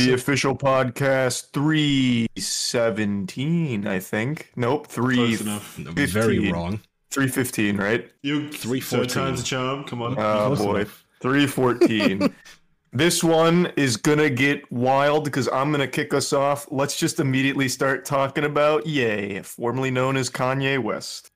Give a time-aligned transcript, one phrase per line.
[0.00, 4.50] Yay, the official podcast 317, I think.
[4.56, 5.74] Nope, 3 Close enough.
[5.76, 6.80] Very wrong.
[7.10, 8.10] 315, right?
[8.22, 9.24] You Three third fourteen.
[9.24, 9.84] time's a charm.
[9.84, 10.12] Come on.
[10.12, 10.76] Oh Close boy.
[10.76, 11.04] enough.
[11.20, 12.32] 314.
[12.92, 16.68] this one is gonna get wild because I'm gonna kick us off.
[16.70, 21.32] Let's just immediately start talking about Yay, formerly known as Kanye West.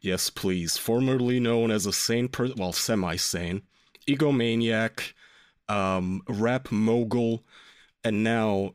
[0.00, 0.78] Yes, please.
[0.78, 3.62] Formerly known as a sane per well, semi-sane,
[4.08, 5.12] egomaniac,
[5.68, 7.44] um, rap mogul,
[8.06, 8.74] and now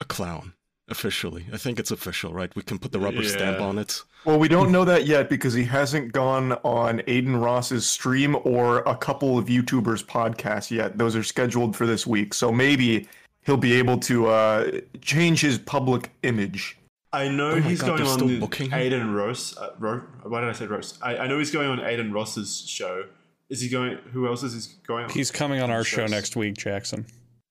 [0.00, 0.54] a clown.
[0.88, 1.46] Officially.
[1.52, 2.52] I think it's official, right?
[2.56, 4.02] We can put the rubber stamp on it.
[4.24, 8.78] Well, we don't know that yet because he hasn't gone on Aiden Ross's stream or
[8.78, 10.98] a couple of YouTubers' podcasts yet.
[10.98, 12.34] Those are scheduled for this week.
[12.34, 13.06] So maybe
[13.46, 16.76] he'll be able to uh, change his public image.
[17.12, 18.70] I know Oh he's God, going on booking?
[18.70, 19.56] Aiden Ross.
[19.56, 20.98] Uh, Ro- why did I say Ross?
[21.00, 23.04] I, I know he's going on Aiden Ross's show.
[23.48, 23.96] Is he going?
[24.12, 25.10] Who else is he going on?
[25.10, 27.06] He's coming on our show next week, Jackson.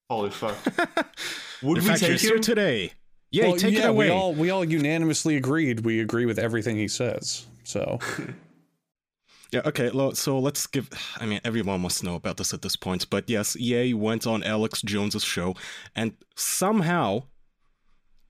[0.10, 0.56] Holy fuck!
[1.62, 2.42] Would In we fact, take he's here him?
[2.42, 2.94] today.
[3.32, 4.08] Yay, Well, take yeah, it away.
[4.08, 5.82] We all we all unanimously agreed.
[5.82, 7.46] We agree with everything he says.
[7.64, 8.00] So
[9.52, 10.90] Yeah, okay, lo- so let's give.
[11.20, 14.44] I mean, everyone must know about this at this point, but yes, Ye went on
[14.44, 15.56] Alex Jones's show,
[15.96, 17.24] and somehow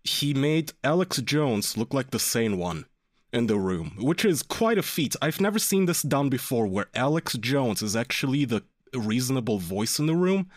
[0.04, 2.86] he made Alex Jones look like the sane one
[3.34, 5.16] in the room, which is quite a feat.
[5.22, 8.64] I've never seen this done before, where Alex Jones is actually the
[8.94, 10.50] reasonable voice in the room.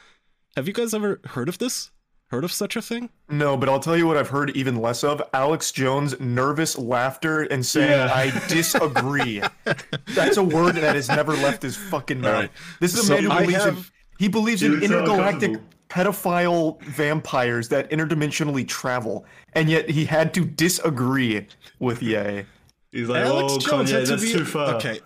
[0.57, 1.91] Have you guys ever heard of this?
[2.29, 3.11] Heard of such a thing?
[3.29, 7.43] No, but I'll tell you what I've heard even less of Alex Jones' nervous laughter
[7.43, 8.11] and saying, Yeah.
[8.13, 9.43] I disagree.
[10.15, 12.35] That's a word that has never left his fucking mouth.
[12.35, 12.51] Alright.
[12.81, 13.85] This is a So man who I believes in,
[14.19, 15.61] he believes in Dude, it's intergalactic
[15.91, 21.47] pedophile vampires that interdimensionally travel, and yet he had to disagree
[21.81, 22.47] with Ye.
[22.93, 24.75] He's like, Alex oh, Jones Kanye, had to that's be too far.
[24.77, 25.01] okay.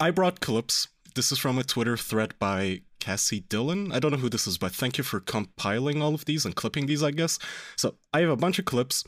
[0.00, 0.88] I brought clips.
[1.14, 3.92] This is from a Twitter thread by Cassie Dillon.
[3.92, 6.56] I don't know who this is, but thank you for compiling all of these and
[6.56, 7.04] clipping these.
[7.04, 7.38] I guess
[7.76, 7.94] so.
[8.12, 9.04] I have a bunch of clips.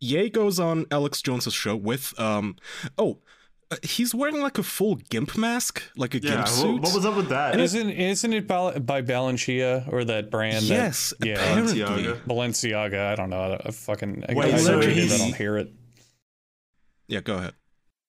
[0.00, 2.56] Ye goes on Alex Jones's show with um.
[2.96, 3.18] Oh,
[3.70, 6.30] uh, he's wearing like a full gimp mask, like a Yeah.
[6.30, 6.80] gimp What, suit.
[6.82, 7.60] what was up with that?
[7.60, 10.64] isn't isn't it Bal- by Balenciaga or that brand?
[10.64, 11.80] yes, That, yeah, apparently.
[11.80, 12.20] Balenciaga.
[12.26, 13.06] Balenciaga.
[13.12, 13.60] I don't know.
[13.62, 15.70] I fucking I, Wait, I so read it, he's- I don't hear it.
[17.08, 17.52] Yeah, go ahead.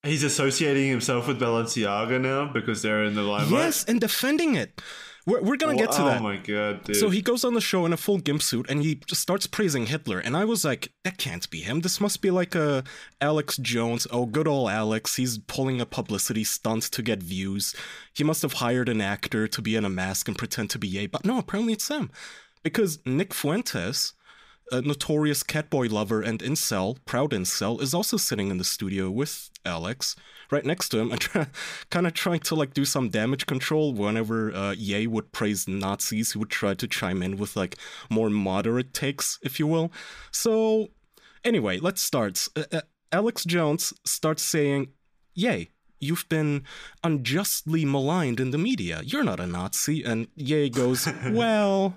[0.04, 3.52] He's associating himself with Balenciaga now because they're in the limelight.
[3.66, 4.82] Yes, and defending it.
[5.26, 6.22] We're, we're gonna get to oh that.
[6.22, 6.98] my god, dude.
[6.98, 9.48] So he goes on the show in a full gimp suit and he just starts
[9.48, 10.20] praising Hitler.
[10.20, 11.82] And I was like, that can't be him.
[11.82, 12.84] This must be like a
[13.20, 14.06] Alex Jones.
[14.12, 15.16] Oh, good old Alex.
[15.16, 17.76] He's pulling a publicity stunt to get views.
[18.14, 20.88] He must have hired an actor to be in a mask and pretend to be
[20.88, 21.08] Ye.
[21.08, 22.12] But no, apparently it's him.
[22.62, 24.14] Because Nick Fuentes,
[24.72, 29.50] a notorious catboy lover and incel, proud incel, is also sitting in the studio with
[29.66, 30.16] Alex,
[30.52, 31.48] right next to him, and try,
[31.90, 33.94] kind of trying to like do some damage control.
[33.94, 37.78] Whenever uh, Ye would praise Nazis, he would try to chime in with like
[38.10, 39.92] more moderate takes, if you will.
[40.32, 40.90] So,
[41.44, 42.48] anyway, let's start.
[42.56, 44.90] Uh, uh, Alex Jones starts saying,
[45.34, 46.64] "Yay." You've been
[47.06, 49.02] unjustly maligned in the media.
[49.04, 50.04] You're not a Nazi.
[50.04, 51.96] And Ye goes, Well,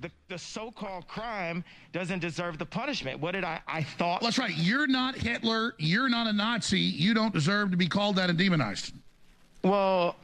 [0.00, 3.20] the, the so-called crime doesn't deserve the punishment.
[3.20, 3.60] What did I?
[3.66, 4.20] I thought.
[4.20, 4.56] That's right.
[4.56, 5.74] You're not Hitler.
[5.78, 6.80] You're not a Nazi.
[6.80, 8.94] You don't deserve to be called that and demonized.
[9.62, 10.16] Well,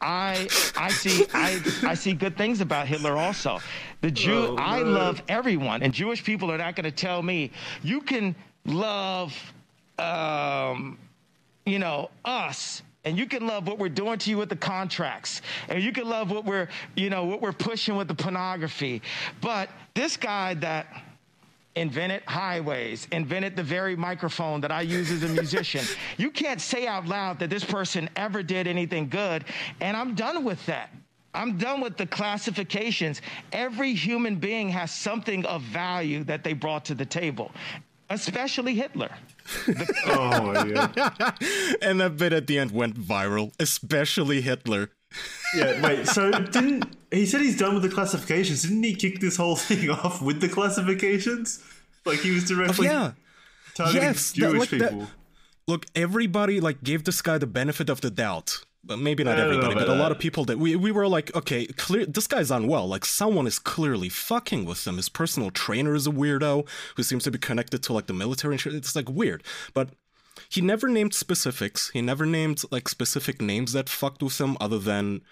[0.00, 3.60] I I see I I see good things about Hitler also.
[4.00, 7.50] The Jew Oh, I love everyone, and Jewish people are not going to tell me
[7.82, 8.34] you can
[8.64, 9.34] love,
[9.98, 10.98] um,
[11.66, 12.82] you know, us.
[13.08, 16.06] And you can love what we're doing to you with the contracts, and you can
[16.06, 19.00] love what we're, you know, what we're pushing with the pornography.
[19.40, 21.04] But this guy that
[21.74, 25.86] invented highways, invented the very microphone that I use as a musician.
[26.18, 29.46] you can't say out loud that this person ever did anything good,
[29.80, 30.90] and I'm done with that.
[31.32, 33.22] I'm done with the classifications.
[33.52, 37.52] Every human being has something of value that they brought to the table,
[38.10, 39.08] especially Hitler.
[40.06, 41.36] oh god.
[41.82, 44.90] and that bit at the end went viral, especially Hitler.
[45.54, 46.06] Yeah, wait.
[46.06, 48.62] So didn't he said he's done with the classifications?
[48.62, 51.62] Didn't he kick this whole thing off with the classifications?
[52.04, 53.12] Like he was directly oh, yeah.
[53.74, 55.06] targeting Yes, that- Jewish like that- people.
[55.66, 58.64] Look, everybody like gave this guy the benefit of the doubt.
[58.84, 60.92] But maybe not I don't know everybody, but a lot of people that we we
[60.92, 62.86] were like, okay, clear this guy's unwell.
[62.86, 64.96] Like someone is clearly fucking with him.
[64.96, 66.66] His personal trainer is a weirdo
[66.96, 68.74] who seems to be connected to like the military and shit.
[68.74, 69.42] It's like weird.
[69.74, 69.90] But
[70.48, 71.90] he never named specifics.
[71.90, 75.22] He never named like specific names that fucked with him other than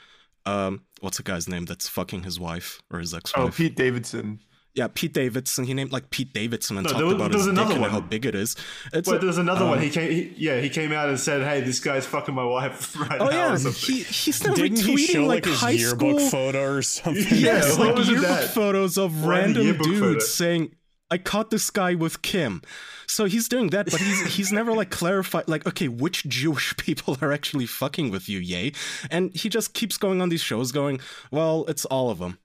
[0.45, 3.47] um what's the guy's name that's fucking his wife or his Oh, ex-wife?
[3.47, 4.41] Oh, Pete Davidson.
[4.77, 5.65] Yeah, Pete Davidson.
[5.65, 7.65] He named like Pete Davidson and No, talked there was- about there his was dick
[7.65, 7.91] another and one.
[7.91, 8.55] how big it is.
[8.93, 9.79] It's Wait, a- there's another one.
[9.79, 10.11] um, He came.
[10.11, 13.25] He, yeah, he came out and said, "Hey, this guy's fucking my wife right Oh
[13.27, 13.95] now." yeah, or something.
[13.97, 16.83] he he's now Didn't retweeting he show like, like, his high yearbook school photo or
[16.83, 17.25] something?
[17.31, 18.51] Yeah, Yes, what like was yearbook that?
[18.51, 20.19] photos of Why the random dudes photo?
[20.21, 20.75] saying,
[21.11, 22.63] "I caught this guy with Kim."
[23.09, 27.17] So he's doing that, but he's he's never like clarified like, okay, which Jewish people
[27.23, 28.73] are actually fucking with you, yay?
[29.11, 31.01] And he just keeps going on these shows, going,
[31.31, 32.39] "Well, it's all of them."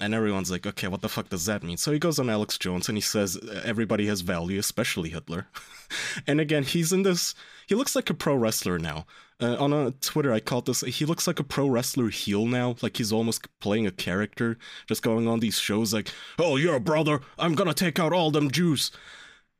[0.00, 1.76] And everyone's like, okay, what the fuck does that mean?
[1.76, 5.46] So he goes on Alex Jones and he says everybody has value, especially Hitler.
[6.26, 7.34] and again, he's in this.
[7.68, 9.06] He looks like a pro wrestler now.
[9.40, 10.80] Uh, on uh, Twitter, I called this.
[10.80, 12.76] He looks like a pro wrestler heel now.
[12.82, 14.58] Like he's almost playing a character,
[14.88, 16.08] just going on these shows like,
[16.38, 17.20] "Oh, you're a brother.
[17.38, 18.92] I'm gonna take out all them Jews."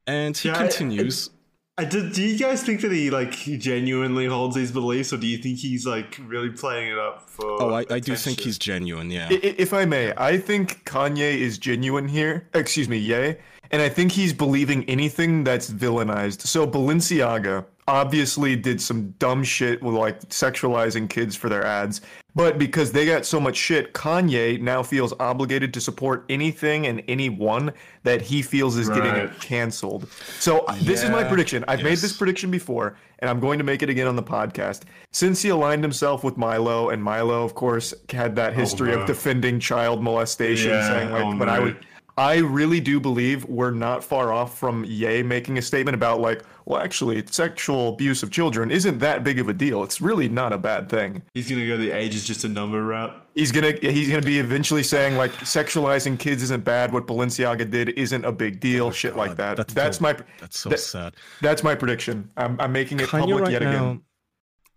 [0.07, 1.31] And he Yeah, continues.
[1.77, 5.27] I did, do you guys think that he like genuinely holds these beliefs, or do
[5.27, 7.61] you think he's like really playing it up for?
[7.61, 9.11] oh, I, I do think he's genuine.
[9.11, 9.27] Yeah.
[9.29, 12.49] I- i- If I may, I think Kanye is genuine here.
[12.55, 13.39] Excuse me, yay.
[13.73, 16.43] And I think he's believing anything that's villainized.
[16.43, 22.03] So Balenciaga obviously did some dumb shit with like sexualizing kids for their ads.
[22.37, 27.03] But because they got so much shit, Kanye now feels obligated to support anything and
[27.07, 27.73] anyone
[28.03, 30.09] that he feels is getting canceled.
[30.41, 31.65] So uh, this is my prediction.
[31.69, 34.83] I've made this prediction before, and I'm going to make it again on the podcast.
[35.13, 39.01] Since he aligned himself with Milo, and Milo, of course, had that history no.
[39.01, 41.87] of defending child molestation, Yeah, saying like, oh "But I would."
[42.17, 46.45] I really do believe we're not far off from Ye making a statement about like,
[46.67, 49.83] well, actually, sexual abuse of children isn't that big of a deal.
[49.85, 51.23] It's really not a bad thing.
[51.35, 53.15] He's gonna go the age is just a number route.
[53.35, 56.93] He's gonna he's gonna be eventually saying like sexualizing kids isn't bad.
[56.93, 58.87] What Balenciaga did isn't a big deal.
[58.87, 59.57] Oh shit like that.
[59.57, 61.15] That's That's, so- my That's so that- sad.
[61.41, 62.31] that's my prediction.
[62.37, 64.03] I'm, I'm making it Kanye public right yet now, again.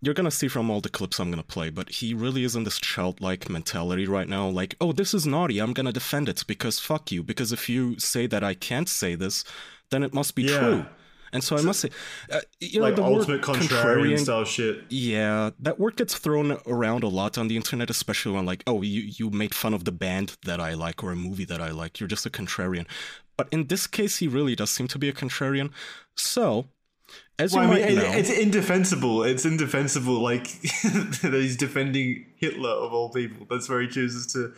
[0.02, 2.64] you're gonna see from all the clips I'm gonna play, but he really is in
[2.64, 4.48] this childlike mentality right now.
[4.48, 5.58] Like, oh, this is naughty.
[5.58, 7.22] I'm gonna defend it because fuck you.
[7.22, 9.44] Because if you say that I can't say this,
[9.90, 10.58] then it must be Yeah.
[10.58, 10.86] true.
[11.32, 11.90] And so I must say,
[12.32, 14.84] uh, you know, Like the word ultimate contrarian style shit.
[14.90, 18.82] yeah, that word gets thrown around a lot on the internet, especially when like, oh,
[18.82, 21.70] you you made fun of the band that I like or a movie that I
[21.70, 22.00] like.
[22.00, 22.86] You're just a contrarian.
[23.36, 25.70] But in this case, he really does seem to be a contrarian.
[26.16, 26.66] So,
[27.38, 29.22] as Well, you I mean, know, it's indefensible.
[29.22, 30.20] It's indefensible.
[30.20, 30.44] Like
[31.22, 33.46] that he's defending Hitler of all people.
[33.48, 34.54] That's where he chooses to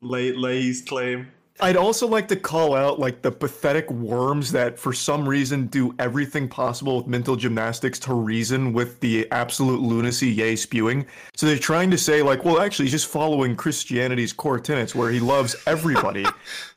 [0.00, 1.28] lay lay his claim.
[1.62, 5.94] I'd also like to call out like the pathetic worms that for some reason do
[5.98, 11.06] everything possible with mental gymnastics to reason with the absolute lunacy yay spewing.
[11.34, 15.10] So they're trying to say like, well, actually, he's just following Christianity's core tenets where
[15.10, 16.26] he loves everybody.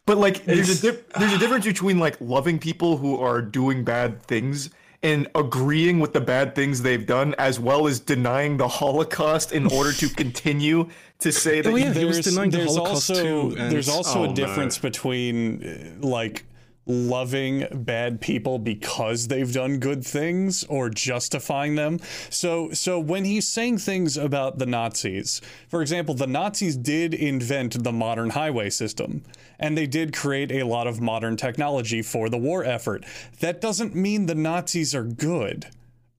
[0.06, 3.84] but like, there's a dif- there's a difference between like loving people who are doing
[3.84, 4.70] bad things
[5.04, 9.68] and agreeing with the bad things they've done, as well as denying the Holocaust in
[9.68, 10.90] order to continue
[11.20, 11.92] to say that Oh, yeah.
[11.94, 14.34] he he was denying the Holocaust also too, and- there's also Oh, a no.
[14.34, 15.64] difference between
[16.02, 16.46] uh, like
[16.86, 22.00] loving bad people because they've done good things or justifying them.
[22.30, 27.84] So so when he's saying things about the Nazis, for example, the Nazis did invent
[27.84, 29.24] the modern highway system
[29.60, 33.06] and they did create a lot of modern technology for the war effort.
[33.40, 35.68] That doesn't mean the Nazis are good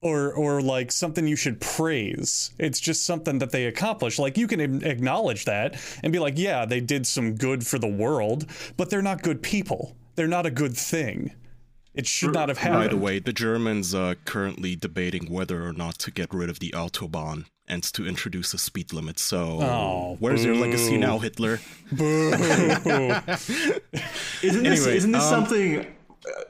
[0.00, 2.52] or or like something you should praise.
[2.58, 4.18] It's just something that they accomplished.
[4.18, 7.88] Like you can acknowledge that and be like, yeah, they did some good for the
[7.88, 8.46] world,
[8.76, 9.96] but they're not good people.
[10.16, 11.32] They're not a good thing.
[11.94, 12.80] It should not have happened.
[12.82, 16.58] By the way, the Germans are currently debating whether or not to get rid of
[16.58, 19.18] the Autobahn and to introduce a speed limit.
[19.18, 21.60] So, Oh, where's your legacy now, Hitler?
[21.92, 23.22] Isn't
[24.42, 25.80] this Anyway, isn't this um, something?
[25.80, 25.84] Uh,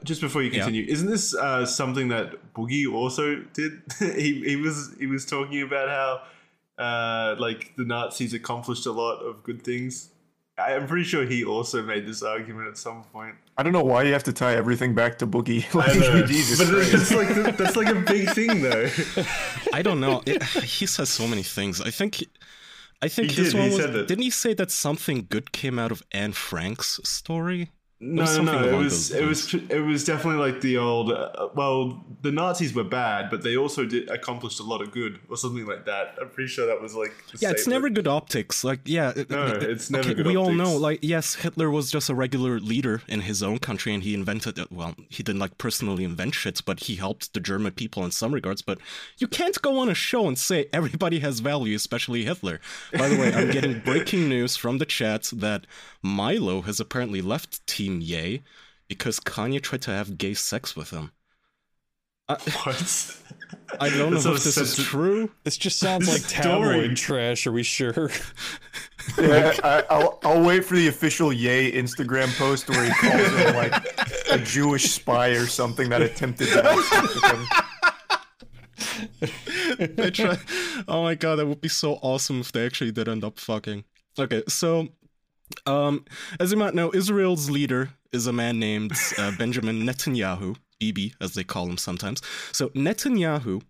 [0.03, 3.81] just before you continue, isn't this uh, something that Boogie also did?
[3.99, 9.19] he he was he was talking about how uh, like the Nazis accomplished a lot
[9.19, 10.09] of good things.
[10.57, 13.35] I- I'm pretty sure he also made this argument at some point.
[13.57, 15.65] I don't know why you have to tie everything back to Boogie.
[15.73, 16.91] I Like, know, Jesus but Christ.
[16.91, 18.89] that's like that's like a big thing though.
[19.73, 20.21] I don't know.
[20.25, 21.81] It, he says so many things.
[21.81, 22.23] I think.
[23.01, 23.85] I think He his did, one he was.
[23.85, 24.07] said.
[24.07, 27.71] Didn't he say that something good came out of Anne Frank's story?
[28.05, 28.69] No, no, no.
[28.69, 31.11] It was it was it was definitely like the old.
[31.11, 35.19] Uh, well, the Nazis were bad, but they also did accomplished a lot of good,
[35.29, 36.15] or something like that.
[36.21, 37.11] I'm pretty sure that was like.
[37.39, 38.63] Yeah, it's never good optics.
[38.63, 41.89] Like, yeah, No, it- it's never okay, good We all know, like, yes, Hitler was
[41.91, 44.71] just a regular leader in his own country, and he invented it.
[44.71, 48.33] Well, he didn't like personally invent shit, but he helped the German people in some
[48.33, 48.61] regards.
[48.61, 48.77] But
[49.17, 52.59] you can't go on a show and say everybody has value, especially Hitler.
[52.93, 55.65] By the way, I'm getting breaking news from the chat that
[56.03, 58.43] Milo has apparently left Team Yay
[58.87, 61.11] because Kanye tried to have gay sex with him.
[62.27, 63.17] what?
[63.79, 65.29] I don't know if this is true.
[65.43, 67.45] This just sounds like tabloid trash.
[67.47, 68.11] Are we sure?
[69.19, 73.55] Yeah, I, will I'll wait for the official Ye Instagram post where he calls him
[73.55, 73.85] like
[74.31, 77.65] a Jewish spy or something that attempted that.
[79.95, 80.37] they try.
[80.87, 83.83] Oh my god, that would be so awesome if they actually did end up fucking.
[84.17, 84.87] Okay, so
[85.65, 86.05] um,
[86.39, 91.33] as you might know, Israel's leader is a man named uh, Benjamin Netanyahu, Bibi, as
[91.33, 92.21] they call him sometimes.
[92.51, 93.61] So Netanyahu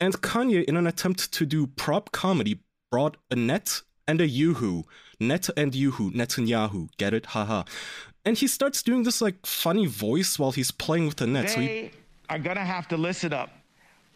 [0.00, 4.84] and Kanye, in an attempt to do prop comedy, brought a net and a Yoo-hoo.
[5.20, 6.88] Net and Yoo-hoo, Netanyahu.
[6.96, 7.26] Get it?
[7.26, 7.64] Haha.
[8.24, 11.46] And he starts doing this like funny voice while he's playing with the net.
[11.48, 11.90] They so he...
[12.28, 13.50] are gonna have to listen up.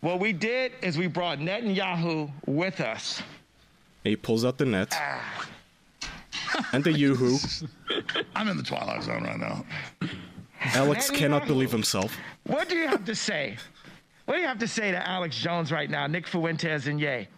[0.01, 3.23] What we did is we brought Netanyahu with us.
[4.03, 4.95] He pulls out the net.
[6.73, 7.39] And the Yoo-hoo.
[8.37, 9.65] I'm in the twilight zone right now.
[10.61, 12.17] Alex cannot believe himself.
[12.45, 13.57] What do you have to say?
[14.25, 17.29] What do you have to say to Alex Jones right now, Nick Fuentes and Yay?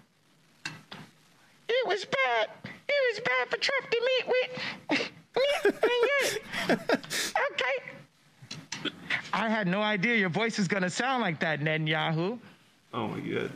[1.69, 2.49] It was bad.
[2.65, 5.11] It was bad for Trump to meet with
[5.65, 5.91] Nick and
[6.71, 6.77] Ye.
[7.53, 8.83] Okay.
[9.33, 12.39] I had no idea your voice was gonna sound like that, Netanyahu.
[12.95, 13.53] Oh my god.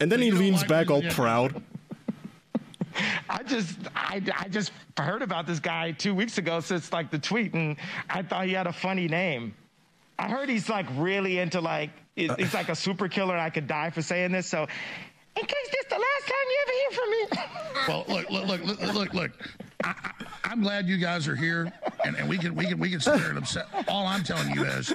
[0.00, 1.62] And then he leans like back all proud.
[3.28, 7.18] I just I, I just heard about this guy two weeks ago since like the
[7.18, 7.76] tweet and
[8.08, 9.54] I thought he had a funny name.
[10.18, 13.90] I heard he's like really into like he's like a super killer I could die
[13.90, 14.46] for saying this.
[14.46, 14.62] So
[15.36, 17.50] in case this the last time you ever hear from me.
[17.86, 19.30] Well, look, look, look, look, look.
[19.82, 20.12] I,
[20.44, 21.70] I'm glad you guys are here,
[22.04, 23.66] and, and we can we can we can there and upset.
[23.88, 24.94] All I'm telling you is,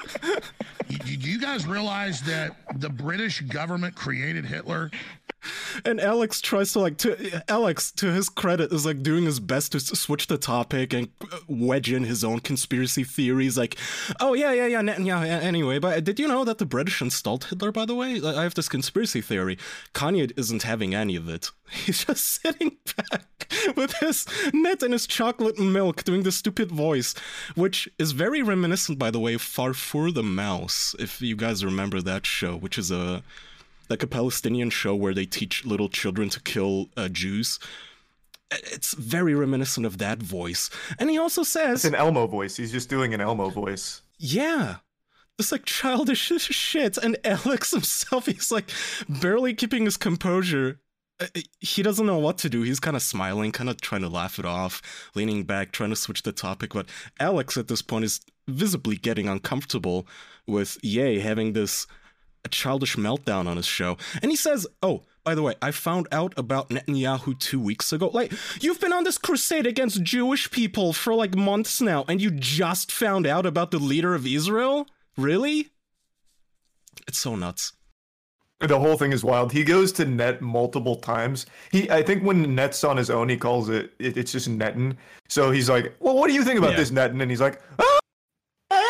[0.88, 4.90] you, do you guys realize that the British government created Hitler?
[5.86, 9.72] And Alex tries to like to Alex, to his credit, is like doing his best
[9.72, 13.58] to switch the topic and uh, wedge in his own conspiracy theories.
[13.58, 13.78] Like,
[14.20, 15.22] oh yeah, yeah, yeah, yeah.
[15.22, 17.72] Anyway, but did you know that the British installed Hitler?
[17.72, 19.58] By the way, I have this conspiracy theory.
[19.94, 21.52] Kanye isn't having any of it.
[21.70, 27.14] He's just sitting back with his net and his chocolate milk, doing the stupid voice,
[27.56, 30.96] which is very reminiscent, by the way, Farfur the Mouse.
[31.00, 33.24] If you guys remember that show, which is a
[33.90, 37.60] like a Palestinian show where they teach little children to kill uh, Jews.
[38.52, 40.70] It's very reminiscent of that voice.
[40.98, 41.86] And he also says.
[41.86, 42.58] It's an Elmo voice.
[42.58, 44.02] He's just doing an Elmo voice.
[44.18, 44.78] yeah,
[45.38, 46.98] it's like childish shit.
[46.98, 48.70] And Alex himself, he's like
[49.08, 50.80] barely keeping his composure.
[51.20, 51.28] Uh,
[51.60, 52.64] He doesn't know what to do.
[52.64, 54.82] He's kind of smiling, kind of trying to laugh it off,
[55.16, 56.74] leaning back, trying to switch the topic.
[56.74, 56.88] But
[57.20, 60.08] Alex at this point is visibly getting uncomfortable
[60.48, 61.86] with Ye having this
[62.46, 63.98] a childish meltdown on his show.
[64.22, 68.10] And he says, Oh, by the way, I found out about Netanyahu two weeks ago.
[68.14, 68.32] Like,
[68.62, 72.92] you've been on this crusade against Jewish people for like months now, and you just
[72.92, 74.88] found out about the leader of Israel?
[75.18, 75.70] Really?
[77.08, 77.74] It's so nuts.
[78.62, 79.54] The whole thing is wild.
[79.54, 81.46] He goes to net multiple times.
[81.72, 84.98] He, I think, when net's on his own, he calls it, it it's just netting.
[85.30, 86.78] So he's like, "Well, what do you think about Yeah.
[86.78, 87.99] this netting?" And he's like, "Oh, I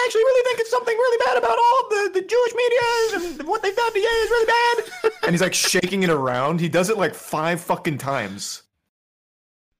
[0.09, 3.47] actually really think it's something really bad about all of the, the Jewish media and
[3.47, 6.59] what they've done to Ye is really bad." and he's like shaking it around.
[6.59, 8.63] He does it like five fucking times.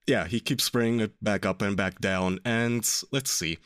[0.06, 2.40] Yeah, he keeps bringing it back up and back down.
[2.46, 3.58] And let's see.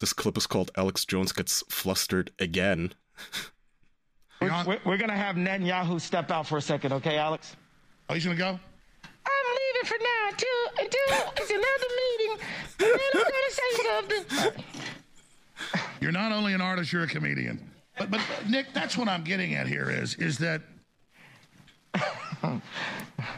[0.00, 2.94] This clip is called Alex Jones Gets Flustered Again.
[4.40, 7.56] We're, we're- we're gonna have Netanyahu step out for a second, okay, Alex?
[8.10, 8.48] Oh, he's gonna go.
[8.48, 12.46] I'm leaving for now until until it's another meeting.
[12.80, 13.70] And then I'm gonna say
[14.52, 14.64] something.
[16.00, 17.70] You're not only an artist, you're a comedian.
[17.98, 20.62] But but Nick, that's what I'm getting at here is is that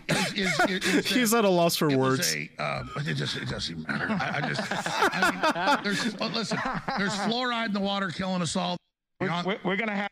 [0.09, 2.35] is, is, is, is that He's at a loss for it words.
[2.35, 4.07] a, um, it just it doesn't even matter.
[4.11, 4.63] I, I just
[5.15, 6.59] I mean, there's oh, listen,
[6.99, 8.77] there's fluoride in the water killing us all.
[9.21, 10.11] We're, we're, we're gonna have.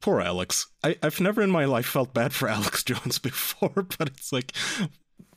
[0.00, 0.66] Poor Alex.
[0.82, 4.52] I, I've never in my life felt bad for Alex Jones before, but it's like,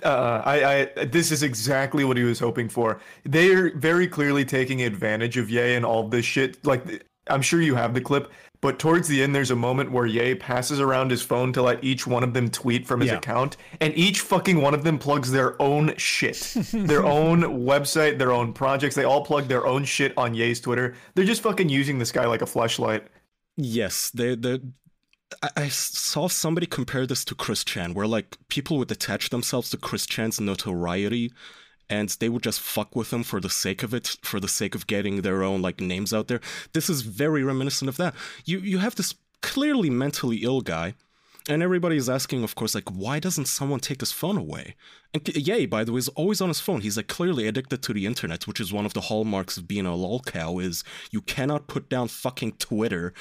[0.03, 2.99] Uh, I, I, this is exactly what he was hoping for.
[3.23, 6.65] They're very clearly taking advantage of Ye and all this shit.
[6.65, 10.05] Like, I'm sure you have the clip, but towards the end, there's a moment where
[10.05, 13.17] Ye passes around his phone to let each one of them tweet from his Yeah.
[13.17, 18.31] account, and each fucking one of them plugs their own shit, their own website, their
[18.33, 18.95] own projects.
[18.95, 20.95] They all plug their own shit on Ye's Twitter.
[21.15, 23.07] They're just fucking using this guy like a flashlight.
[23.55, 24.59] yes, they, they,
[25.55, 29.77] I, saw somebody compare this to Chris Chan, where like people would attach themselves to
[29.77, 31.31] Chris Chan's notoriety
[31.89, 34.75] and they would just fuck with him for the sake of it, for the sake
[34.75, 36.41] of getting their own like names out there.
[36.73, 38.15] This is very reminiscent of that.
[38.45, 40.95] You you have this clearly mentally ill guy
[41.49, 44.75] And everybody's asking, of course, like, why doesn't someone take his phone away?
[45.13, 46.79] And Yay, by the way, is always on his phone.
[46.81, 49.85] He's like clearly addicted to the internet, which is one of the hallmarks of being
[49.85, 53.13] a lolcow, is you cannot put down fucking Twitter.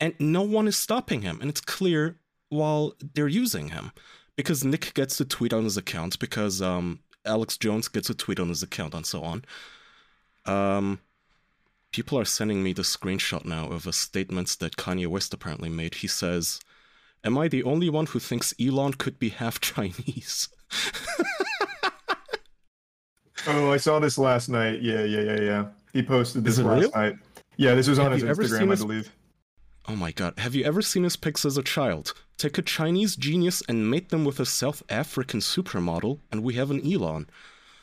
[0.00, 1.38] And no one is stopping him.
[1.40, 3.92] And it's clear while they're using him.
[4.36, 8.40] Because Nick gets to tweet on his account, because um, Alex Jones gets a tweet
[8.40, 9.44] on his account, and so on.
[10.44, 10.98] Um,
[11.92, 15.94] people are sending me the screenshot now of a statement that Kanye West apparently made.
[15.96, 16.58] He says,
[17.22, 20.48] Am I the only one who thinks Elon could be half Chinese?
[23.46, 24.82] oh, I saw this last night.
[24.82, 25.64] Yeah, yeah, yeah, yeah.
[25.92, 26.90] He posted this last real?
[26.94, 27.16] night.
[27.56, 29.12] Yeah, this was on Have his Instagram, I his- believe.
[29.86, 32.14] Oh my god, have you ever seen his pics as a child?
[32.38, 36.70] Take a Chinese genius and mate them with a South African supermodel, and we have
[36.70, 37.28] an Elon.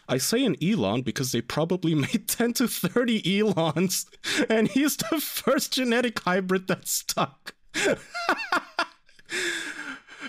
[0.09, 4.07] I say an Elon because they probably made 10 to 30 Elons,
[4.49, 7.53] and he's the first genetic hybrid that stuck.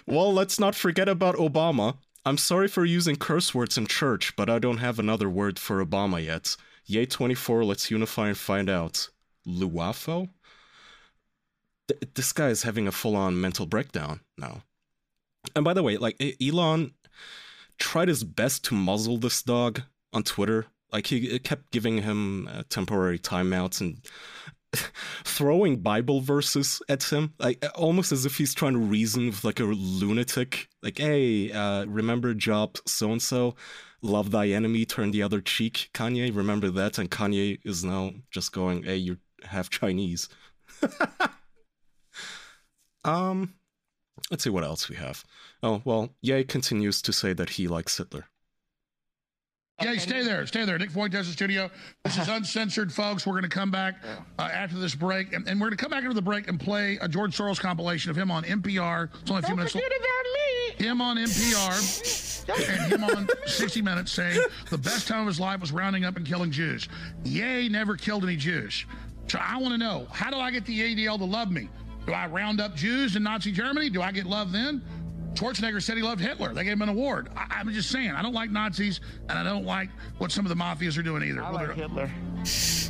[0.06, 1.96] well, let's not forget about Obama.
[2.26, 5.84] I'm sorry for using curse words in church, but I don't have another word for
[5.84, 6.54] Obama yet.
[6.84, 9.08] Yay 24, let's unify and find out.
[9.46, 10.28] Luafo?
[11.92, 14.62] Th- this guy is having a full-on mental breakdown now.
[15.54, 16.92] And by the way, like Elon
[17.78, 19.82] tried his best to muzzle this dog
[20.12, 20.66] on Twitter.
[20.92, 23.98] Like he kept giving him uh, temporary timeouts and
[25.24, 29.60] throwing Bible verses at him, like almost as if he's trying to reason with like
[29.60, 30.68] a lunatic.
[30.82, 33.54] Like, hey, uh, remember Job so and so?
[34.02, 35.90] Love thy enemy, turn the other cheek.
[35.94, 36.98] Kanye, remember that?
[36.98, 40.28] And Kanye is now just going, hey, you're half Chinese.
[43.04, 43.54] Um,
[44.30, 45.24] let's see what else we have.
[45.62, 48.26] Oh well, Ye continues to say that he likes Hitler.
[49.80, 50.46] Yeah, stay there.
[50.46, 50.78] Stay there.
[50.78, 51.70] Nick Voigt does the studio.
[52.04, 53.26] This is uncensored, folks.
[53.26, 53.96] We're going to come back
[54.38, 55.32] uh, after this break.
[55.32, 57.58] And, and we're going to come back after the break and play a George Soros
[57.58, 59.08] compilation of him on NPR.
[59.22, 59.72] It's only a few minutes.
[59.72, 60.84] Forget about me.
[60.86, 62.48] Him on NPR
[62.82, 64.40] and him on 60 Minutes saying
[64.70, 66.88] the best time of his life was rounding up and killing Jews.
[67.24, 68.84] Yay, never killed any Jews.
[69.28, 71.68] So I want to know how do I get the ADL to love me?
[72.06, 73.88] Do I round up Jews in Nazi Germany?
[73.90, 74.82] Do I get love then?
[75.34, 76.52] Schwarzenegger said he loved Hitler.
[76.52, 77.30] They gave him an award.
[77.36, 79.88] I, I'm just saying, I don't like Nazis, and I don't like
[80.18, 81.42] what some of the mafias are doing either.
[81.42, 82.10] I Well, like Hitler.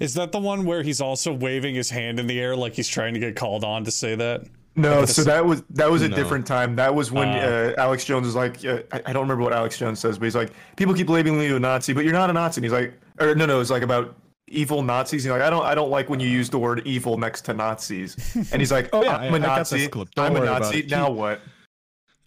[0.00, 2.88] Is that the one where he's also waving his hand in the air like he's
[2.88, 4.42] trying to get called on to say that?
[4.76, 6.16] No, so that was that was a No.
[6.16, 6.74] different time.
[6.74, 7.74] That was when Uh.
[7.78, 10.24] uh, Alex Jones was like, uh, I, I don't remember what Alex Jones says, but
[10.24, 12.58] he's like, people keep labeling you a Nazi, but you're not a Nazi.
[12.58, 14.16] And he's like, or no, no, it's like about
[14.54, 15.24] evil Nazis.
[15.24, 17.54] He's like, I don't, I don't like when you use the word evil next to
[17.54, 18.16] Nazis.
[18.52, 19.88] And he's like, Oh, yeah, I'm I- a I got this Nazi.
[19.88, 20.08] clip.
[20.14, 20.78] Don't I'm a worry about Nazi.
[20.80, 20.90] it.
[20.90, 21.40] Now He- what?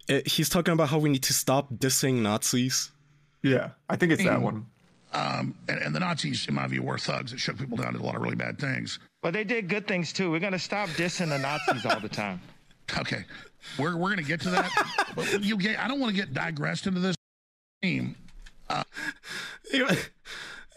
[0.10, 2.92] Uh, he's talking about how we need to stop dissing Nazis.
[3.44, 4.42] Yeah, I think it's that Mm.
[4.42, 4.66] one.
[5.14, 8.02] um, and, and the Nazis, in my view, were thugs It shook people down, did
[8.02, 9.00] a lot of really bad things.
[9.22, 10.32] But they did good things too.
[10.32, 12.42] We're gonna stop dissing the Nazis all the time.
[12.98, 13.26] Okay,
[13.78, 14.72] we're, we're going to get to that.
[15.16, 17.18] but you get, I don't want to get digressed into this
[17.82, 18.16] theme.
[19.74, 19.96] Ale-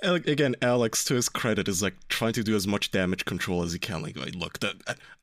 [0.02, 3.72] Again, Alex, to his credit, is like trying to do as much damage control as
[3.72, 4.02] he can.
[4.02, 4.74] Like, look, that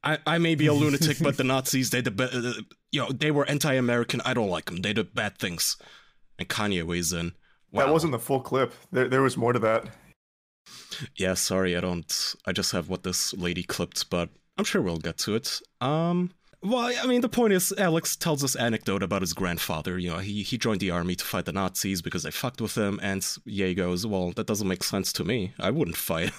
[0.04, 2.62] I, I may be a lunatic, but the Nazis, they the ba- uh,
[2.92, 4.22] you know, they were anti-American.
[4.24, 4.78] I don't like them.
[4.78, 5.78] They did bad things.
[6.40, 7.34] And Kanye weighs in.
[7.74, 8.74] That wasn't the full clip.
[8.92, 9.86] There, there was more to that.
[11.16, 12.36] Yeah, sorry, I don't.
[12.46, 15.60] I just have what this lady clipped, but I'm sure we'll get to it.
[15.82, 16.32] Um,
[16.69, 19.97] well, I mean, the point is, Alex tells this anecdote about his grandfather.
[19.97, 22.77] You know, he he joined the army to fight the Nazis because they fucked with
[22.77, 25.53] him, and Ye goes, "Well, that doesn't make sense to me.
[25.60, 26.32] I wouldn't fight."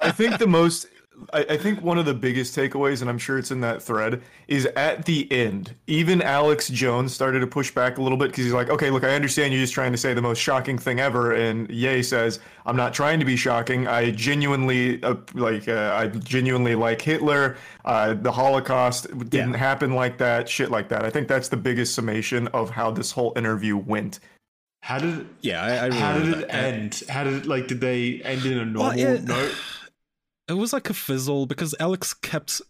[0.00, 0.86] I think the most,
[1.34, 4.22] I, I think one of the biggest takeaways, and I'm sure it's in that thread,
[4.48, 5.74] is at the end.
[5.86, 9.04] Even Alex Jones started to push back a little bit because he's like, okay, look,
[9.04, 12.40] I understand you're just trying to say the most shocking thing ever, and Ye says,
[12.64, 13.86] I'm not trying to be shocking.
[13.86, 17.56] I genuinely uh, like, uh, I genuinely like Hitler.
[17.84, 19.56] Uh, the Holocaust didn't Yeah.
[19.58, 20.48] happen like that.
[20.48, 21.04] Shit like that.
[21.04, 24.20] I think that's the biggest summation of how this whole interview went.
[24.82, 26.54] How did it, yeah, I, I how did it that.
[26.54, 27.02] end?
[27.10, 27.68] How did it like?
[27.68, 29.54] Did they end in a normal it- note?
[30.50, 32.60] It was like a fizzle because Alex kept.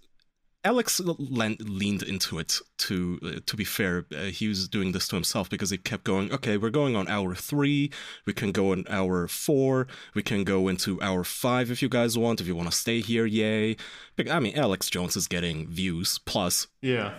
[0.62, 2.58] Alex le- leaned into it.
[2.76, 6.04] To uh, to be fair, uh, he was doing this to himself because he kept
[6.04, 6.30] going.
[6.30, 7.90] Okay, we're going on hour three.
[8.26, 9.86] We can go on hour four.
[10.14, 12.42] We can go into hour five if you guys want.
[12.42, 13.76] If you want to stay here, yay!
[14.30, 16.18] I mean, Alex Jones is getting views.
[16.18, 17.14] Plus, Yeah.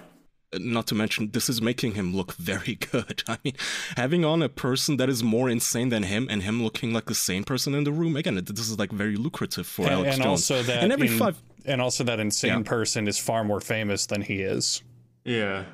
[0.53, 3.23] Uh, not to mention, this is making him look very good.
[3.27, 3.53] I mean,
[3.97, 7.15] having on a person that is more insane than him and him looking like the
[7.15, 10.23] same person in the room again, this is like very lucrative for And, Alex and
[10.23, 10.27] Jones.
[10.51, 12.63] also that and every in- five and also that insane Yeah.
[12.63, 14.81] person is far more famous than he is.
[15.23, 15.65] Yeah.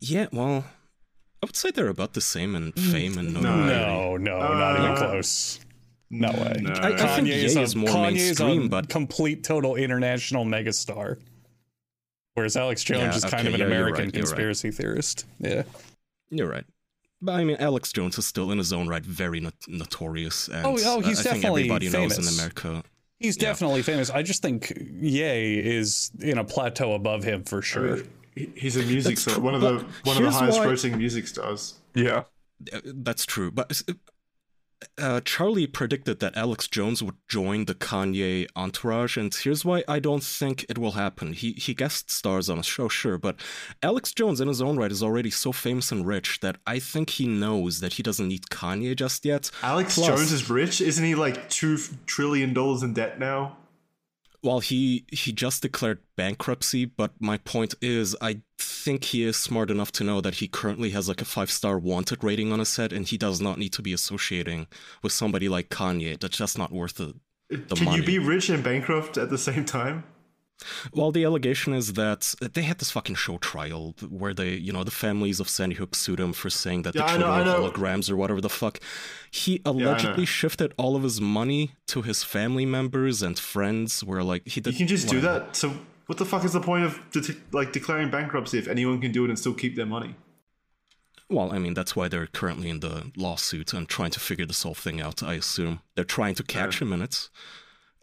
[0.00, 0.64] Yeah, well,
[1.42, 2.92] I would say they're about the same in Mm.
[2.92, 3.40] fame and No.
[3.40, 4.24] notoriety.
[4.24, 5.60] No, no, not even Uh, close.
[6.10, 6.56] No way.
[6.62, 6.70] No.
[6.72, 9.74] I, I think Ye is, a, is more Kanye is mainstream, a but complete total
[9.76, 11.18] international megastar.
[12.36, 14.28] Whereas Alex Jones Yeah, is kind okay, of an yeah, American right, you're right.
[14.28, 15.24] conspiracy theorist.
[15.40, 15.62] Yeah.
[16.30, 16.64] you're right.
[17.22, 20.66] But I mean, Alex Jones is still in his own right very not- notorious, and
[20.66, 22.28] Oh, oh, he's I think definitely everybody knows famous.
[22.28, 22.84] in America.
[23.18, 23.48] He's Yeah.
[23.48, 24.10] definitely famous.
[24.10, 24.70] I just think
[25.00, 28.00] Ye is in a plateau above him for sure.
[28.34, 31.76] He- He's a music star, one of the one of the highest grossing music stars.
[31.94, 32.24] Yeah.
[32.84, 33.80] That's true, but
[34.98, 39.98] uh, Charlie predicted that Alex Jones would join the Kanye entourage, and here's why I
[39.98, 41.32] don't think it will happen.
[41.32, 43.40] He he guest stars on a show, sure, but
[43.82, 47.10] Alex Jones in his own right is already so famous and rich that I think
[47.10, 49.50] he knows that he doesn't need Kanye just yet.
[49.62, 51.14] Alex Plus- Jones is rich, isn't he?
[51.14, 53.56] Like two trillion dollars in debt now.
[54.46, 59.72] Well, he he just declared bankruptcy, but my point is, I think he is smart
[59.72, 62.76] enough to know that he currently has like a five star wanted rating on his
[62.76, 64.68] head, and he does not need to be associating
[65.02, 66.20] with somebody like Kanye.
[66.20, 67.16] That's just not worth the
[67.50, 67.96] the Can money.
[67.96, 70.04] you be rich and bankrupt at the same time?
[70.92, 74.84] Well, the allegation is that they had this fucking show trial where they, you know,
[74.84, 77.48] the families of Sandy Hook sued him for saying that Yeah, the I know, children
[77.48, 77.70] I know.
[77.70, 78.80] holograms or whatever the fuck.
[79.30, 84.02] He allegedly shifted all of his money to his family members and friends.
[84.02, 85.54] Where like he did, You can just do that.
[85.56, 85.72] So
[86.06, 89.24] what the fuck is the point of de- like declaring bankruptcy if anyone can do
[89.24, 90.16] it and still keep their money?
[91.28, 94.62] Well, I mean, that's why they're currently in the lawsuit and trying to figure this
[94.62, 95.80] whole thing out, I assume.
[95.96, 97.28] They're trying to catch him in it.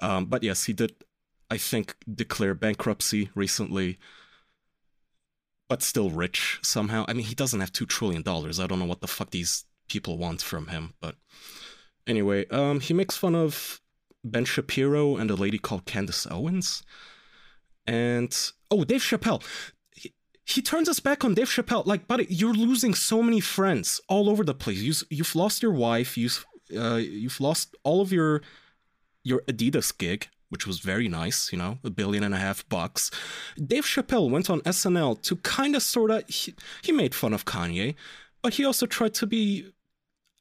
[0.02, 0.94] Um, but yes, he did,
[1.54, 4.00] I think, declare bankruptcy recently,
[5.70, 7.06] but still rich somehow.
[7.08, 8.24] I mean, he doesn't have $2 trillion.
[8.28, 10.96] I don't know what the fuck these people want from him.
[11.00, 11.14] But
[12.08, 13.80] anyway, um, he makes fun of
[14.24, 16.82] Ben Shapiro and a lady called Candace Owens.
[17.86, 18.36] And,
[18.72, 19.44] oh, Dave Chappelle
[20.46, 21.86] he turns us back on Dave Chappelle.
[21.86, 24.80] Like, buddy, you're losing so many friends all over the place.
[24.80, 26.18] You, you've lost your wife.
[26.18, 28.42] You've uh, you've lost all of your
[29.24, 31.52] your Adidas gig, which was very nice.
[31.52, 33.10] You know, a billion and a half bucks.
[33.58, 37.44] Dave Chappelle went on SNL to kind of sort of he, he made fun of
[37.44, 37.96] Kanye,
[38.44, 39.66] but he also tried to be.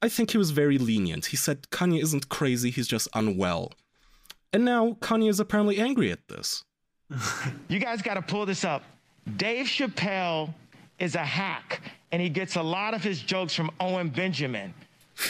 [0.03, 1.27] I think he was very lenient.
[1.27, 2.71] He said Kanye isn't crazy.
[2.71, 3.73] He's just unwell.
[4.53, 6.65] And now Kanye is apparently angry at this.
[7.69, 8.83] You guys got to pull this up.
[9.37, 10.53] Dave Chappelle
[10.99, 14.75] is a hack, and he gets a lot of his jokes from Owen Benjamin.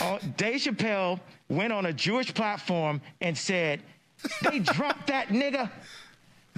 [0.00, 3.80] Oh, Dave Chappelle went on a Jewish platform and said,
[4.42, 5.70] They dropped that nigga.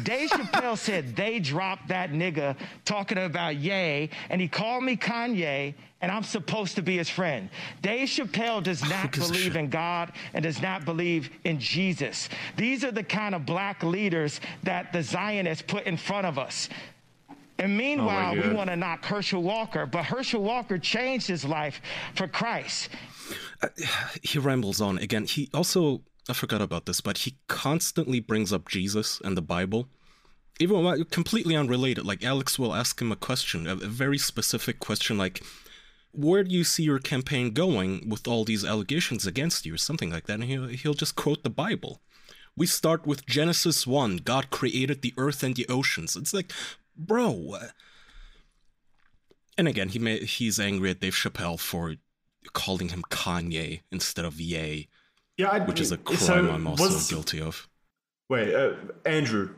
[0.03, 5.75] Dave Chappelle said they dropped that nigga talking about Ye, and he called me Kanye,
[6.01, 7.49] and I'm supposed to be his friend.
[7.81, 12.29] Dave Chappelle does not believe in God and does not believe in Jesus.
[12.57, 16.69] These are the kind of black leaders that the Zionists put in front of us.
[17.59, 21.81] And oh, meanwhile, we want to knock Herschel Walker, but Herschel Walker changed his life
[22.17, 22.89] for Christ.
[23.63, 23.69] Uh,
[24.23, 25.25] he rambles on again.
[25.25, 29.89] He also I forgot about this, but he constantly brings up Jesus and the Bible.
[30.59, 32.07] Even when- completely unrelated.
[32.07, 35.43] Like Alex will ask him a question, a, very specific question like
[36.15, 40.11] where do you see your campaign going with all these allegations against you or something
[40.11, 42.01] like that and he'll, he'll just quote the bible
[42.57, 46.53] we start with genesis 1 god created the earth and the oceans it's like
[46.97, 47.67] bro uh,
[49.59, 51.97] and again he may, he's angry at dave chappelle for
[52.53, 54.89] calling him kanye instead of ye
[55.37, 57.69] Yeah, I, which is a crime so i'm also was- guilty of
[58.31, 58.73] Wait, uh,
[59.05, 59.51] Andrew,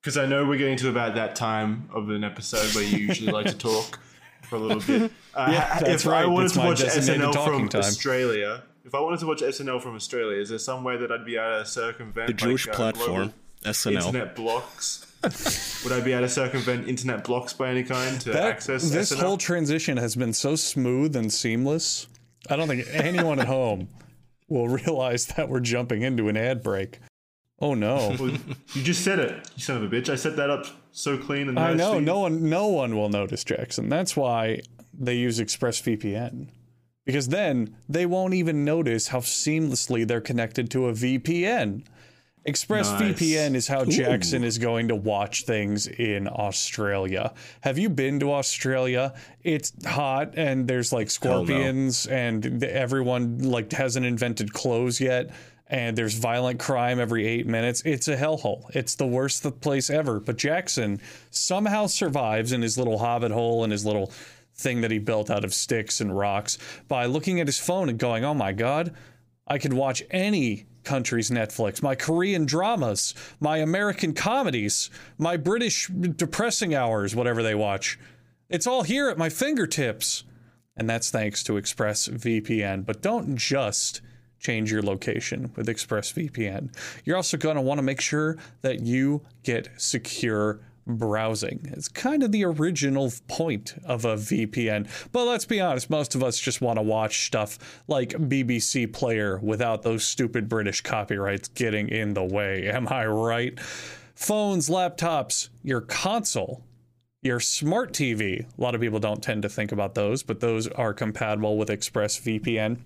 [0.00, 3.32] because I know we're getting to about that time of an episode where you usually
[3.32, 3.98] like to talk
[4.42, 5.10] for a little bit.
[5.34, 7.80] Uh, Yeah, if I wanted It's to watch SNL from time.
[7.80, 11.24] Australia, if I wanted to watch SNL from Australia, is there some way that I'd
[11.24, 13.34] be able to circumvent the jewish like, uh, platform
[13.64, 15.06] snl internet blocks?
[15.82, 19.10] Would I be able to circumvent internet blocks by any kind to That, access this
[19.12, 19.20] SNL?
[19.20, 22.06] whole transition has been so smooth and seamless.
[22.48, 23.88] I don't think anyone at home
[24.48, 27.00] will realize that we're jumping into an ad break.
[27.60, 28.16] Oh no.
[28.18, 28.32] Well,
[28.74, 30.08] you just said it, you son of a bitch.
[30.08, 33.44] I set that up so clean and I know no one no one will notice
[33.44, 33.88] Jackson.
[33.88, 34.60] That's why
[34.92, 36.48] they use ExpressVPN.
[37.04, 41.84] Because then they won't even notice how seamlessly they're connected to a VPN.
[42.46, 47.32] ExpressVPN is how Jackson is going to watch things in Australia.
[47.62, 49.14] Have you been to Australia?
[49.42, 51.08] It's hot and there's like no.
[51.08, 55.30] scorpions and everyone like hasn't invented clothes yet
[55.68, 57.82] and there's violent crime every 8 minutes.
[57.86, 58.68] It's a hellhole.
[58.76, 60.20] It's the worst place ever.
[60.20, 64.12] But Jackson somehow survives in his little hobbit hole and his little
[64.54, 67.98] thing that he built out of sticks and rocks by looking at his phone and
[67.98, 68.94] going, "Oh my god,
[69.48, 76.74] I could watch any country's Netflix, my Korean dramas, my American comedies, my British depressing
[76.74, 77.98] hours, whatever they watch.
[78.48, 80.24] It's all here at my fingertips.
[80.76, 82.84] And that's thanks to ExpressVPN.
[82.84, 84.00] But don't just
[84.38, 86.74] change your location with ExpressVPN.
[87.04, 91.60] You're also going to want to make sure that you get secure browsing.
[91.72, 94.88] It's kind of the original point of a VPN.
[95.12, 99.42] But let's be honest, most of us just want to watch stuff like BBC iPlayer
[99.42, 102.68] without those stupid British copyrights getting in the way.
[102.68, 103.58] Am I right?
[104.14, 106.62] Phones, laptops, your console
[107.24, 110.68] your smart TV, a lot of people don't tend to think about those, but those
[110.68, 112.80] are compatible with ExpressVPN.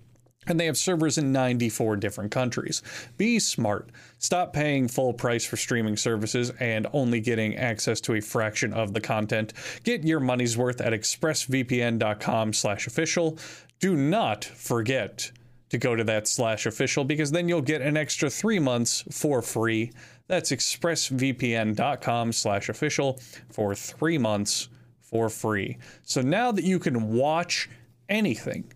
[0.49, 2.83] And they have servers in 94 different countries.
[3.17, 3.91] Be smart.
[4.19, 8.95] Stop paying full price for streaming services and only getting access to a fraction of
[8.95, 9.53] the content.
[9.85, 13.39] Get your money's worth at expressvpn.com/official.
[13.79, 15.31] Do not forget
[15.71, 19.43] to go to that slash official because then you'll get an extra three months for
[19.43, 19.93] free.
[20.27, 24.69] That's expressvpn.com slash official for three months
[25.01, 25.79] for free.
[26.03, 27.69] So now that you can watch
[28.09, 28.73] anything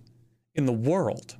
[0.55, 1.37] in the world,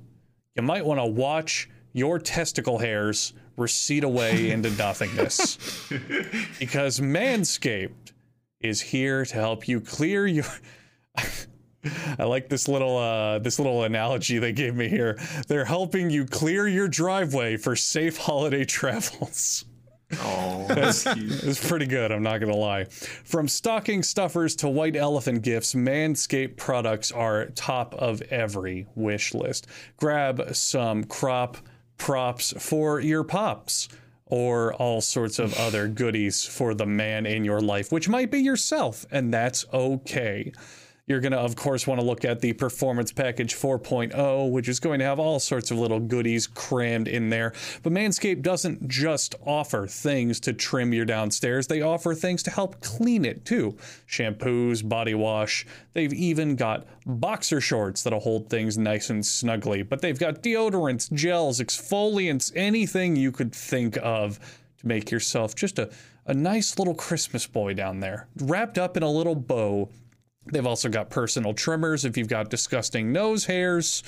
[0.55, 5.87] you might want to watch your testicle hairs recede away into nothingness.
[6.59, 8.13] because Manscaped
[8.61, 10.45] is here to help you clear your
[12.17, 15.19] I like this little uh, this little analogy they gave me here.
[15.47, 19.65] They're helping you clear your driveway for safe holiday travels.
[20.21, 21.43] Oh, that's cute.
[21.43, 22.85] It's pretty good, I'm not gonna lie.
[22.85, 29.67] From stocking stuffers to white elephant gifts, Manscaped products are top of every wish list.
[29.97, 31.57] Grab some crop
[31.97, 33.89] props for your pops
[34.25, 38.39] or all sorts of other goodies for the man in your life, which might be
[38.39, 40.51] yourself, and that's okay.
[41.05, 44.79] You're going to, of course, want to look at the Performance Package 4.0, which is
[44.79, 47.51] going to have all sorts of little goodies crammed in there.
[47.81, 52.79] But Manscaped doesn't just offer things to trim your downstairs, they offer things to help
[52.79, 55.65] clean it too shampoos, body wash.
[55.91, 59.83] They've even got boxer shorts that'll hold things nice and snugly.
[59.83, 64.39] But they've got deodorants, gels, exfoliants, anything you could think of
[64.77, 65.91] to make yourself just a,
[66.27, 69.89] a nice little Christmas boy down there, wrapped up in a little bow
[70.45, 74.03] They've also got personal trimmers if you've got disgusting nose hairs,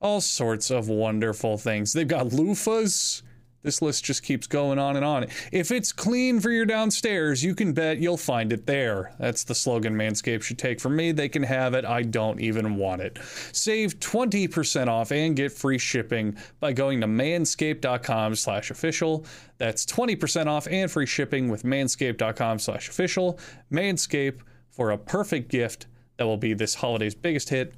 [0.00, 1.92] all sorts of wonderful things.
[1.92, 3.22] They've got loofahs.
[3.66, 5.26] This list just keeps going on and on.
[5.50, 9.12] If it's clean for your downstairs, you can bet you'll find it there.
[9.18, 11.10] That's the slogan Manscaped should take from me.
[11.10, 11.84] They can have it.
[11.84, 13.18] I don't even want it.
[13.50, 19.26] Save 20% off and get free shipping by going to manscaped.com slash official.
[19.58, 23.36] That's 20% off and free shipping with manscaped.com slash official.
[23.72, 24.42] Manscaped
[24.76, 25.86] for a perfect gift
[26.18, 27.72] that will be this holiday's biggest hit.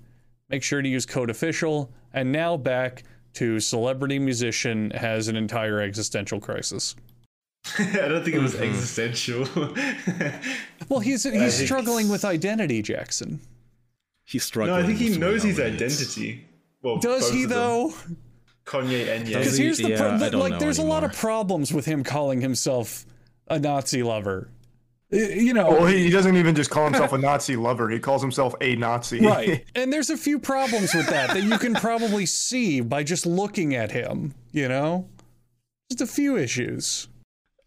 [0.48, 1.92] Make sure to use code official.
[2.12, 6.96] And now back to celebrity musician has an entire existential crisis.
[7.78, 8.64] I don't think it was mm-hmm.
[8.64, 9.46] existential.
[10.88, 13.40] well, he's he's struggling with identity, Jackson.
[14.24, 14.78] He's struggling.
[14.78, 16.46] No, I think he knows his identity.
[16.82, 17.94] Well, does he though?
[18.64, 20.98] Kanye and Because here's the yeah, pro- like, there's anymore.
[20.98, 23.06] a lot of problems with him calling himself
[23.46, 24.50] a Nazi lover.
[25.10, 27.88] You know, well, he doesn't even just call himself a Nazi lover.
[27.88, 29.24] He calls himself a Nazi.
[29.24, 29.64] Right.
[29.74, 33.74] And there's a few problems with that that you can probably see by just looking
[33.74, 35.08] at him, you know?
[35.90, 37.08] Just a few issues.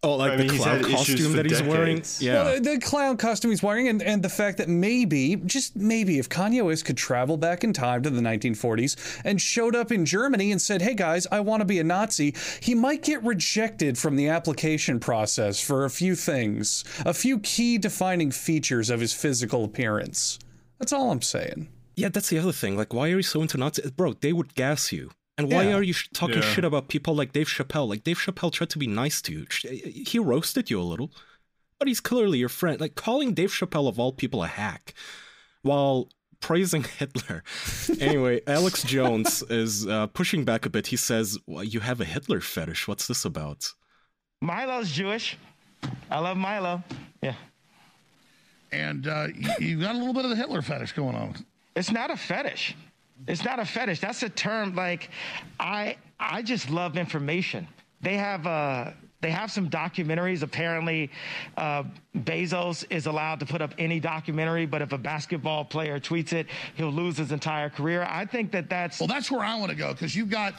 [0.04, 1.68] Oh, like I mean, the clown costume that he's decades.
[1.68, 2.02] wearing.
[2.18, 6.18] Yeah, well, the clown costume he's wearing, and, and the fact that maybe, just maybe,
[6.18, 10.04] if Kanye West could travel back in time to the 1940s and showed up in
[10.04, 13.96] Germany and said, "Hey guys, I want to be a Nazi," he might get rejected
[13.96, 19.12] from the application process for a few things, a few key defining features of his
[19.12, 20.40] physical appearance.
[20.80, 21.68] That's all I'm saying.
[21.94, 22.76] Yeah, that's the other thing.
[22.76, 24.14] Like, why are you so into Nazis, bro?
[24.14, 25.10] They would gas you.
[25.38, 25.74] And why yeah.
[25.74, 26.52] are you talking yeah.
[26.52, 27.88] shit about people like Dave Chappelle?
[27.88, 29.46] Like Dave Chappelle tried to be nice to you.
[30.04, 31.10] He roasted you a little,
[31.78, 32.80] but he's clearly your friend.
[32.80, 34.94] Like calling Dave Chappelle of all people a hack,
[35.62, 36.08] while
[36.40, 37.42] praising Hitler.
[37.98, 40.88] anyway, Alex Jones is uh, pushing back a bit.
[40.88, 42.86] He says, well, "You have a Hitler fetish.
[42.86, 43.72] What's this about?"
[44.42, 45.38] Milo's Jewish.
[46.10, 46.82] I love Milo.
[47.22, 47.34] Yeah.
[48.70, 51.34] And uh, you got a little bit of the Hitler fetish going on.
[51.76, 52.74] It's not a fetish.
[53.26, 54.00] It's not a fetish.
[54.00, 55.10] That's a term like
[55.60, 57.66] I I just love information.
[58.00, 60.42] They have uh they have some documentaries.
[60.42, 61.08] Apparently,
[61.56, 61.84] uh,
[62.18, 66.48] Bezos is allowed to put up any documentary, but if a basketball player tweets it,
[66.74, 68.04] he'll lose his entire career.
[68.08, 69.06] I think that that's well.
[69.06, 70.54] That's where I want to go because you've got.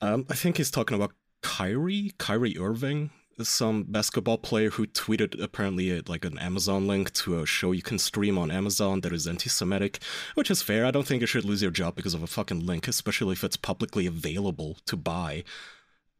[0.00, 3.10] Um, I think he's talking about Kyrie, Kyrie Irving
[3.48, 7.82] some basketball player who tweeted apparently a, like an Amazon link to a show you
[7.82, 9.98] can stream on Amazon that is anti-Semitic,
[10.34, 10.84] which is fair.
[10.86, 13.44] I don't think you should lose your job because of a fucking link, especially if
[13.44, 15.44] it's publicly available to buy.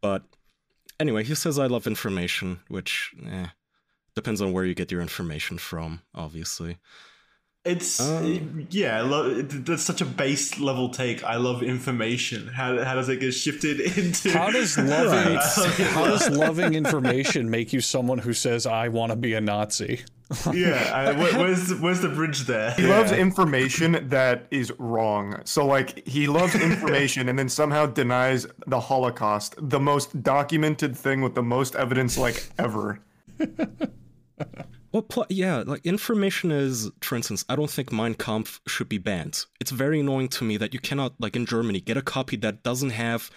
[0.01, 0.25] But
[0.99, 3.49] anyway, he says I love information, which eh,
[4.15, 6.79] depends on where you get your information from, obviously.
[7.63, 8.41] It's oh.
[8.71, 11.23] yeah, I love it, that's such a base level take.
[11.23, 12.49] I love information.
[12.49, 14.33] How, how does it get shifted into?
[14.33, 15.37] How does loving
[15.89, 20.01] how does loving information make you someone who says I want to be a Nazi?
[20.55, 22.71] yeah, I, where's where's the bridge there?
[22.71, 25.43] He loves information that is wrong.
[25.45, 31.21] So like he loves information and then somehow denies the Holocaust, the most documented thing
[31.21, 33.01] with the most evidence like ever.
[34.93, 38.99] Well, pl- yeah, like information is, for instance, I don't think Mein Kampf should be
[38.99, 39.45] banned.
[39.61, 42.65] It's very annoying to me that you cannot, like in Germany, get a copy that
[42.65, 43.31] doesn't have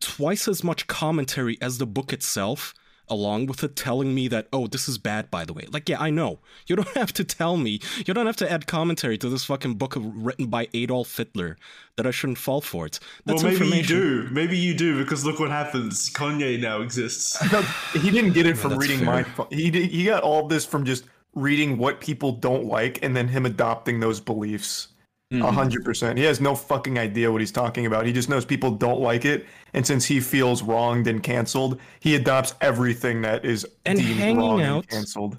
[0.00, 2.72] twice as much commentary as the book itself,
[3.08, 5.66] along with it telling me that, oh, this is bad, by the way.
[5.70, 6.38] Like, yeah, I know.
[6.66, 7.80] You don't have to tell me.
[8.04, 11.56] You don't have to add commentary to this fucking book written by Adolf Hitler
[11.96, 12.98] that I shouldn't fall for it.
[13.24, 14.28] That's well, maybe you do.
[14.30, 16.10] Maybe you do because look what happens.
[16.10, 17.36] Kanye now exists.
[17.56, 17.62] No,
[17.98, 19.24] he didn't get it from yeah, reading my.
[19.50, 23.28] He did, he got all this from just reading what people don't like and then
[23.28, 24.88] him adopting those beliefs.
[25.32, 26.18] A hundred percent.
[26.18, 28.06] He has no fucking idea what he's talking about.
[28.06, 32.14] He just knows people don't like it, and since he feels wronged and canceled, he
[32.14, 35.38] adopts everything that is and deemed hanging wrong out, and canceled.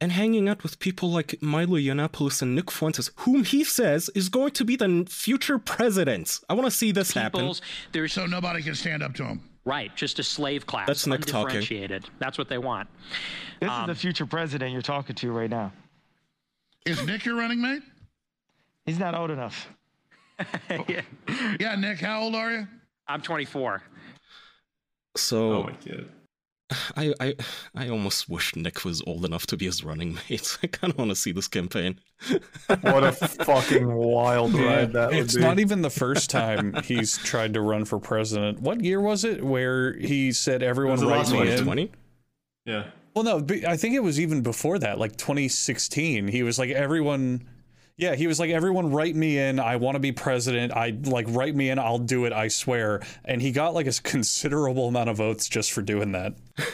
[0.00, 4.30] And hanging out with people like Milo Yiannopoulos and Nick Fuentes, whom he says is
[4.30, 6.40] going to be the future president.
[6.48, 7.70] I want to see this People's, happen.
[7.92, 9.42] There's so nobody can stand up to him.
[9.66, 10.86] Right, just a slave class.
[10.86, 11.56] That's Nick talking.
[11.56, 12.06] undifferentiated.
[12.18, 12.88] That's what they want.
[13.60, 15.70] This Um, is the future president you're talking to right now.
[16.86, 17.82] Is Nick your running mate?
[18.86, 19.68] He's not old enough.
[20.88, 21.02] yeah.
[21.60, 22.00] Yeah, Nick.
[22.00, 22.68] How old are you?
[23.06, 23.82] I'm 24.
[25.16, 26.08] So Oh my god.
[26.96, 27.34] I, I
[27.74, 30.56] I almost wish Nick was old enough to be his running mate.
[30.62, 32.00] I kind of want to see this campaign.
[32.80, 35.40] What a fucking wild ride that would It's be.
[35.42, 38.60] not even the first time he's tried to run for president.
[38.60, 41.90] What year was it where he said everyone was the write last me one, in?
[42.64, 42.84] Yeah.
[43.14, 46.28] Well, no, I think it was even before that, like 2016.
[46.28, 47.46] He was like, everyone,
[47.96, 49.60] yeah, he was like, everyone write me in.
[49.60, 50.72] I want to be president.
[50.72, 51.78] I like, write me in.
[51.78, 52.32] I'll do it.
[52.32, 53.00] I swear.
[53.24, 56.34] And he got like a considerable amount of votes just for doing that.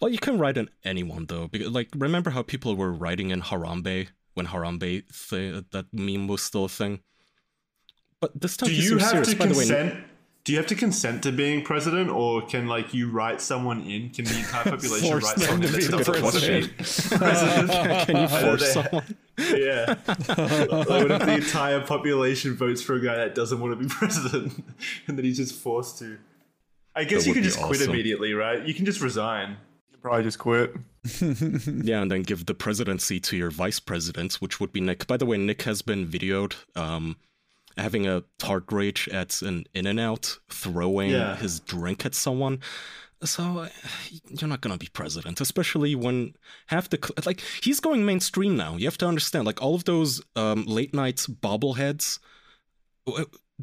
[0.00, 3.40] Well, you can write in anyone though, because like remember how people were writing in
[3.40, 6.98] Harambe when Harambe th- that meme was still a thing.
[8.20, 9.28] But this time Do he you have serious.
[9.30, 10.04] to By the way, consent?
[10.44, 14.10] Do you have to consent to being president, or can like you write someone in?
[14.10, 16.50] Can the entire population Force write them someone to in be that the doesn't to
[16.50, 18.06] be president?
[18.06, 19.16] can you force someone?
[19.38, 19.94] Yeah.
[20.08, 23.88] Like, what if the entire population votes for a guy that doesn't want to be
[23.88, 24.64] president,
[25.06, 26.18] and then he's just forced to?
[26.94, 28.66] I guess That you can be just quit immediately, right?
[28.66, 29.56] You can just resign.
[30.02, 30.74] Probably just quit.
[31.20, 35.06] Yeah, and then give the presidency to your vice president, which would be Nick.
[35.06, 37.16] By the way, Nick has been videoed um,
[37.78, 41.36] having a tart rage at an In and Out, throwing Yeah.
[41.36, 42.60] his drink at someone.
[43.24, 43.68] So uh,
[44.28, 46.34] you're not gonna be president, especially when
[46.66, 48.76] half the like he's going mainstream now.
[48.76, 52.18] You have to understand, like all of those um, late night bobbleheads,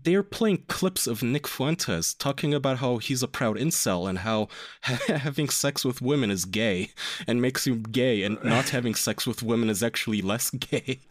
[0.02, 4.48] they're playing clips of Nick Fuentes talking about how he's a proud incel and how
[5.08, 6.92] having sex with women is gay
[7.28, 11.00] and makes you gay, and not having sex with women is actually less gay.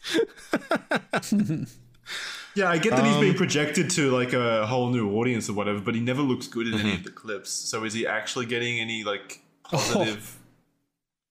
[2.58, 5.52] Yeah, I get that he's being Um, projected to like a whole new audience or
[5.52, 6.96] whatever, but he never looks good in any Mm-hmm.
[6.98, 7.50] of the clips.
[7.50, 10.36] So is he actually getting any like positive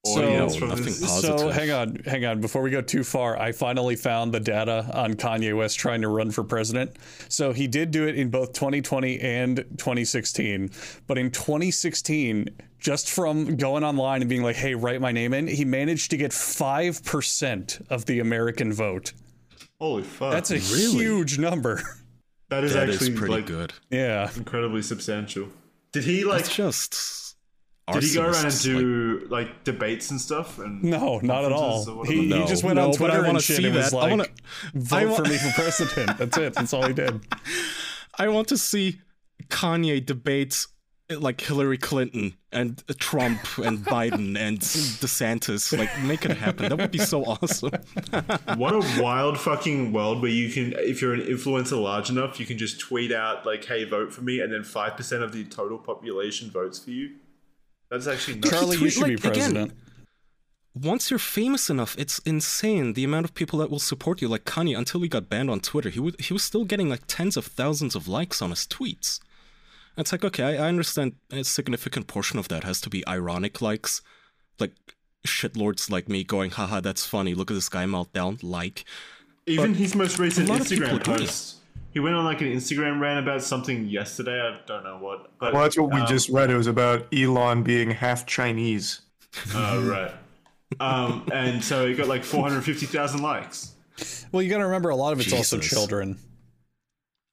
[0.05, 1.01] So- audience No, from this?
[1.01, 1.39] positive.
[1.39, 2.39] So hang on, hang on.
[2.39, 6.07] Before we go too far, I finally found the data on Kanye West trying to
[6.07, 6.91] run for president.
[7.27, 10.69] So he did do it in both 2020 and 2016.
[11.07, 12.47] But in 2016,
[12.79, 16.17] just from going online and being like, "Hey, write my name in," he managed to
[16.17, 19.11] get five percent of the American vote.
[19.79, 20.31] Holy fuck!
[20.31, 20.97] That's a Really?
[20.97, 21.81] huge number.
[22.49, 23.73] that is That actually is pretty like good.
[23.89, 24.29] Yeah.
[24.35, 25.49] incredibly substantial.
[25.91, 26.41] Did he like?
[26.41, 27.35] It's just.
[27.93, 30.59] Did he go around and arsonists, like- do like, debates and stuff?
[30.59, 31.85] And No, not at all.
[31.85, 32.11] whatever?
[32.11, 33.97] He, he just went No, on Twitter and shit and was that.
[33.97, 34.27] I wanna-
[34.73, 36.53] "Vote I wa- for me for president." That's it.
[36.53, 37.21] That's all he did.
[38.19, 38.99] I want to see
[39.47, 40.67] Kanye debate
[41.09, 45.77] like Hillary Clinton and Trump and Biden and DeSantis.
[45.77, 46.69] Like, make it happen.
[46.69, 47.71] That would be so awesome.
[48.57, 52.45] what a wild fucking world where you can, if you're an influencer large enough, you
[52.45, 55.45] can just tweet out like, "Hey, vote for me," and then five percent of the
[55.45, 57.15] total population votes for you.
[57.89, 58.49] That's actually nuts.
[58.49, 59.73] Charlie, you tweet- should be like, again, president.
[60.75, 64.27] Once you're famous enough, it's insane the amount of people that will support you.
[64.27, 67.01] Like Kanye, until he got banned on Twitter, he would he was still getting like
[67.07, 69.19] tens of thousands of likes on his tweets.
[69.97, 73.61] It's like okay, I, I understand a significant portion of that has to be ironic
[73.61, 74.01] likes,
[74.59, 74.73] like
[75.27, 77.33] shitlords like me going, haha, that's funny.
[77.33, 78.39] Look at this guy meltdown.
[78.41, 78.85] Like,
[79.45, 81.21] Even his most recent a lot of people Instagram are doing it.
[81.21, 81.55] post.
[81.91, 84.39] He went on like an Instagram rant about something yesterday.
[84.39, 85.31] I don't know what.
[85.39, 86.51] But, Well, that's what we um, just read.
[86.51, 89.01] It was about Elon being half Chinese.
[89.53, 90.11] Oh right.
[90.79, 93.73] um, and so he got like 450,000 likes.
[94.31, 96.19] Well, you got to remember a lot of it's also children.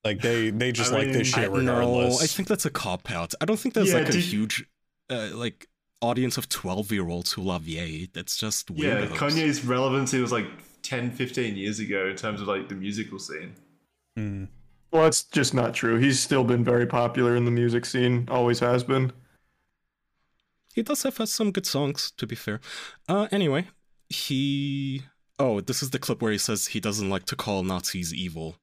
[0.04, 2.22] Like they they just I like mean, this shit No, regardless.
[2.22, 3.34] I think that's a cop out.
[3.40, 4.66] I don't think there's Yeah, like a huge
[5.10, 5.68] uh, like
[6.02, 8.10] audience of 12 year olds who love Ye.
[8.12, 9.06] That's just Yeah.
[9.06, 10.46] Kanye's relevancy was like
[10.82, 13.54] 10, 15 years ago in terms of like the musical scene.
[14.16, 14.44] Hmm.
[14.90, 15.98] Well, that's just not true.
[15.98, 19.12] He's still been very popular in the music scene, always has been.
[20.72, 22.60] He does have some good songs, to be fair.
[23.08, 23.68] Uh, anyway,
[24.08, 25.02] he.
[25.38, 28.56] Oh, this is the clip where he says he doesn't like to call Nazis evil.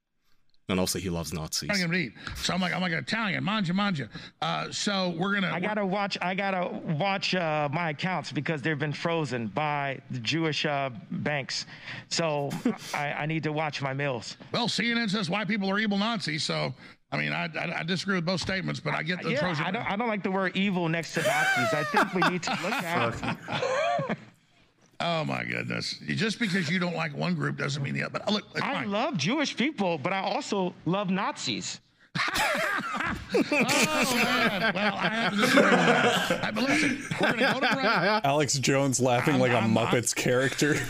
[0.70, 1.70] And also, he loves Nazis.
[1.70, 2.14] Italian to eat.
[2.36, 4.10] So I'm like, I'm like an Italian, manja, manja.
[4.42, 5.52] Uh, so we're gonna.
[5.52, 6.18] I gotta watch.
[6.22, 11.66] I gotta watch uh, my accounts because they've been frozen by the Jewish uh, banks.
[12.10, 12.52] So
[12.94, 14.38] I, I need to watch my meals.
[14.54, 16.44] Well, CNN says white people are evil Nazis.
[16.44, 16.74] So
[17.12, 19.66] I mean, I, I, I disagree with both statements, but I get the Yeah, Trojan.
[19.66, 19.92] I don't.
[19.92, 21.74] I don't like the word evil next to Nazis.
[21.74, 24.18] I think we need to look at.
[25.04, 25.96] Oh my goodness!
[26.08, 28.20] Just because you don't like one group doesn't mean the other.
[28.26, 28.92] But look, it's I fine.
[28.92, 31.80] love Jewish people, but I also love Nazis.
[33.34, 34.74] Oh man!
[34.74, 36.32] Well, I have to disagree with that.
[36.32, 37.86] All right, but listen, we're gonna go to break.
[38.26, 40.76] Alex Jones laughing like a I'm- I'm- Muppets character.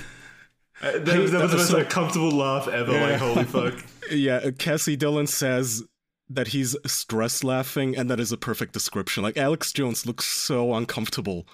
[0.83, 2.91] Uh, that, that was the most uncomfortable laugh ever.
[2.91, 3.75] Like, holy fuck.
[4.09, 5.83] Yeah, uh, Cassie Dillon says
[6.27, 9.21] that he's stress laughing, and that is a perfect description.
[9.21, 11.45] Like, Alex Jones looks so uncomfortable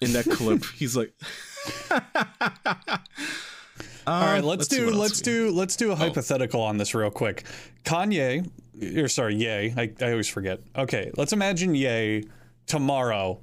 [0.00, 0.64] in that clip.
[0.76, 1.12] He's like.
[4.06, 7.44] All right, Um, let's, do let's do let's do a hypothetical on this real quick.
[7.84, 8.48] Kanye,
[8.96, 9.72] or sorry, Ye.
[9.76, 10.60] I, I always forget.
[10.76, 12.24] Okay, let's imagine Ye
[12.66, 13.40] tomorrow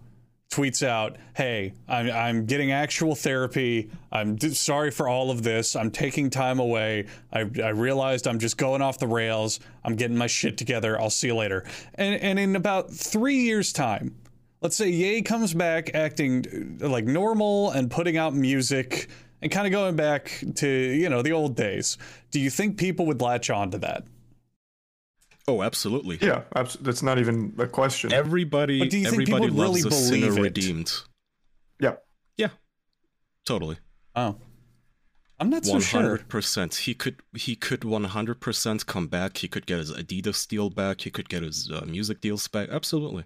[0.49, 3.89] tweets out, "Hey, I'm I'm getting actual therapy.
[4.11, 5.76] I'm d- sorry for all of this.
[5.76, 7.05] I'm taking time away.
[7.32, 9.59] I I realized I'm just going off the rails.
[9.86, 10.99] I'm getting my shit together.
[10.99, 11.65] I'll see you later."
[11.95, 14.15] And and in about three years' time,
[14.61, 19.09] let's say Ye comes back acting uh, like normal and putting out music
[19.41, 21.97] and kind of going back to you know the old days.
[22.31, 24.03] Do you think people would latch on to that?
[25.49, 26.17] Oh, absolutely.
[26.21, 28.11] Yeah, abs- that's not even a question.
[28.11, 30.41] Everybody, But do you think everybody people loves really a sinner believe it?
[30.41, 30.93] redeemed.
[31.79, 31.95] yeah.
[32.35, 32.49] Yeah,
[33.45, 33.77] totally.
[34.15, 34.35] Oh,
[35.39, 36.01] I'm not so One sure.
[36.01, 36.75] hundred percent.
[36.75, 37.21] He could.
[37.35, 39.37] He could one hundred percent come back.
[39.37, 41.01] He could get his Adidas deal back.
[41.01, 42.69] He could get his uh, music deals back.
[42.69, 43.23] Absolutely.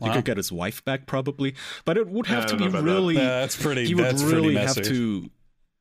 [0.00, 0.14] He Wow.
[0.14, 2.90] could get his wife back probably, but it would have to be know about that.
[2.92, 3.14] really.
[3.16, 3.86] Yeah, that's pretty.
[3.86, 5.30] he would that's really have to.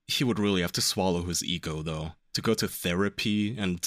[0.07, 3.79] He would really have to swallow his ego though to go to therapy and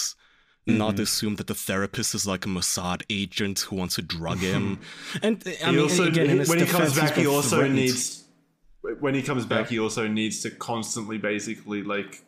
[0.68, 0.78] Mm-hmm.
[0.78, 4.80] not assume that the therapist is like a Mossad agent who wants to drug him.
[5.22, 7.76] and I He mean, also, again, in his when he comes back, he also threatened.
[7.76, 8.24] needs.
[8.98, 12.20] When he comes back, he also needs to constantly, basically, like,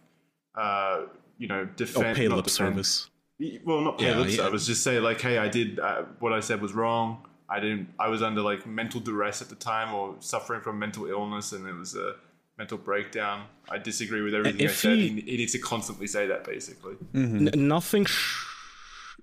[0.55, 2.17] uh, you know, oh, defend.
[2.17, 3.11] pay not lip defend- service.
[3.65, 4.37] Well, not pay Yeah, lip yeah.
[4.37, 4.67] service.
[4.67, 7.27] Just say like, "Hey, I did uh, what I said was wrong.
[7.51, 7.89] I didn't.
[7.99, 11.67] I was under like mental duress at the time, or suffering from mental illness, and
[11.67, 12.15] it was a
[12.59, 13.45] mental breakdown.
[13.71, 14.93] I disagree with everything I If said.
[14.99, 16.95] he- He, he needs to constantly say that, basically.
[17.15, 17.49] Mm-hmm.
[17.49, 18.05] N- nothing.
[18.05, 18.45] Sh-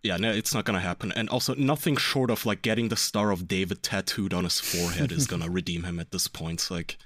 [0.03, 1.11] yeah, no, it's not gonna happen.
[1.13, 5.11] And also, nothing short of like getting the Star of David tattooed on his forehead
[5.11, 6.69] is gonna redeem him at this point.
[6.71, 6.97] Like,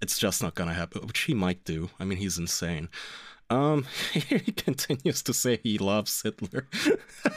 [0.00, 1.06] it's just not gonna happen.
[1.06, 1.90] Which he might do.
[2.00, 2.88] I mean, he's insane.
[3.48, 6.66] Um, he continues to say he loves Hitler.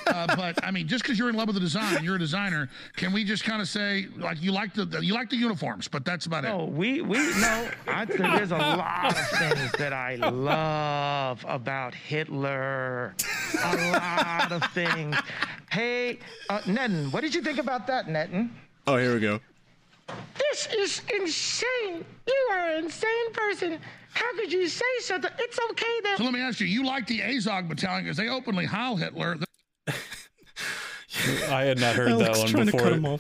[0.08, 2.68] Uh, but I mean, just because you're in love with the design, you're a designer.
[2.96, 6.06] Can we just kind of say like you like the you like the uniforms, but
[6.06, 6.58] that's about No, it.
[6.58, 7.70] No, we we no.
[7.88, 13.14] I, there's a lot of things that I love about Hitler.
[13.64, 15.16] A lot of things.
[15.72, 16.18] Hey,
[16.50, 18.50] uh, Netten, what did you think about that, Netten?
[18.88, 19.40] oh, here we go.
[20.60, 22.06] This is insane.
[22.28, 23.80] You are an insane person.
[24.14, 25.32] How could you say something?
[25.40, 28.28] It's okay that So let me ask you: You like the Azov Battalion because they
[28.28, 29.38] openly heil Hitler?
[29.88, 33.20] I had not heard Alex that one trying to before.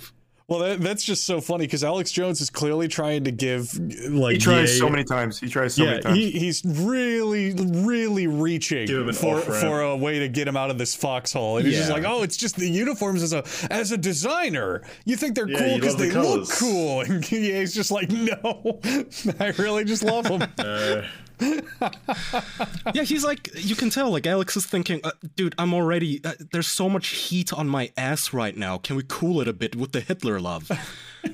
[0.50, 0.70] Cut him off.
[0.70, 3.74] Well, that, that's just so funny because Alex Jones is clearly trying to give
[4.10, 5.40] like He tries Ye- so many times.
[5.40, 6.18] He tries so yeah, many times.
[6.18, 10.58] he, he's really, really reaching Give him an for for a way to get him
[10.58, 11.58] out of this foxhole.
[11.58, 14.82] And he's just like, "Oh, it's just the uniforms as a as a designer.
[15.06, 18.80] You think they're Yeah, cool because the they look cool." And he's just like, "No,
[19.40, 21.04] I really just love them." Uh,
[22.94, 26.34] Yeah, he's like, you can tell, like, Alex is thinking, uh, dude, I'm already, uh,
[26.52, 28.78] there's so much heat on my ass right now.
[28.78, 30.72] Can we cool it a bit with the Hitler love?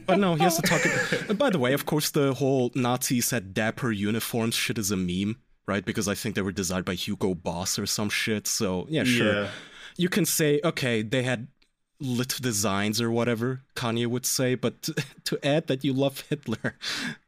[0.05, 0.81] But no, he has to talk.
[1.29, 4.97] Uh, By the way, of course, the whole Nazis had dapper uniforms shit is a
[4.97, 5.85] meme, right?
[5.85, 8.47] Because I think they were designed by Hugo Boss or some shit.
[8.47, 9.43] So, yeah, sure.
[9.43, 9.49] Yeah.
[9.97, 11.47] You can say, okay, they had
[11.99, 14.93] lit designs or whatever, Kanye would say, but to,
[15.25, 16.75] to add that you love Hitler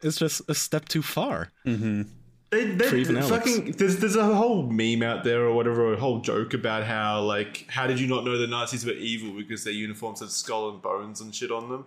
[0.02, 1.52] is just a step too far.
[1.66, 2.08] They,
[2.50, 3.30] they, For even Alex.
[3.30, 7.22] fucking, there's there's a whole meme out there or whatever, a whole joke about how
[7.22, 10.70] like how did you not know the Nazis were evil because their uniforms had skull
[10.70, 11.86] and bones and shit on them,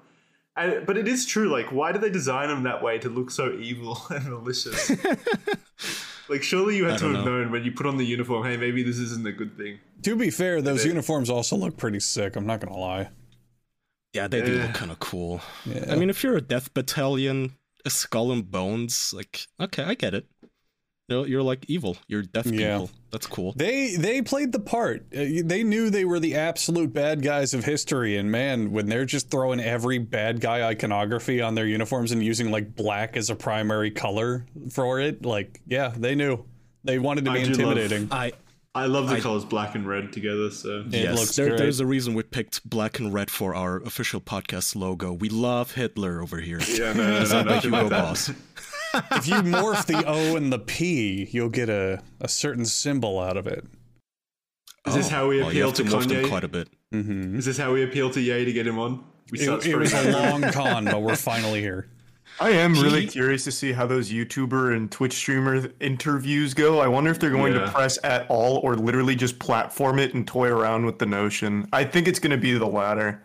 [0.57, 1.49] And, but it is true.
[1.51, 4.91] Like, why did they design them that way to look so evil and malicious?
[6.29, 7.25] like, surely you had to have know.
[7.25, 8.45] known when you put on the uniform.
[8.45, 9.79] Hey, maybe this isn't a good thing.
[10.03, 12.37] To be fair, those They- uniforms also look pretty sick.
[12.37, 13.09] I'm not gonna lie.
[14.13, 15.41] Yeah, they do look kind of cool.
[15.65, 15.85] Yeah.
[15.89, 17.53] I mean, if you're a death battalion,
[17.85, 20.27] a skull and bones, like, okay, I get it.
[21.11, 21.97] You're, you're like evil.
[22.07, 22.79] You're death Yeah.
[22.79, 22.91] people.
[23.11, 23.53] That's cool.
[23.57, 25.03] They they played the part.
[25.13, 29.05] Uh, They knew they were the absolute bad guys of history, and man, when they're
[29.05, 33.35] just throwing every bad guy iconography on their uniforms and using like black as a
[33.35, 36.45] primary color for it, like yeah, they knew
[36.85, 38.09] they wanted to be I do love- intimidating.
[38.13, 38.33] I
[38.73, 40.49] I love the I- colors black and red together.
[40.53, 41.59] So It yes, looks there, great.
[41.59, 45.13] there's a reason we picked black and red for our official podcast logo.
[45.13, 46.61] We love Hitler over here.
[46.69, 48.03] yeah, no, no, Is no, that by nothing Hugo like that.
[48.05, 48.31] Boss?
[48.95, 53.37] If you morph the O and the P, you'll get a, a certain symbol out
[53.37, 53.65] of it.
[54.87, 56.29] Is this how we well, you appeal have to to Kanye?
[56.29, 56.69] quite a bit.
[56.91, 59.05] hmm Is this how we appeal to Ye to get him on?
[59.31, 61.89] We It, start it was a long con, but we're finally here.
[62.41, 66.79] I am really curious to see how those YouTuber and Twitch streamer interviews go.
[66.81, 67.67] I wonder if they're going Yeah.
[67.67, 71.69] to press at all or literally just platform it and toy around with the notion.
[71.73, 73.23] I think it's going to be the latter.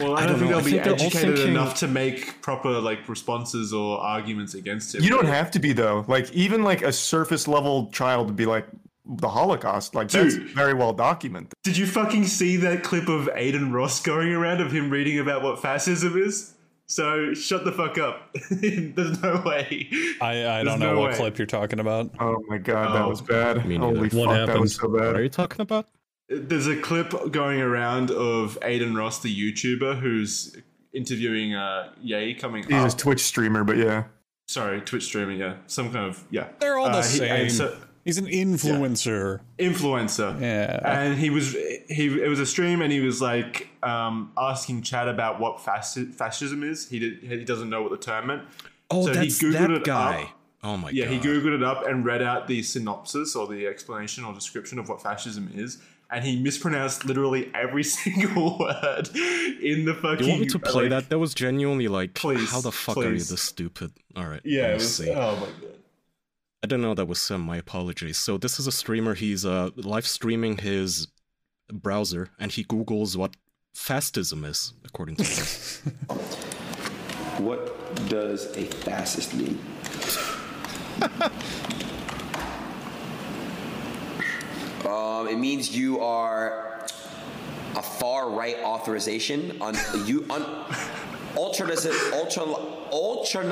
[0.00, 0.58] Well, I, I don't, don't think know.
[0.58, 4.94] I they'll be think educated thinking- enough to make proper like responses or arguments against
[4.94, 5.02] it.
[5.02, 6.04] You don't have to be though.
[6.08, 8.66] Like even like a surface level child would be like
[9.06, 9.94] the Holocaust.
[9.94, 11.52] Like that's very well documented.
[11.64, 15.42] Did you fucking see that clip of Aiden Ross going around of him reading about
[15.42, 16.54] what fascism is?
[16.90, 18.30] So shut the fuck up.
[18.50, 19.90] There's no way.
[20.22, 21.16] I, I don't know no what way.
[21.16, 22.10] clip you're talking about.
[22.18, 23.08] Oh my god, that Oh.
[23.10, 23.66] was bad.
[23.66, 23.94] Me neither.
[23.96, 25.00] Holy What fuck, that was happened?
[25.00, 25.86] so What are you talking about?
[26.28, 30.56] There's a clip going around of Aiden Ross, the YouTuber, who's
[30.92, 32.96] interviewing uh, Ye coming He's a.
[32.96, 34.04] Twitch streamer, but yeah.
[34.46, 35.56] Sorry, Twitch streaming, yeah.
[35.66, 36.48] Some kind of, yeah.
[36.58, 37.50] They're all the Uh, he- same.
[37.50, 39.40] so- He's an influencer.
[39.58, 40.40] influencer.
[40.40, 40.80] Yeah.
[40.82, 45.08] And he was he it was a stream and he was like um, asking Chad
[45.08, 46.88] about what fasci- fascism is.
[46.88, 48.42] He did he doesn't know what the term meant.
[48.90, 50.22] Oh, So he that's Googled that it guy.
[50.22, 50.30] up.
[50.62, 51.12] Oh my Yeah, god.
[51.12, 54.88] he googled it up and read out the synopsis or the explanation or description of
[54.88, 55.76] what fascism is,
[56.10, 60.24] and he mispronounced literally every single word in the fucking.
[60.24, 61.08] you want me to play like- that?
[61.10, 63.92] That was genuinely like, Please, how the fuck are you this stupid?
[64.16, 64.40] All right.
[64.44, 65.10] Yeah, let it was, see.
[65.10, 65.74] oh my god.
[66.62, 67.42] I didn't know that was Sim.
[67.42, 68.16] My apologies.
[68.18, 69.14] So this is a streamer.
[69.14, 71.06] He's uh live streaming his
[71.72, 73.36] browser, and he googles what
[73.74, 75.46] fascism is, according to him.
[77.38, 77.62] What
[78.08, 79.60] does a fascist mean?
[84.86, 86.86] um, it means you are
[87.76, 90.42] a far right authorization on you on
[91.36, 91.66] ultra
[92.12, 92.44] ultra
[92.92, 93.44] ultra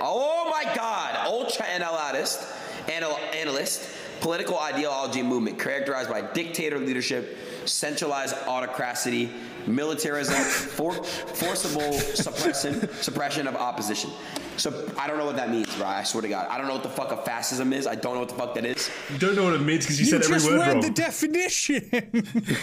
[0.00, 2.42] oh my god ultra analyst
[2.88, 3.88] anal, analyst
[4.20, 9.30] political ideology movement characterized by dictator leadership centralized autocracy
[9.66, 14.10] militarism for, forcible suppression suppression of opposition
[14.56, 15.86] so I don't know what that means, bro.
[15.86, 17.86] I swear to God, I don't know what the fuck a fascism is.
[17.86, 18.90] I don't know what the fuck that is.
[19.12, 20.82] You don't know what it means because you, You said every word wrong.
[20.82, 22.56] You just read the definition.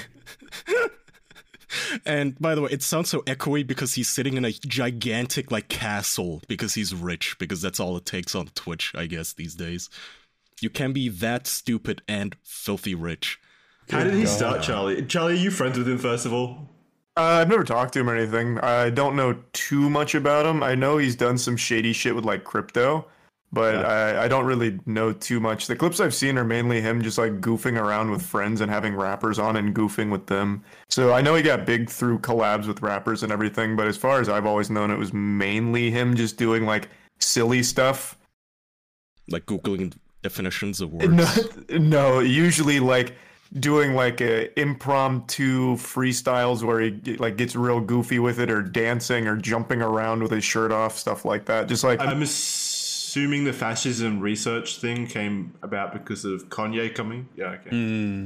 [2.06, 5.68] and by the way, it sounds so echoey because he's sitting in a gigantic like
[5.68, 7.36] castle because he's rich.
[7.39, 9.89] Because that's all it takes on Twitch, I guess these days.
[10.62, 13.39] You can be that stupid and filthy rich.
[13.89, 15.04] How did he start, Charlie?
[15.06, 16.70] Charlie, are you friends with him first of all?
[17.18, 18.57] Uh, I've never talked to him or anything.
[18.59, 20.64] I don't know too much about him.
[20.64, 23.05] I know he's done some shady shit with like crypto,
[23.51, 25.68] but I, I don't really know too much.
[25.68, 28.95] The clips I've seen are mainly him just like goofing around with friends and having
[28.95, 30.64] rappers on and goofing with them.
[30.89, 34.22] So I know he got big through collabs with rappers and everything, but as far
[34.22, 36.88] as I've always known, it was mainly him just doing like
[37.20, 38.18] silly stuff.
[39.30, 39.93] Like googling
[40.24, 41.09] definitions of words.
[41.70, 43.16] No, no, usually like
[43.60, 49.28] doing like a impromptu freestyles where he like gets real goofy with it or dancing
[49.28, 52.22] or jumping around with his shirt off stuff like that just like I'm
[53.12, 57.28] assuming the fascism research thing came about because of Kanye coming.
[57.36, 57.70] Yeah, okay.
[57.70, 58.26] Hmm.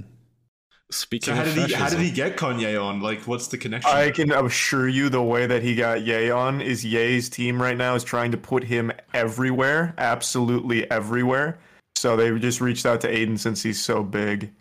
[0.92, 3.02] Speaking So how did he how did he get Kanye on?
[3.02, 3.90] Like, what's the connection?
[3.90, 7.76] i can assure you the way that he got Ye on is Ye's team right
[7.76, 11.58] now is trying to put him everywhere absolutely everywhere
[11.96, 14.52] so they just reached out to aiden since he's so big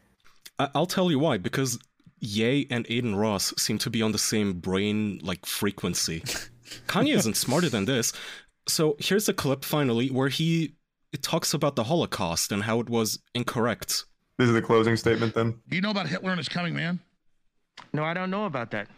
[0.58, 1.38] I- I'll tell you why.
[1.38, 1.78] Because
[2.20, 6.20] Ye and Aiden Ross seem to be on the same brain like frequency.
[6.86, 8.12] Kanye isn't smarter than this.
[8.66, 10.74] So here's a clip finally where he
[11.12, 14.04] it talks about the Holocaust and how it was incorrect.
[14.38, 16.98] this is the closing statement then Do you know about Hitler and his coming man?
[17.92, 18.88] No, I don't know about that.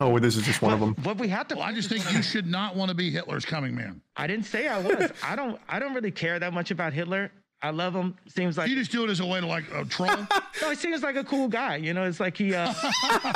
[0.00, 1.56] oh this is just one of them What we have to.
[1.56, 4.00] Well, I just think you should not want to be Hitler's coming man.
[4.16, 5.12] I didn't say I was.
[5.22, 5.60] I don't.
[5.68, 7.30] I don't really care that much about Hitler.
[7.62, 8.16] I love him.
[8.26, 10.08] Seems like You just do it as a way to like uh, troll.
[10.60, 11.76] no, he seems like a cool guy.
[11.76, 12.72] You know, it's like he, uh,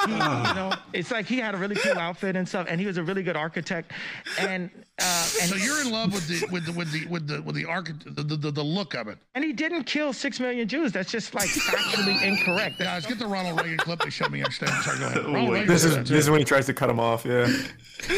[0.05, 2.87] he, you know, it's like he had a really cool outfit and stuff, and he
[2.87, 3.93] was a really good architect.
[4.41, 4.69] And
[4.99, 7.55] uh, and so you're in love with the with the with the with the with
[7.55, 9.19] the archi- the, the, the look of it.
[9.35, 10.91] and he didn't kill six million Jews.
[10.93, 12.79] That's just like factually incorrect.
[12.79, 14.73] Guys, get the Ronald Reagan clip they showed me yesterday.
[14.83, 15.17] Sorry, go ahead.
[15.27, 15.53] Ronald wait.
[15.61, 17.25] Reagan This is this is when he tries to cut him off.
[17.27, 17.47] Yeah.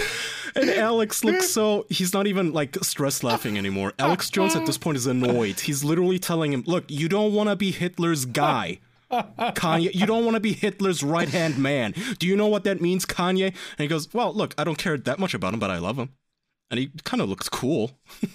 [0.56, 3.92] And Alex looks so he's not even like stress laughing anymore.
[3.98, 5.60] Alex Jones at this point is annoyed.
[5.60, 10.24] He's literally telling him, "Look, you don't want to be Hitler's guy." Kanye, you don't
[10.24, 11.94] want to be Hitler's right hand man.
[12.18, 13.46] Do you know what that means, Kanye?
[13.46, 15.96] And he goes, Well, look, I don't care that much about him, but I love
[15.98, 16.10] him.
[16.70, 17.92] And he kind of looks cool.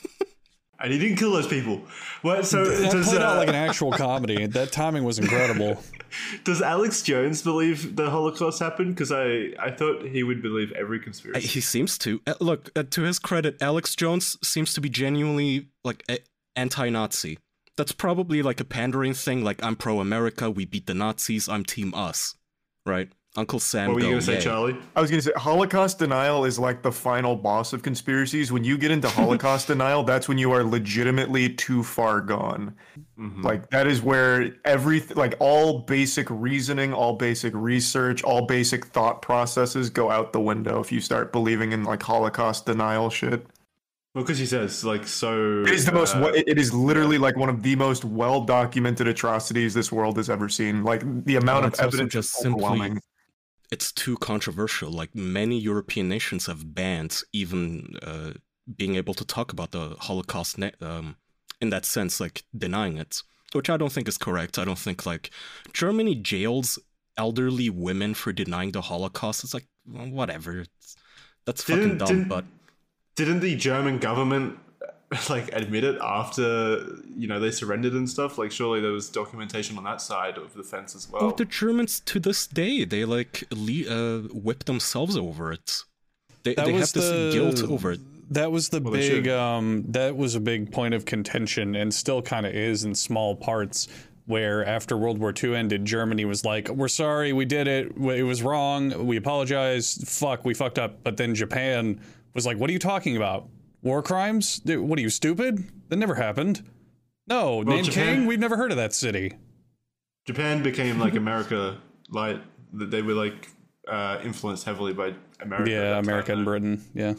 [0.79, 1.81] And he didn't kill those people.
[2.23, 2.45] What?
[2.45, 4.47] So That does, played out uh, like an actual comedy.
[4.47, 5.81] That timing was incredible.
[6.43, 8.93] does Alex Jones believe the Holocaust happened?
[8.93, 11.47] Because I, I thought he would believe every Uh, conspiracy.
[11.47, 12.21] He seems to.
[12.27, 16.03] Uh, Look, uh, to his credit, Alex Jones seems to be genuinely like
[16.57, 17.37] anti-Nazi.
[17.77, 19.41] That's probably like a pandering thing.
[19.41, 22.35] Like I'm pro-America, we beat the Nazis, I'm Team Us,
[22.85, 23.09] right?
[23.35, 23.87] Uncle Sam.
[23.87, 24.39] what were you going to say.
[24.39, 24.77] Charlie?
[24.95, 28.51] I was gonna say Holocaust denial is like the final boss of conspiracies.
[28.51, 32.75] When you get into Holocaust denial, that's when you are legitimately too far gone.
[33.41, 39.21] Like that is where everything, like all basic reasoning, all basic research, all basic thought
[39.21, 43.47] processes go out the window if you start believing in like Holocaust denial shit.
[44.13, 45.61] Well, because he says like so.
[45.61, 46.15] It is the most.
[46.15, 50.29] uh, it is literally like one of the most well documented atrocities this world has
[50.29, 50.83] ever seen.
[50.83, 53.01] Like the amount Well, of evidence just simply- overwhelming.
[53.73, 54.91] It's too controversial.
[55.01, 57.63] Like many European nations have banned even
[58.09, 58.31] uh,
[58.79, 61.07] being able to talk about the Holocaust ne- um,
[61.63, 63.13] in that sense, like denying it,
[63.57, 64.53] which I don't think is correct.
[64.61, 65.25] I don't think like
[65.81, 66.67] Germany jails
[67.17, 69.43] elderly women for denying the Holocaust.
[69.43, 70.51] It's like well, whatever.
[70.65, 70.95] It's,
[71.45, 72.07] that's fucking Didn't- dumb.
[72.07, 72.45] didn't- But
[73.19, 74.57] didn't the German government
[75.29, 76.85] like admit it after
[77.15, 78.37] you know they surrendered and stuff?
[78.37, 81.23] Like surely there was documentation on that side of the fence as well.
[81.23, 85.83] oh, the Germans to this day they like le- uh, whip themselves over it.
[86.43, 87.99] They, That they was have this guilt over it.
[88.31, 89.27] That was the Well, big.
[89.27, 93.35] Um, that was a big point of contention, and still kind of is in small
[93.35, 93.87] parts.
[94.25, 97.91] Where after World War II ended, Germany was like, "We're sorry, we did it.
[97.97, 99.05] It was wrong.
[99.05, 100.01] We apologize.
[100.05, 101.99] Fuck, we fucked up." But then Japan
[102.33, 103.49] was like, "What are you talking about?
[103.83, 104.61] War crimes?
[104.65, 105.69] What are you stupid?
[105.89, 106.67] That never happened.
[107.27, 107.91] No, Nanking.
[107.91, 109.33] Japan- We've never heard of that city.
[110.25, 111.77] Japan became like America
[112.09, 112.41] light.
[112.73, 113.49] That they were like
[113.87, 115.69] uh, influenced heavily by America.
[115.69, 116.51] yeah, America time, and though.
[116.51, 116.83] Britain.
[116.93, 117.13] Yeah.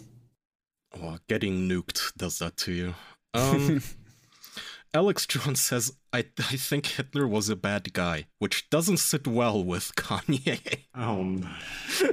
[1.01, 2.95] Oh, getting nuked does that to you.
[3.35, 3.83] Um,
[4.95, 9.63] Alex Jones says, I, I think Hitler was a bad guy, which doesn't sit well
[9.63, 10.79] with Kanye.
[10.97, 11.49] Oh no.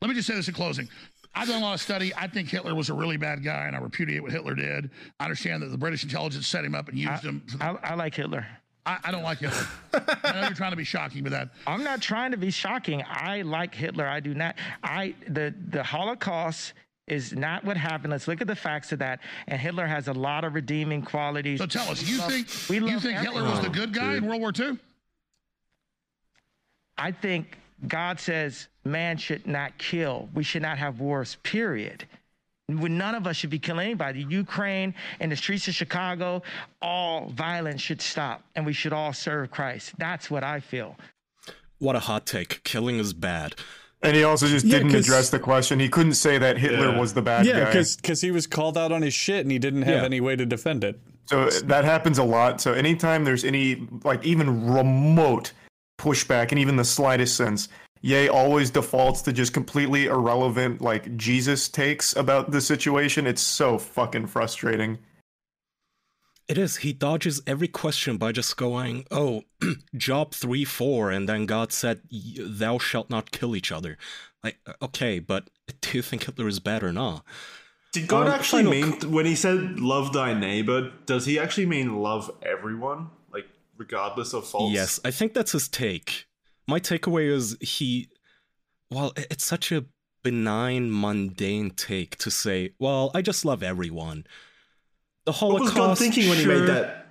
[0.00, 0.88] Let me just say this in closing.
[1.34, 2.12] I've done a lot of study.
[2.14, 4.90] I think Hitler was a really bad guy, and I repudiate what Hitler did.
[5.18, 7.42] I understand that the British intelligence set him up and used him.
[7.48, 8.46] For the, I, I like Hitler.
[8.84, 9.66] I, I don't like Hitler.
[9.94, 11.50] I know you're trying to be shocking with that.
[11.66, 13.02] I'm not trying to be shocking.
[13.08, 14.06] I like Hitler.
[14.06, 14.56] I do not.
[14.82, 16.74] I the the Holocaust
[17.06, 18.10] is not what happened.
[18.10, 19.20] Let's look at the facts of that.
[19.46, 21.58] And Hitler has a lot of redeeming qualities.
[21.58, 24.16] So tell us, you love- think we you love think Hitler was the good guy
[24.16, 24.78] in oh, World War II?
[26.98, 30.28] I think God says man should not kill.
[30.34, 31.36] We should not have wars.
[31.42, 32.04] Period.
[32.68, 34.24] When none of us should be killing anybody.
[34.28, 36.42] Ukraine and the streets of Chicago,
[36.80, 39.92] all violence should stop, and we should all serve Christ.
[39.98, 40.96] That's what I feel.
[41.78, 42.62] what a hot take.
[42.62, 43.56] Killing is bad.
[44.04, 45.80] And he also just Yeah, didn't address the question.
[45.80, 46.98] He couldn't say that Hitler Yeah.
[46.98, 47.84] was the bad Yeah, guy.
[47.96, 50.04] because he was called out on his shit and he didn't have Yeah.
[50.04, 51.00] any way to defend it.
[51.26, 52.60] So that happens a lot.
[52.60, 55.50] So anytime there's any like even remote
[56.02, 57.68] pushback in even the slightest sense,
[58.04, 63.28] Ye always defaults to just completely irrelevant like Jesus takes about the situation.
[63.28, 64.98] It's so fucking frustrating.
[66.48, 66.78] It is.
[66.78, 69.44] He dodges every question by just going, "Oh,
[69.96, 73.96] job 3 4, and then God said, "Thou shalt not kill each other."
[74.42, 75.48] Like, uh, okay, but
[75.80, 77.24] do you think Hitler is bad or not?
[77.92, 80.90] Did God Um, actually final mean when he said "love thy neighbor"?
[81.06, 83.21] Does he actually mean love everyone, like
[83.82, 84.72] regardless of faults?
[84.74, 86.26] Yes, I think that's his take.
[86.68, 88.08] My takeaway is he.
[88.90, 89.84] Well, it's such a
[90.22, 94.24] benign, mundane take to say, "Well, I just love everyone."
[95.24, 95.64] The What Holocaust.
[95.64, 97.08] was God thinking when he made that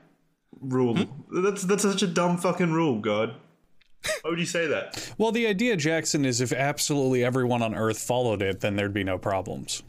[0.61, 0.95] rule?
[0.97, 1.43] Hmm?
[1.43, 3.35] That's that's such a dumb fucking rule, God.
[4.21, 5.13] Why would you say that?
[5.17, 9.03] Well, the idea, Jackson, is if absolutely everyone on Earth followed it, then there'd be
[9.03, 9.83] no problems.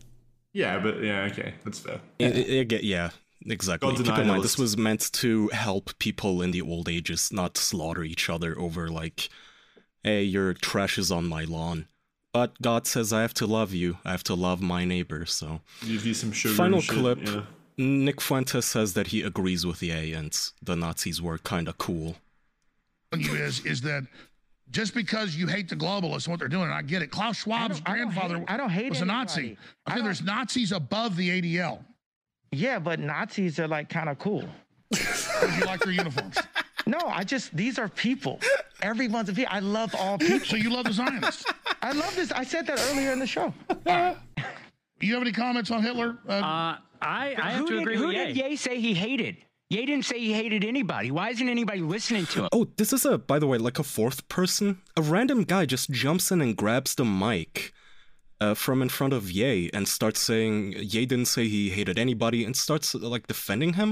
[0.53, 2.01] Yeah, but yeah, okay, that's fair.
[2.21, 3.11] I- I- I get- yeah,
[3.47, 3.89] exactly.
[3.91, 7.57] God's Keep in mind, this was meant to help people in the old ages not
[7.57, 9.29] slaughter each other over, like,
[10.03, 11.87] hey, your trash is on my lawn.
[12.33, 13.99] But God says I have to love you.
[14.05, 15.61] I have to love my neighbor, so.
[15.87, 16.55] Give you some sugar.
[16.55, 17.19] Final and shit, clip.
[17.27, 17.43] Yeah.
[17.79, 22.17] Nick Fuentes says that he agrees with Ye and the Nazis were kind of cool.
[23.17, 24.07] you is is that
[24.71, 27.11] just because you hate the globalists and what they're doing, and I get it.
[27.11, 29.41] Klaus Schwab's I don't- I don't grandfather hate- I don't hate was a Nazi.
[29.41, 29.59] anybody.
[29.87, 31.85] I I think there's Nazis above the ADL.
[32.53, 34.45] Yeah, but Nazis are like kind of cool.
[34.91, 36.37] Because you like their uniforms.
[36.87, 38.39] No, I just these are people.
[38.83, 39.53] Everyone's a people.
[39.55, 40.47] I love all people.
[40.47, 41.45] So you love the Zionists.
[41.81, 42.31] I love this.
[42.33, 43.55] I said that earlier in the show.
[45.01, 46.19] You have any comments on Hitler?
[46.29, 48.51] Uh, Uh, I, I have who to did, agree who with did Ye.
[48.51, 49.37] Ye say he hated?
[49.71, 51.11] Ye didn't say he hated anybody.
[51.11, 52.49] Why isn't anybody listening to him?
[52.53, 54.81] Oh, this is a, by the way, like a fourth person.
[54.97, 57.73] A random guy just jumps in and grabs the mic
[58.43, 60.57] uh, from in front of Ye and starts saying
[60.93, 63.91] Ye didn't say he hated anybody and starts like defending him.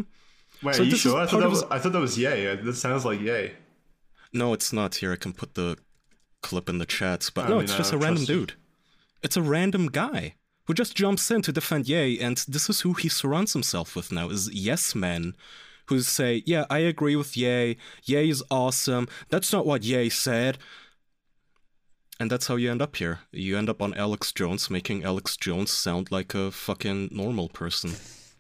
[0.62, 1.18] Wait, So are you sure?
[1.22, 2.55] I thought that was his- I thought that was Ye.
[2.66, 3.40] That sounds like Ye.
[4.40, 4.90] No, it's not.
[5.01, 5.68] Here, I can put the
[6.46, 8.26] clip in the chats, but I no, mean, it's just a random you.
[8.34, 8.53] dude.
[9.22, 10.34] It's a random guy
[10.66, 14.09] who just jumps in to defend Ye, and this is who he surrounds himself with
[14.12, 15.22] now: is yes men
[15.88, 17.76] who say, "Yeah, I agree with Ye.
[18.05, 19.05] Ye is awesome.
[19.32, 20.55] That's not what Ye said."
[22.20, 23.20] And that's how you end up here.
[23.32, 27.92] You end up on Alex Jones, making Alex Jones sound like a fucking normal person.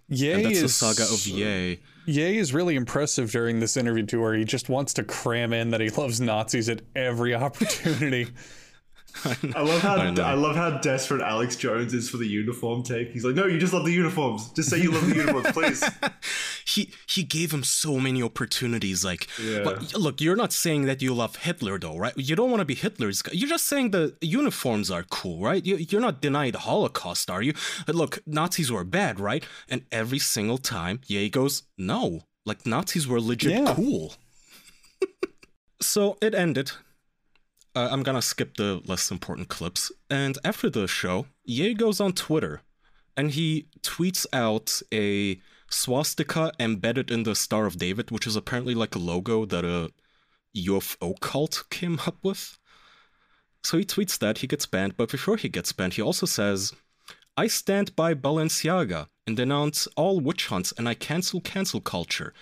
[0.06, 1.80] Ye and that's is the saga of Ye.
[2.04, 5.70] Ye is really impressive during this interview too, where he just wants to cram in
[5.70, 8.28] that he loves Nazis at every opportunity.
[9.54, 13.10] I love how I I, love how desperate Alex Jones is for the uniform take.
[13.10, 14.50] He's like, no, you just love the uniforms.
[14.52, 15.84] Just say you love the uniforms, please.
[16.66, 19.62] he he gave him so many opportunities like Yeah.
[19.64, 22.64] but look you're not saying that you love hitler though right you don't want to
[22.64, 26.52] be hitler's guy you're just saying the uniforms are cool right you, you're not denying
[26.52, 27.54] the holocaust are you
[27.86, 33.08] But look nazis were bad right and every single time Ye goes no like nazis
[33.08, 33.74] were legit Yeah.
[33.74, 34.14] cool
[35.80, 36.72] so it ended
[37.74, 42.12] uh, i'm gonna skip the less important clips and after the show Ye goes on
[42.12, 42.62] twitter
[43.16, 45.40] and he tweets out a
[45.70, 49.90] swastika embedded in the Star of David, which is apparently like a logo that a
[50.56, 52.58] UFO cult came up with.
[53.62, 56.72] So he tweets that, he gets banned, but before he gets banned, he also says,
[57.36, 62.34] I stand by Balenciaga and denounce all witch hunts and I cancel cancel culture.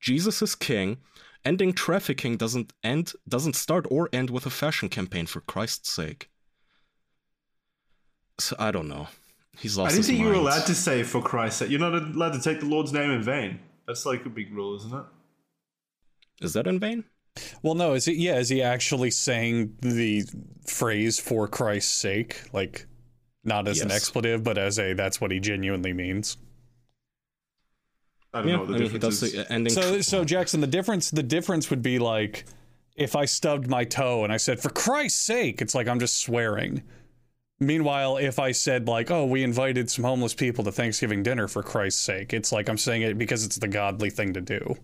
[0.00, 0.98] Jesus is king.
[1.44, 6.28] Ending trafficking doesn't end doesn't start or end with a fashion campaign for Christ's sake.
[8.38, 9.08] So I don't know.
[9.58, 9.88] He's lost.
[9.88, 11.70] I didn't his think you were allowed to say for Christ's sake.
[11.70, 13.60] You're not allowed to take the Lord's name in vain.
[13.86, 15.04] That's like a big rule, isn't it?
[16.40, 17.04] Is that in vain?
[17.62, 18.14] well, no, is he?
[18.14, 20.24] Yeah, is he actually saying the
[20.66, 22.42] phrase "for Christ's sake"?
[22.52, 22.86] Like,
[23.44, 26.36] not as an expletive, but as a that's what he genuinely means.
[28.32, 29.32] I don't Yeah, know the I mean, difference that's is.
[29.32, 29.74] the ending.
[29.74, 32.44] So, so Jackson, the difference the difference would be like
[32.96, 36.18] if I stubbed my toe and I said, "For Christ's sake," it's like I'm just
[36.18, 36.82] swearing.
[37.58, 41.62] Meanwhile, if I said like, "Oh, we invited some homeless people to Thanksgiving dinner for
[41.62, 44.76] Christ's sake," it's like I'm saying it because it's the godly thing to do.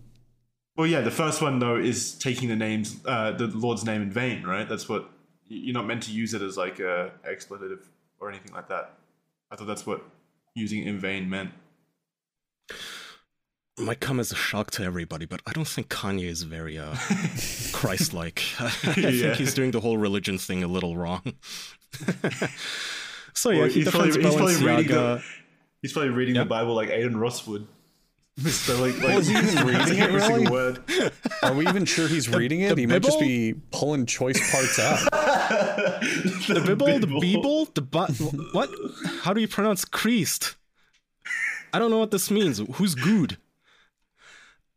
[0.75, 4.11] Well, yeah, the first one though is taking the names, uh, the Lord's name in
[4.11, 4.67] vain, right?
[4.69, 5.09] That's what
[5.47, 7.89] you're not meant to use it as like a expletive
[8.19, 8.93] or anything like that.
[9.49, 10.03] I thought that's what
[10.53, 11.51] using it in vain meant.
[13.77, 16.95] Might come as a shock to everybody, but I don't think Kanye is very uh,
[17.73, 18.43] Christ-like.
[18.59, 18.65] I
[18.97, 19.11] Yeah.
[19.11, 21.21] think he's doing the whole religion thing a little wrong.
[23.33, 25.23] so yeah, Well, he he's, probably, he's probably reading the,
[25.81, 26.43] he's probably reading Yeah.
[26.43, 27.67] the Bible like Aiden Ross would.
[28.43, 30.51] Misspelling like Well, is he even reading it, every single really?
[30.51, 31.11] word.
[31.41, 32.75] Are we even sure he's reading it?
[32.75, 34.99] the He might just be pulling choice parts out.
[36.47, 38.05] The Bible, the Bible, the Bi-
[38.53, 38.69] what?
[39.21, 40.55] How do you pronounce Christ?
[41.73, 42.61] I don't know what this means.
[42.75, 43.37] Who's good?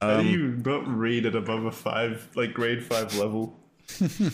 [0.01, 3.59] How Um, do you not read it above a five, like grade five level?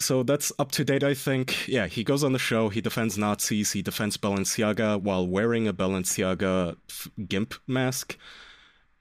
[0.00, 1.66] So that's up to date, I think.
[1.66, 5.72] Yeah, he goes on the show, he defends Nazis, he defends Balenciaga while wearing a
[5.74, 8.16] Balenciaga f- gimp mask.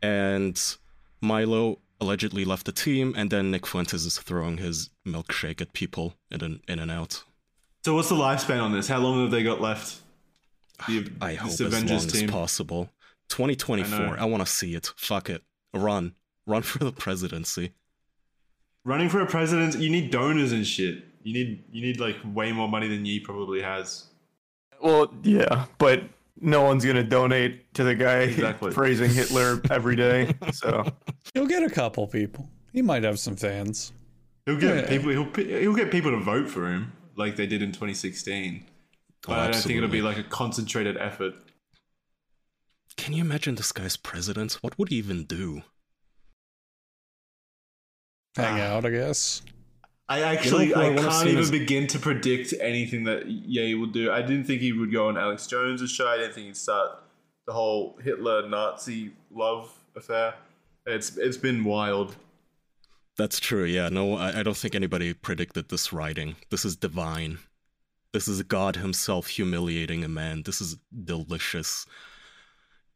[0.02, 0.60] And
[1.22, 6.16] Milo allegedly left the team, and then Nick Fuentes is throwing his milkshake at people
[6.32, 7.24] in and, in and out.
[7.86, 8.88] So what's the lifespan on this?
[8.88, 10.02] How long have they got left?
[10.88, 12.90] The, I hope as long Avengers as possible.
[13.30, 14.92] 2024, I I, want to see it.
[14.98, 15.44] Fuck it.
[15.74, 16.14] Run.
[16.46, 17.74] Run for the presidency.
[18.86, 21.04] Running for a president, you need donors and shit.
[21.24, 24.06] You need you need like way more money than Ye probably has.
[24.82, 26.04] Well, yeah, but
[26.40, 28.72] no one's gonna donate to the guy Exactly.
[28.72, 30.34] praising Hitler every day.
[30.54, 30.86] So
[31.34, 32.50] He'll get a couple people.
[32.72, 33.92] He might have some fans.
[34.46, 34.88] He'll get Yeah.
[34.90, 35.10] people.
[35.10, 38.64] He'll he'll get people to vote for him like they did in 2016.
[39.28, 41.34] But Oh, I don't think it'll be like a concentrated effort.
[42.98, 44.54] Can you imagine this guy's president?
[44.62, 45.62] What would he even do?
[48.36, 48.76] Hang Ah.
[48.76, 49.42] out, I guess.
[50.10, 53.92] I actually who I I, can't even is- begin to predict anything that Ye would
[53.92, 54.12] do.
[54.12, 56.08] I didn't think he would go on Alex Jones' show.
[56.08, 57.04] I didn't think he'd start
[57.46, 60.36] the whole Hitler Nazi love affair.
[60.86, 62.16] It's it's been wild.
[63.18, 63.66] That's true.
[63.66, 63.90] Yeah.
[63.90, 66.36] No, I, I don't think anybody predicted this writing.
[66.52, 67.40] This is divine.
[68.14, 70.44] This is God Himself humiliating a man.
[70.44, 71.86] This is delicious.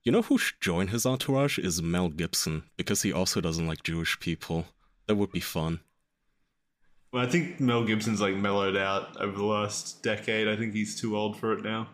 [0.04, 3.84] You know who should join his entourage is Mel Gibson because he also doesn't like
[3.84, 4.66] Jewish people.
[5.08, 5.82] That would be fun.
[7.14, 10.48] Well, I think Mel Gibson's like mellowed out over the last decade.
[10.48, 11.88] I think he's too old for it now.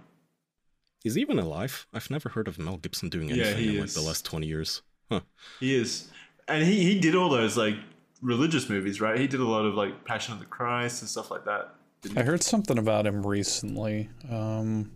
[1.04, 1.86] He's even alive.
[1.94, 3.96] I've never heard of Mel Gibson doing anything he in like is.
[3.96, 4.84] the last twenty years.
[5.12, 5.22] Huh.
[5.60, 6.10] He is,
[6.48, 7.76] and he he did all those like
[8.22, 9.20] religious movies, right?
[9.20, 11.74] He did a lot of like Passion of the Christ and stuff like that.
[12.16, 14.10] I heard something about him recently.
[14.30, 14.92] Um,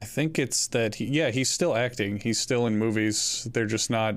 [0.00, 2.18] I think it's that he, yeah, he's still acting.
[2.18, 3.48] He's still in movies.
[3.52, 4.16] They're just not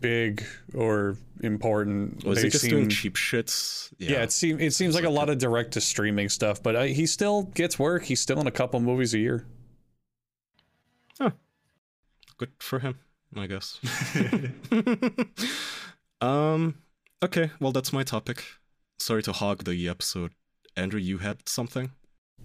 [0.00, 0.42] big
[0.74, 2.24] or important.
[2.24, 3.92] Was They he just seem- doing cheap shits?
[3.98, 6.82] Yeah, it seems it seems like a lot of direct to streaming stuff, but uh,
[6.84, 8.04] he still gets work.
[8.04, 9.46] He's still in a couple movies a year.
[12.36, 12.98] good for him,
[13.36, 13.78] I guess.
[16.20, 16.76] um.
[17.22, 17.50] Okay.
[17.60, 18.42] Well, that's my topic.
[18.98, 20.32] Sorry to hog the episode.
[20.76, 21.92] Andrew, you had something.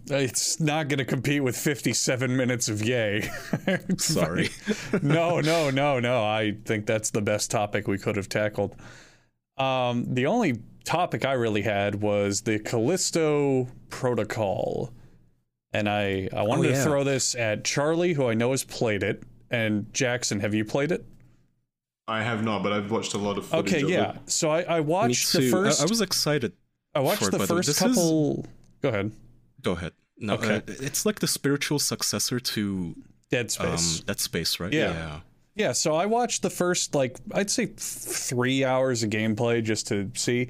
[0.09, 3.29] It's not going to compete with 57 minutes of Ye.
[3.97, 4.49] Sorry.
[5.01, 6.23] no, no, no, no.
[6.23, 8.75] I think that's the best topic we could have tackled.
[9.57, 14.91] Um, the only topic I really had was the Callisto Protocol.
[15.73, 19.03] And I, I wanted Oh, to throw this at Charlie, who I know has played
[19.03, 20.39] it, and Jackson.
[20.39, 21.05] Have you played it?
[22.07, 23.73] I have not, but I've watched a lot of footage.
[23.75, 24.11] Okay, of yeah.
[24.13, 24.31] It.
[24.31, 25.41] So I, I watched too.
[25.41, 25.81] the I- first.
[25.81, 26.53] I, was excited.
[26.95, 28.47] I watched for it, the by first This is- couple.
[28.81, 29.11] Go ahead.
[29.61, 29.88] Go ahead.
[30.19, 30.55] No, Okay.
[30.57, 32.95] uh, it's like the spiritual successor to
[33.31, 33.99] Dead Space.
[33.99, 34.71] um, Dead Space, right?
[34.73, 35.21] Yeah.
[35.55, 40.09] Yeah, so I watched the first like I'd say three hours of gameplay just to
[40.15, 40.49] see,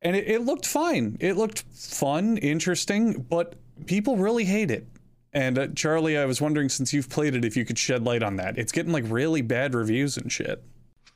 [0.00, 1.16] and it, it looked fine.
[1.20, 3.56] It looked fun, interesting, but
[3.86, 4.86] people really hate it.
[5.34, 8.22] And uh, Charlie, I was wondering since you've played it, if you could shed light
[8.22, 8.56] on that.
[8.56, 10.62] It's getting like really bad reviews and shit.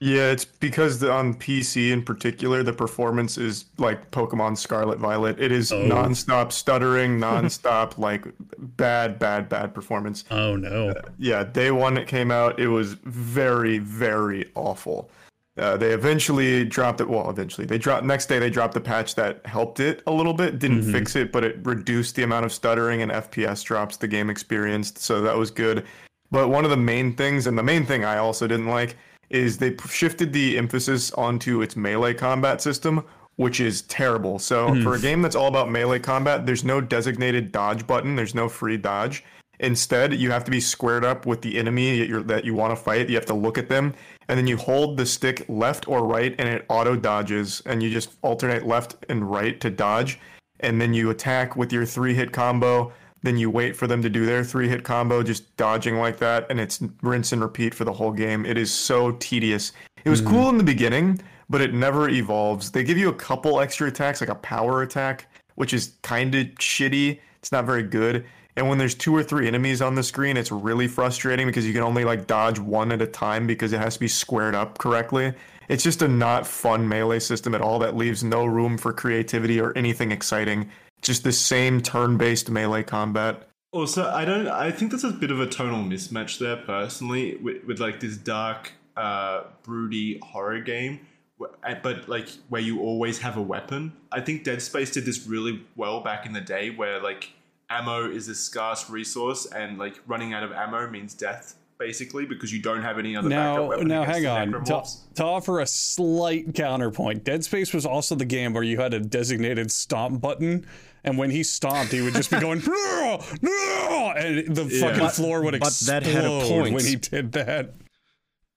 [0.03, 5.39] Yeah, it's because the, on PC in particular, the performance is like Pokemon Scarlet Violet.
[5.39, 8.27] It is nonstop stuttering, nonstop like
[8.59, 10.25] bad, bad, bad performance.
[10.33, 10.93] Oh no!
[11.21, 15.09] Yeah, day one it came out, it was very, very awful.
[15.57, 17.09] Uh, they eventually dropped it.
[17.09, 18.05] Well, eventually they dropped.
[18.05, 20.59] Next day they dropped the patch that helped it a little bit.
[20.59, 24.31] Didn't fix it, but it reduced the amount of stuttering and FPS drops the game
[24.31, 24.99] experienced.
[24.99, 25.87] So that was good.
[26.33, 28.97] But one of the main things, and the main thing I also didn't like,
[29.33, 33.05] is they shifted the emphasis onto its melee combat system,
[33.37, 34.39] which is terrible.
[34.39, 34.83] So hmm.
[34.83, 38.15] for a game that's all about melee combat, there's no designated dodge button.
[38.15, 39.25] There's no free dodge.
[39.61, 42.73] Instead, you have to be squared up with the enemy that, you're, that you want
[42.73, 43.09] to fight.
[43.09, 43.95] You have to look at them,
[44.29, 47.89] and then you hold the stick left or right, and it auto dodges, and you
[47.89, 50.19] just alternate left and right to dodge,
[50.61, 52.93] and then you attack with your three hit combo.
[53.23, 56.47] Then you wait for them to do their three hit combo, just dodging like that,
[56.51, 58.45] and it's rinse and repeat for the whole game.
[58.45, 59.73] It is so tedious.
[60.05, 62.71] It was cool in the beginning, but it never evolves.
[62.73, 66.47] They give you a couple extra attacks, like a power attack, which is kind of
[66.59, 67.21] shitty.
[67.39, 68.25] It's not very good.
[68.57, 71.73] And when there's two or three enemies on the screen, it's really frustrating because you
[71.73, 74.79] can only like dodge one at a time because it has to be squared up
[74.79, 75.33] correctly.
[75.69, 79.61] It's just a not fun melee system at all that leaves no room for creativity
[79.61, 80.69] or anything exciting.
[81.03, 83.49] Just the same turn-based melee combat.
[83.73, 84.49] Also, I don't.
[84.49, 88.17] I think there's a bit of a tonal mismatch there, personally, with, with like this
[88.17, 91.01] dark, uh, broody horror game,
[91.39, 93.93] but like where you always have a weapon.
[94.13, 97.31] I think Dead Space did this really well back in the day, where like
[97.71, 102.53] ammo is a scarce resource, and like running out of ammo means death, basically, because
[102.53, 103.89] you don't have any other backup Now, weapon.
[103.89, 104.65] now, hang on.
[104.67, 104.83] To,
[105.15, 109.01] to offer a slight counterpoint, Dead Space was also the game where you had a
[109.01, 110.67] designated stomp button,
[111.05, 114.81] and when he stomped, he would just be going, "No, no," and the Yeah.
[114.81, 116.75] fucking But- floor would but explode that had a point.
[116.75, 117.75] when he did that.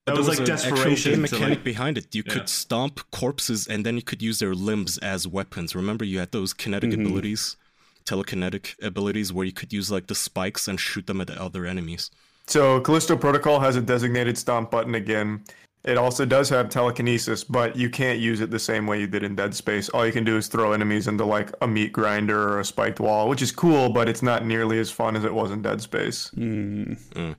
[0.05, 2.13] That There was like an desperation game mechanic like- behind it.
[2.13, 2.33] You Yeah.
[2.33, 5.73] could stomp corpses and then you could use their limbs as weapons.
[5.73, 7.07] Remember, you had those kinetic Mm-hmm.
[7.07, 7.57] abilities,
[8.05, 11.65] telekinetic abilities, where you could use like the spikes and shoot them at the other
[11.65, 12.11] enemies.
[12.47, 15.43] So Callisto Protocol has a designated stomp button again.
[15.85, 19.21] It also does have telekinesis, but you can't use it the same way you did
[19.23, 19.87] in Dead Space.
[19.89, 22.99] All you can do is throw enemies into like a meat grinder or a spiked
[22.99, 25.81] wall, which is cool, but it's not nearly as fun as it was in Dead
[25.81, 26.31] Space.
[26.35, 26.93] Mm-hmm.
[27.19, 27.35] Mm.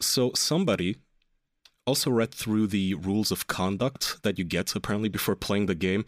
[0.00, 0.98] So somebody
[1.86, 6.04] also read through the rules of conduct that you get apparently before playing the game,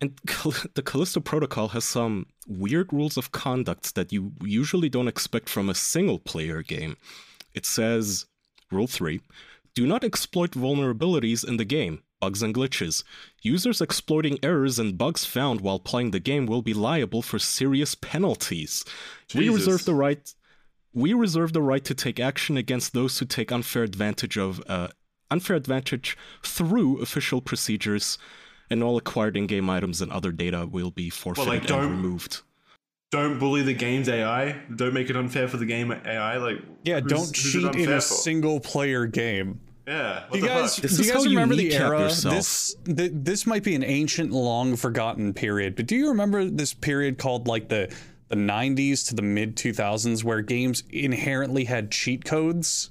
[0.00, 0.18] and
[0.74, 5.68] the Callisto Protocol has some weird rules of conduct that you usually don't expect from
[5.68, 6.96] a single player game.
[7.54, 8.24] It says,
[8.70, 9.20] Rule 3
[9.74, 13.04] Do not exploit vulnerabilities in the game, bugs and glitches.
[13.40, 17.94] Users exploiting errors and bugs found while playing the game will be liable for serious
[17.94, 18.84] penalties.
[19.34, 20.32] We reserve the right
[20.94, 24.88] we reserve the right to take action against those who take unfair advantage of uh,
[25.30, 28.18] unfair advantage through official procedures,
[28.70, 32.42] and all acquired in-game items and other data will be forfeited like, and removed.
[33.12, 34.56] Don't bully the game's AI.
[34.74, 36.38] Don't make it unfair for the game AI.
[36.38, 38.00] Like Yeah, who's- don't who's cheat in a for?
[38.00, 39.60] single player game.
[39.86, 40.22] Yeah.
[40.28, 40.76] What Do you guys.
[40.76, 42.04] This do you guys how you remember the era?
[42.08, 46.72] This th- this might be an ancient, long forgotten period, but do you remember this
[46.72, 47.92] period called like the
[48.28, 52.88] the 90s to the mid 2000s where games inherently had cheat codes?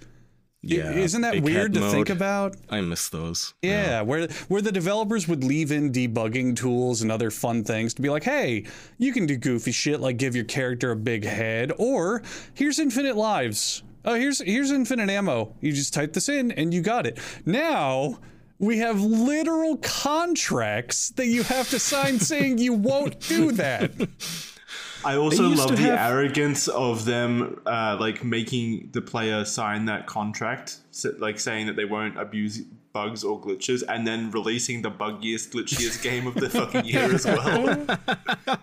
[0.64, 2.56] Yeah, Isn't that weird to think about?
[2.70, 3.56] I miss those.
[3.64, 8.02] Yeah, where where the developers would leave in debugging tools and other fun things to
[8.02, 8.66] be like, hey,
[9.00, 12.22] you can do goofy shit like give your character a big head, or
[12.54, 13.82] here's infinite lives.
[14.06, 15.56] Oh, here's here's infinite ammo.
[15.62, 17.18] You just type this in and you got it.
[17.44, 18.20] Now
[18.60, 23.92] we have literal contracts that you have to sign saying you won't do that.
[25.04, 30.08] I also love the have- arrogance of them, uh, like making the player sign that
[30.08, 30.78] contract,
[31.20, 32.62] like saying that they won't abuse
[32.94, 37.26] bugs or glitches, and then releasing the buggiest, glitchiest game of the fucking year as
[37.26, 37.68] well.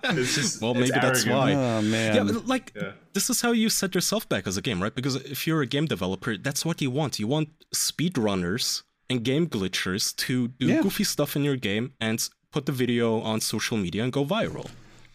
[0.04, 1.54] it's just Well, it's maybe that's why.
[1.54, 2.14] Oh man.
[2.14, 2.92] Yeah, like Yeah.
[3.14, 4.94] this is how you set yourself back as a game, right?
[4.94, 7.18] Because if you're a game developer, that's what you want.
[7.18, 10.82] You want speedrunners and game glitchers to do Yeah.
[10.82, 14.68] goofy stuff in your game and put the video on social media and go viral.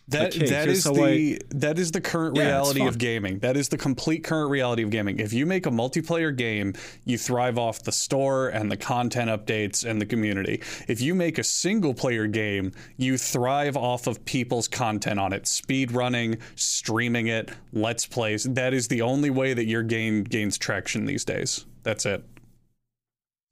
[0.09, 3.39] That Okay, that is the that is the current Yeah, reality of gaming.
[3.39, 5.19] That is the complete current reality of gaming.
[5.19, 6.73] If you make a multiplayer game,
[7.05, 10.61] you thrive off the store and the content updates and the community.
[10.89, 15.47] If you make a single player game, you thrive off of people's content on it,
[15.47, 18.43] speed running, streaming it, let's plays.
[18.43, 21.65] That is the only way that your game gains traction these days.
[21.83, 22.25] That's it.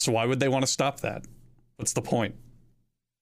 [0.01, 1.23] So why would they want to stop that?
[1.77, 2.35] What's the point?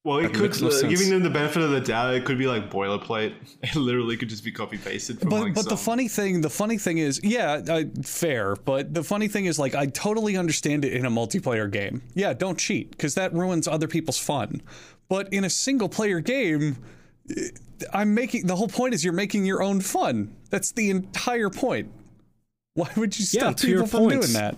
[0.06, 2.14] Well, it could no uh, giving them the benefit of the doubt.
[2.14, 3.34] It could be like boilerplate.
[3.62, 6.50] It literally could just be copy pasted from but like but the funny thing the
[6.50, 10.86] funny thing is yeah I, fair but the funny thing is like i totally understand
[10.86, 14.62] it in a multiplayer game yeah don't cheat because that ruins other people's fun
[15.10, 16.78] but in a single player game
[17.36, 17.50] eh,
[17.94, 21.92] i'm making the whole point is you're making your own fun that's the entire point
[22.76, 24.22] why would you Yeah, stop to your people from point.
[24.22, 24.56] doing that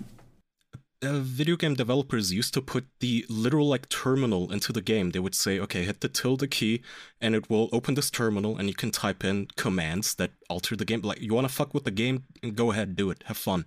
[1.04, 5.12] uh, video game developers used to put the literal like terminal into the game.
[5.12, 6.82] They would say, okay, hit the tilde key
[7.20, 10.86] and it will open this terminal and you can type in commands that alter the
[10.86, 11.02] game.
[11.02, 12.26] Like, you want to fuck with the game?
[12.56, 13.24] Go ahead, do it.
[13.26, 13.66] Have fun.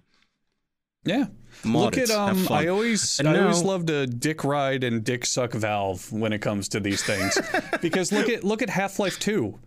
[1.05, 1.27] yeah
[1.65, 5.05] Mod look at um i always And i always now- loved a dick ride and
[5.05, 7.39] dick suck valve when it comes to these things
[7.83, 9.59] because look at look at half-life 2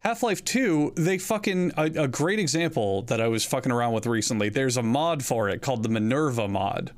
[0.00, 4.48] Half-Life 2, they fucking a, a great example that I was fucking around with recently.
[4.48, 6.92] There's a mod for it called the Minerva mod.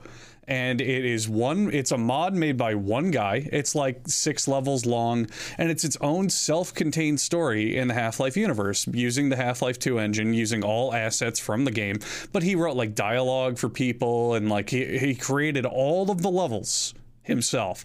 [0.47, 3.49] And it is one it's a mod made by one guy.
[3.53, 5.27] It's like 6 levels long
[5.59, 10.33] and it's its own self-contained story in the Half-Life universe using the Half-Life 2 engine,
[10.33, 11.99] using all assets from the game.
[12.33, 16.31] But he wrote like dialogue for people and like he he created all of the
[16.31, 17.85] levels himself.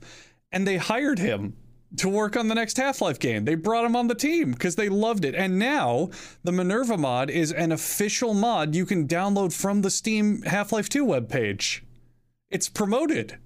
[0.51, 1.57] And they hired him
[1.97, 3.45] to work on the next Half-Life game.
[3.45, 5.35] They brought him on the team because they loved it.
[5.35, 6.09] And now
[6.43, 11.05] the Minerva mod is an official mod you can download from the Steam Half-Life 2
[11.05, 11.81] webpage.
[12.49, 13.37] It's promoted.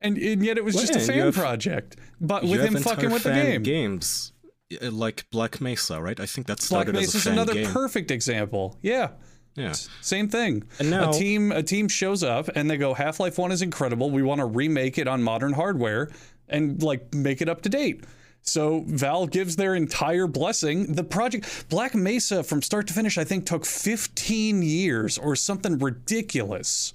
[0.00, 1.96] And, and yet it was Well, just a yeah, you fan have- project.
[2.20, 3.62] But with him fucking with the game.
[3.62, 4.32] games
[4.80, 6.18] uh, like Black Mesa, right?
[6.18, 7.66] I think that Black Mesa is another game.
[7.72, 8.78] perfect example.
[8.80, 9.10] Yeah.
[9.54, 9.72] yeah.
[10.00, 10.64] Same thing.
[10.78, 14.10] And now- a team a team shows up and they go Half-Life 1 is incredible.
[14.10, 16.10] We want to remake it on modern hardware
[16.48, 18.04] and like make it up to date.
[18.42, 20.94] So Valve gives their entire blessing.
[20.94, 25.78] The project Black Mesa from start to finish I think took 15 years or something
[25.78, 26.92] ridiculous.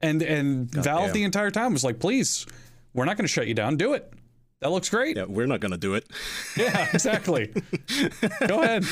[0.00, 1.12] And and Valve damn.
[1.12, 2.46] the entire time was like, "Please,
[2.94, 3.76] we're not going to shut you down.
[3.76, 4.12] Do it.
[4.60, 6.06] That looks great." Yeah, we're not gonna do it.
[6.56, 7.52] Yeah, exactly.
[8.46, 8.84] Go ahead.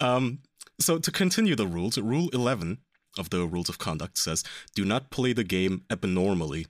[0.00, 0.40] Um,
[0.80, 2.78] so to continue the rules, Rule 11
[3.18, 4.42] of the Rules of Conduct says,
[4.74, 6.66] "Do not play the game abnormally."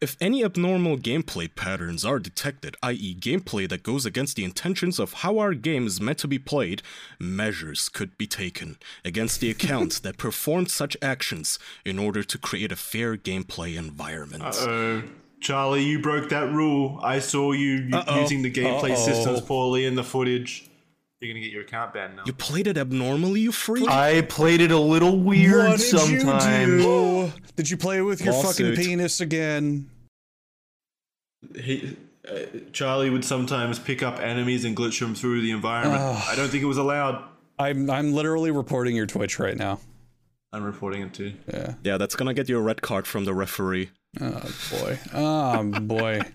[0.00, 5.12] If any abnormal gameplay patterns are detected, i.e., gameplay that goes against the intentions of
[5.12, 6.80] how our game is meant to be played,
[7.18, 12.72] measures could be taken against the accounts that performed such actions in order to create
[12.72, 14.42] a fair gameplay environment.
[14.42, 15.02] Uh,
[15.40, 16.98] Charlie, you broke that rule.
[17.02, 18.20] I saw you Uh-oh.
[18.22, 19.06] using the gameplay Uh-oh.
[19.06, 20.69] systems poorly in the footage.
[21.20, 22.22] You're gonna get your account banned now.
[22.24, 23.86] You played it abnormally, you freak?
[23.88, 26.72] I played it a little weird what did sometimes.
[26.72, 27.32] you do?
[27.56, 28.74] Did you play with your Lawsuit.
[28.78, 29.90] fucking penis again?
[31.54, 31.94] He,
[32.26, 32.38] uh,
[32.72, 36.00] Charlie would sometimes pick up enemies and glitch them through the environment.
[36.00, 37.22] I don't think it was allowed.
[37.58, 39.78] I'm I'm literally reporting your Twitch right now.
[40.54, 41.34] I'm reporting it too.
[41.52, 41.74] Yeah.
[41.82, 43.90] Yeah, that's gonna get you a red card from the referee.
[44.20, 44.98] Oh boy.
[45.12, 46.22] Oh boy.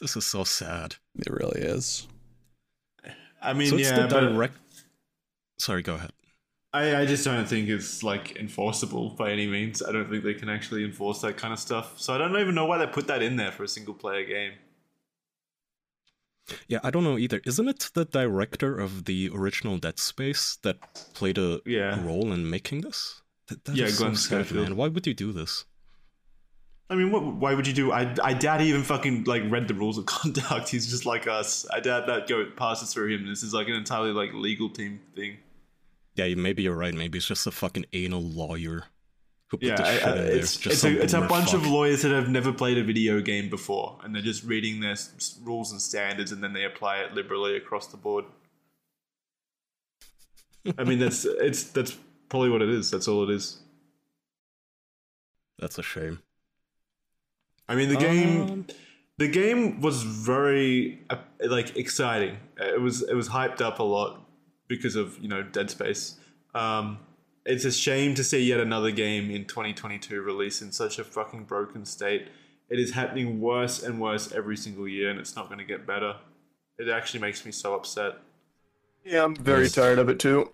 [0.00, 0.96] This is so sad.
[1.18, 2.08] It really is.
[3.42, 4.56] I mean, So it's yeah, the but direct.
[5.58, 6.12] Sorry, go ahead.
[6.72, 9.82] I, I just don't think it's like enforceable by any means.
[9.82, 12.00] I don't think they can actually enforce that kind of stuff.
[12.00, 14.24] So I don't even know why they put that in there for a single player
[14.24, 14.52] game.
[16.68, 17.40] Yeah, I don't know either.
[17.44, 20.78] Isn't it the director of the original Dead Space that
[21.12, 21.94] played a Yeah.
[21.94, 23.22] role in making this?
[23.48, 24.76] That, that Yeah, is so Glenn sad, man.
[24.76, 25.64] Why would you do this?
[26.90, 27.92] I mean, what, why would you do?
[27.92, 30.68] I, I doubt he even fucking like read the rules of conduct.
[30.68, 31.64] He's just like us.
[31.72, 33.26] I doubt that go passes through him.
[33.28, 35.38] This is like an entirely like legal team thing.
[36.16, 36.92] Yeah, maybe you're right.
[36.92, 38.82] Maybe it's just a fucking anal lawyer
[39.48, 42.10] who put Yeah, I, shit I, it's it's a, it's a bunch of lawyers that
[42.10, 45.80] have never played a video game before, and they're just reading their s- rules and
[45.80, 48.24] standards, and then they apply it liberally across the board.
[50.76, 51.96] I mean, that's it's that's
[52.28, 52.90] probably what it is.
[52.90, 53.60] That's all it is.
[55.58, 56.20] That's a shame.
[57.70, 58.66] I mean, the game Um,
[59.18, 61.16] the game was very uh,
[61.46, 62.36] like exciting.
[62.58, 64.26] It was it was hyped up a lot
[64.66, 66.16] because of you know Dead Space.
[66.52, 66.98] Um,
[67.46, 71.44] it's a shame to see yet another game in 2022 release in such a fucking
[71.44, 72.26] broken state.
[72.68, 75.86] It is happening worse and worse every single year, and it's not going to get
[75.86, 76.16] better.
[76.78, 78.14] It actually makes me so upset.
[79.04, 80.52] Yeah, I'm very tired of it too.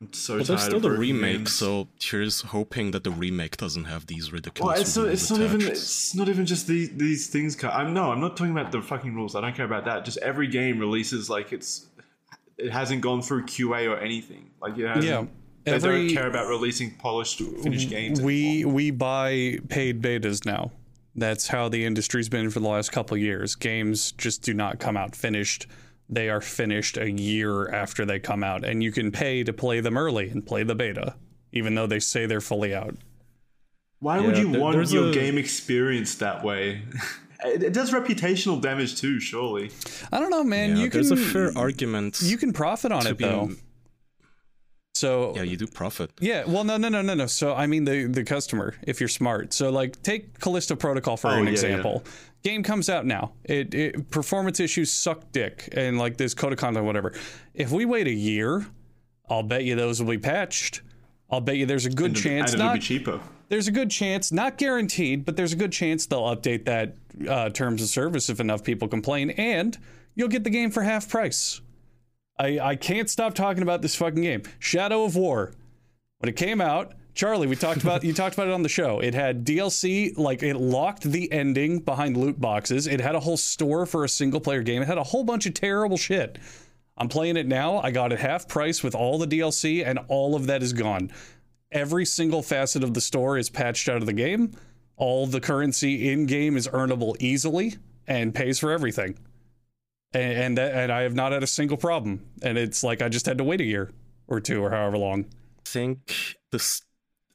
[0.00, 1.52] I'm so Well, tired there's still of the remake, games.
[1.52, 4.72] so here's hoping that the remake doesn't have these ridiculous.
[4.72, 5.08] Well, it's not.
[5.08, 7.56] It's not even it's not even just these these things.
[7.56, 8.12] Ca- I'm no.
[8.12, 9.34] I'm not talking about the fucking rules.
[9.34, 10.04] I don't care about that.
[10.04, 11.86] Just every game releases like it's.
[12.58, 14.50] It hasn't gone through QA or anything.
[14.62, 15.04] Like it hasn't.
[15.04, 15.24] Yeah.
[15.64, 18.20] They don't care about releasing polished, finished games.
[18.22, 20.70] we we buy paid betas now.
[21.16, 23.56] That's how the industry's been for the last couple of years.
[23.56, 25.66] Games just do not come out finished.
[26.08, 29.80] They are finished a year after they come out, and you can pay to play
[29.80, 31.16] them early and play the beta,
[31.52, 32.94] even though they say they're fully out.
[34.00, 36.82] Why would you there- want your a- game experience that way?
[37.44, 39.70] it, it does reputational damage too, surely.
[40.10, 40.76] I don't know, man.
[40.76, 42.20] Yeah, you can there's a fair argument.
[42.22, 43.50] you can profit on it be- though.
[44.98, 46.10] So Yeah, you do profit.
[46.20, 47.26] Yeah, well, no, no, no, no, no.
[47.26, 49.52] So I mean the the customer, if you're smart.
[49.52, 52.04] So like, take Callisto Protocol for Oh, an yeah, example.
[52.44, 53.32] Game comes out now.
[53.44, 57.12] It, it performance issues suck dick, and like this code of conduct, whatever.
[57.54, 58.66] If we wait a year,
[59.28, 60.82] I'll bet you those will be patched.
[61.30, 62.52] I'll bet you there's a good And, chance.
[62.52, 63.20] and it'll be Not cheaper.
[63.48, 66.94] there's a good chance, not guaranteed, but there's a good chance they'll update that
[67.28, 69.76] uh, terms of service if enough people complain, and
[70.14, 71.60] you'll get the game for half price.
[72.38, 74.42] I, I can't stop talking about this fucking game.
[74.58, 75.52] Shadow of War.
[76.18, 79.00] When it came out, Charlie, we talked about you talked about it on the show.
[79.00, 82.86] It had DLC, like it locked the ending behind loot boxes.
[82.86, 84.82] It had a whole store for a single player game.
[84.82, 86.38] It had a whole bunch of terrible shit.
[86.96, 87.78] I'm playing it now.
[87.78, 91.10] I got it half price with all the DLC, and all of that is gone.
[91.72, 94.52] Every single facet of the store is patched out of the game.
[94.96, 97.76] All the currency in game is earnable easily
[98.06, 99.18] and pays for everything
[100.12, 102.24] and and, and I have not had a single problem.
[102.42, 103.90] And it's like I just had to wait a year
[104.26, 105.26] or two or however long.
[105.58, 106.82] I think this.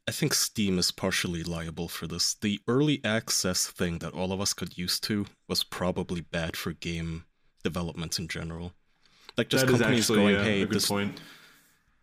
[0.05, 2.33] I think Steam is partially liable for this.
[2.33, 6.73] The early access thing that all of us got used to was probably bad for
[6.73, 7.23] game
[7.63, 8.73] developments in general.
[9.37, 11.21] Like just that companies actually, going, yeah, "Hey, this." Point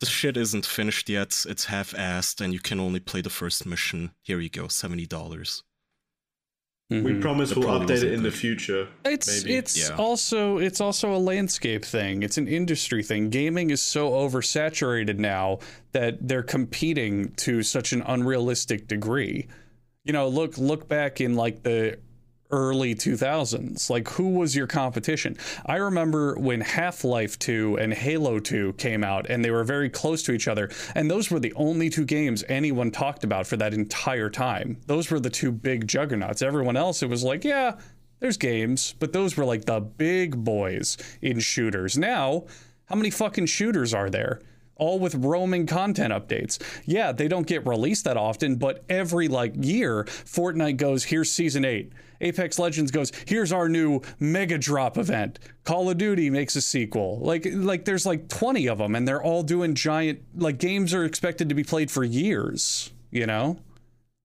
[0.01, 3.67] this shit isn't finished yet, it's half assed, and you can only play the first
[3.67, 4.13] mission.
[4.23, 5.63] Here you go, $70.
[6.91, 7.05] Mm-hmm.
[7.05, 8.33] We promise the we'll update it in good.
[8.33, 8.89] the future.
[9.05, 9.57] It's maybe.
[9.57, 9.97] it's yeah.
[9.97, 12.25] also it's also a landscape thing.
[12.25, 13.31] It's an industry thing.
[13.31, 15.61] Gaming is so oversaturated now
[15.93, 19.47] that they're competing to such an unrealistic degree.
[20.05, 21.99] You know, look look back in like the
[22.51, 23.91] early 2000s.
[23.91, 25.37] Like who was your competition?
[25.67, 30.23] I remember when Half-Life 2 and Halo 2 came out and they were very close
[30.25, 33.75] to each other and those were the only two games anyone talked about for that
[33.75, 34.79] entire time.
[34.87, 36.43] Those were the two big juggernauts.
[36.43, 37.79] Everyone else it was like, yeah,
[38.21, 41.97] there's games, but those were like the big boys in shooters.
[41.99, 42.45] Now,
[42.85, 44.41] how many fucking shooters are there?
[44.77, 46.59] All with roaming content updates.
[46.85, 51.65] Yeah, they don't get released that often, but every like year, Fortnite goes, here's season
[51.65, 51.93] 8.
[52.21, 55.39] Apex Legends goes, here's our new mega drop event.
[55.65, 57.19] Call of Duty makes a sequel.
[57.21, 61.05] Like like there's like 20 of them and they're all doing giant like games are
[61.05, 63.59] expected to be played for years, you know?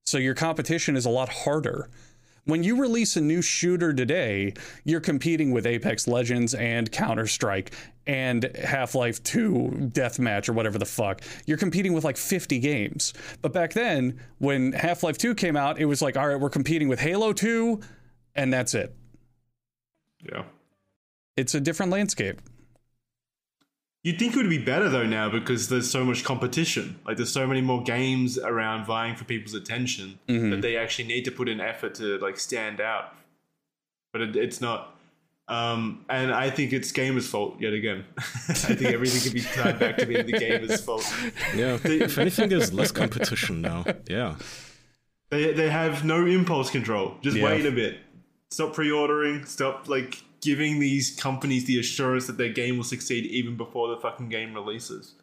[0.05, 1.89] So your competition is a lot harder.
[2.45, 4.53] When you release a new shooter today,
[4.83, 7.73] you're competing with Apex Legends and Counter Strike
[8.05, 11.21] and Half Life 2 Deathmatch or whatever the fuck.
[11.47, 13.15] You're competing with like 50 games.
[13.41, 16.51] But back then, when Half Life 2 came out, it was like, all right, we're
[16.51, 17.79] competing with Halo 2,
[18.35, 18.95] and that's it.
[20.21, 20.43] Yeah.
[21.35, 22.41] It's a different landscape.
[24.05, 26.99] You'd think it would be better though now because there's so much competition.
[27.07, 31.25] Like there's so many more games around vying for people's attention that they actually need
[31.25, 33.15] to put in effort to like stand out.
[34.13, 34.95] But it, it's not.
[35.47, 38.05] Um, and I think it's gamers' fault yet again.
[38.17, 38.21] I
[38.53, 41.03] think everything can be tied back to being the gamers' fault.
[41.55, 41.79] Yeah.
[41.83, 43.85] if anything, there's less competition now.
[44.07, 44.35] Yeah.
[45.31, 47.15] They they have no impulse control.
[47.23, 47.45] Just Yeah.
[47.45, 47.97] wait a bit.
[48.51, 49.45] Stop pre-ordering.
[49.45, 53.97] Stop like giving these companies the assurance that their game will succeed even before the
[53.97, 55.15] fucking game releases.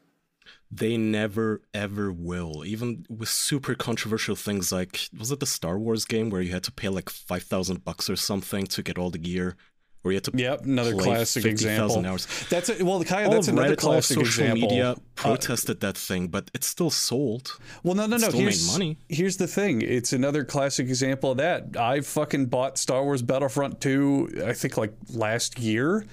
[0.70, 2.64] They never ever will.
[2.64, 6.64] Even with super controversial things like was it the Star Wars game where you had
[6.64, 9.56] to pay like five thousand bucks or something to get all the gear,
[10.02, 12.10] where you had to Yep, another play classic 50,000 example.
[12.10, 12.26] Hours.
[12.50, 14.68] That's a, well, Kaya, all that's of another Reddit, all classic social example.
[14.68, 17.56] media Uh, protested that thing, but it still sold.
[17.82, 18.28] Well, no, no, no.
[18.28, 18.98] Still made Here's, money.
[19.08, 19.80] here's the thing.
[19.82, 21.76] It's another classic example of that.
[21.76, 26.04] I fucking bought Star Wars Battlefront 2, I think like last year,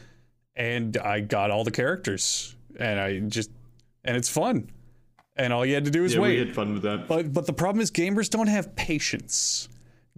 [0.56, 2.56] and I got all the characters.
[2.80, 3.50] And I just,
[4.06, 4.70] and it's fun.
[5.36, 6.34] And all you had to do is Yeah, wait.
[6.40, 7.08] we had fun with that.
[7.08, 9.70] But but the problem is gamers don't have patience.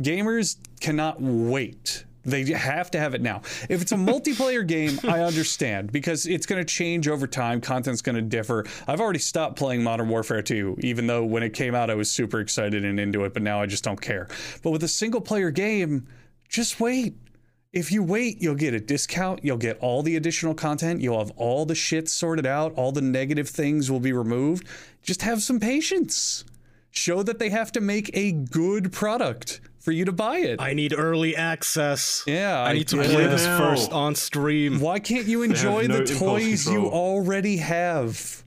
[0.01, 2.05] Gamers cannot wait.
[2.23, 3.41] They have to have it now.
[3.69, 7.61] If it's a multiplayer game, I understand because it's going to change over time.
[7.61, 8.65] Content's going to differ.
[8.87, 12.11] I've already stopped playing Modern Warfare 2, even though when it came out, I was
[12.11, 14.27] super excited and into it, but now I just don't care.
[14.61, 16.07] But with a single player game,
[16.47, 17.15] just wait.
[17.73, 19.43] If you wait, you'll get a discount.
[19.43, 21.01] You'll get all the additional content.
[21.01, 22.73] You'll have all the shit sorted out.
[22.75, 24.67] All the negative things will be removed.
[25.01, 26.43] Just have some patience.
[26.91, 30.61] Show that they have to make a good product for you to buy it.
[30.61, 32.23] I need early access.
[32.27, 33.03] yeah, I need to yeah.
[33.03, 33.57] play this now.
[33.57, 34.79] first on stream.
[34.79, 38.43] Why can't you enjoy no the toys you already have?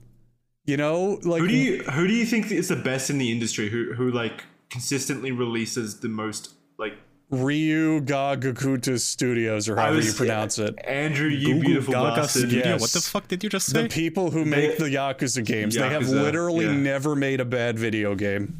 [0.65, 3.31] You know, like Who do you who do you think is the best in the
[3.31, 3.69] industry?
[3.69, 6.93] Who who like consistently releases the most like
[7.29, 10.75] Ryu Ga Gakuta Studios or however was- you pronounce it.
[10.83, 12.49] Andrew, you Google beautiful Gaga bastard.
[12.49, 12.65] Studio.
[12.65, 12.81] Yes.
[12.81, 13.83] What the fuck did you just say?
[13.83, 16.73] The people who make the Yakuza games, they have literally yeah.
[16.73, 18.59] never made a bad video game.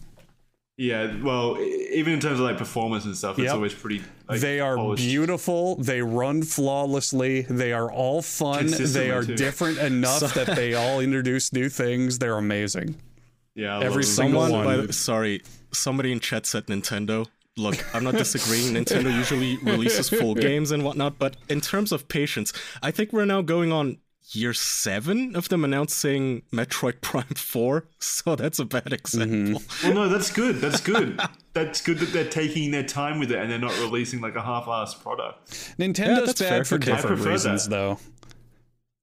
[0.78, 3.54] Yeah, well, even in terms of like performance and stuff, it's Yep.
[3.56, 4.02] always pretty.
[4.28, 5.04] Like, they are polished.
[5.04, 5.78] beautiful.
[5.78, 7.44] They run flawlessly.
[7.44, 8.68] They are all fun.
[8.68, 9.36] They are too.
[9.38, 12.20] different enough that they all introduce new things.
[12.20, 12.96] They're amazing.
[13.56, 14.86] Yeah, I every love single Someone, one.
[14.88, 15.42] by sorry,
[15.72, 17.26] somebody in chat said Nintendo.
[17.56, 18.74] Look, I'm not disagreeing.
[18.76, 22.52] Nintendo usually releases full games and whatnot, but in terms of patience,
[22.84, 24.00] I think we're now going on
[24.32, 27.88] year seven of them announcing Metroid Prime 4.
[28.06, 28.94] So that's a bad mm-hmm.
[28.94, 29.64] example.
[29.84, 30.58] Well, no, that's good.
[30.58, 31.20] That's good.
[31.54, 34.42] that's good that they're taking their time with it and they're not releasing like a
[34.42, 35.50] half-assed product.
[35.80, 36.64] Nintendo's that's bad fair.
[36.66, 36.92] for Okay.
[36.92, 37.70] I different prefer reasons, that.
[37.72, 38.00] though.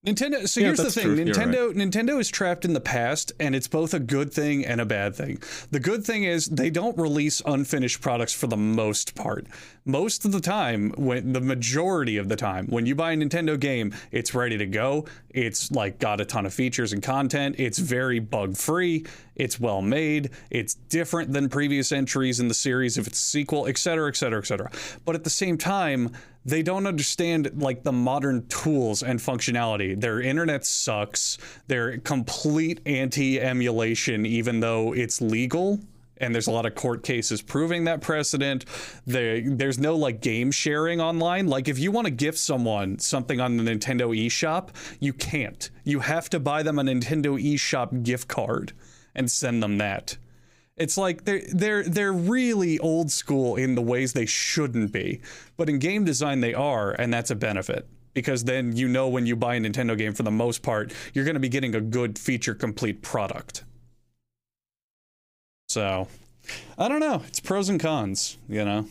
[0.07, 0.49] Nintendo.
[0.49, 1.25] So Yeah, here's the thing: true.
[1.25, 1.73] Nintendo.
[1.73, 5.15] Nintendo is trapped in the past, and it's both a good thing and a bad
[5.15, 5.41] thing.
[5.71, 9.47] The good thing is they don't release unfinished products for the most part.
[9.85, 13.59] Most of the time, when the majority of the time, when you buy a Nintendo
[13.59, 15.07] game, it's ready to go.
[15.31, 17.57] It's like got a ton of features and content.
[17.59, 19.07] It's very bug free.
[19.37, 20.31] It's well made.
[20.51, 24.17] It's different than previous entries in the series if it's a sequel, et cetera, et
[24.17, 24.71] cetera, et cetera.
[25.05, 26.11] But at the same time,
[26.45, 29.99] they don't understand like the modern tools and functionality.
[30.01, 31.39] Their internet sucks.
[31.67, 35.81] They're complete anti-emulation, even though it's legal.
[36.19, 38.65] And there's a lot of court cases proving that precedent.
[39.07, 41.49] There, there's no like game sharing online.
[41.49, 44.69] Like if you want to gift someone something on the Nintendo eShop,
[45.01, 45.69] you can't.
[45.83, 48.73] You have to buy them a Nintendo eShop gift card
[49.17, 50.17] and send them that.
[50.77, 55.21] It's like they're they're they're really old school in the ways they shouldn't be,
[55.57, 59.27] but in game design they are, and that's a benefit because then you know when
[59.27, 61.81] you buy a Nintendo game for the most part you're going to be getting a
[61.81, 63.65] good feature complete product.
[65.69, 66.09] So,
[66.77, 67.23] I don't know.
[67.29, 68.87] It's pros and cons, you know.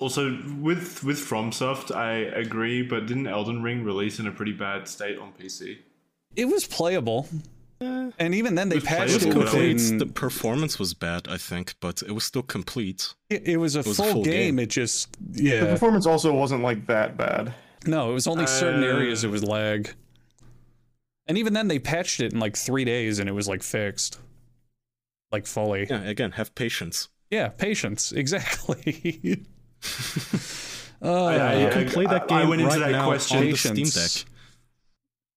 [0.00, 4.88] Also, with with FromSoft, I agree, but didn't Elden Ring release in a pretty bad
[4.88, 5.78] state on PC?
[6.34, 7.28] It was playable,
[7.80, 9.74] and even then they was patched It it was complete.
[9.74, 9.98] within.
[9.98, 13.14] The performance was bad, I think, but it was still complete.
[13.30, 14.32] It, it was a was full, full game.
[14.56, 14.58] game.
[14.60, 15.60] It just yeah.
[15.60, 17.52] The performance also wasn't like that bad.
[17.86, 19.94] No, it was only certain Uh, areas it was lag.
[21.26, 24.18] And even then they patched it in like 3 days and it was like fixed.
[25.32, 25.86] Like fully.
[25.88, 27.08] Yeah, again, have patience.
[27.30, 28.12] Yeah, patience.
[28.16, 29.44] Exactly.
[31.02, 33.44] uh, I- You can play that I game went into right that now question- on
[33.50, 34.24] the Steam Patience.
[34.24, 34.30] Deck.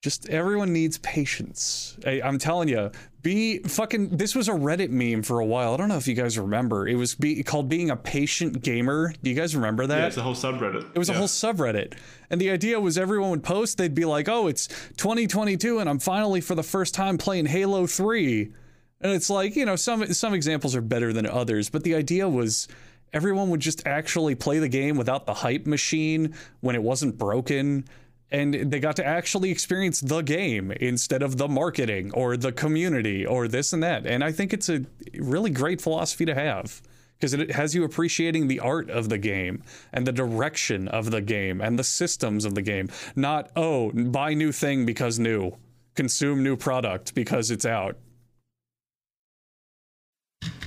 [0.07, 1.97] Just everyone needs patience.
[2.05, 2.91] I, I'm telling you,
[3.23, 4.15] be fucking.
[4.15, 5.73] This was a Reddit meme for a while.
[5.73, 6.87] I don't know if you guys remember.
[6.87, 9.13] It was be, called being a patient gamer.
[9.21, 9.97] Do you guys remember that?
[9.97, 10.89] Yeah, it's a whole subreddit.
[10.93, 11.95] It was a whole subreddit.
[12.29, 15.99] And the idea was everyone would post, they'd be like, oh, it's 2022 and I'm
[15.99, 18.53] finally for the first time playing Halo 3.
[19.01, 22.29] And it's like, you know, some some examples are better than others, but the idea
[22.29, 22.69] was
[23.11, 27.83] everyone would just actually play the game without the hype machine when it wasn't broken.
[28.29, 33.25] And they got to actually experience the game instead of the marketing or the community
[33.25, 34.05] or this and that.
[34.05, 34.85] And I think it's a
[35.17, 36.81] really great philosophy to have
[37.17, 39.63] because it has you appreciating the art of the game
[39.93, 42.89] and the direction of the game and the systems of the game.
[43.15, 45.53] Not, oh, buy new thing because new,
[45.95, 47.97] consume new product because it's out.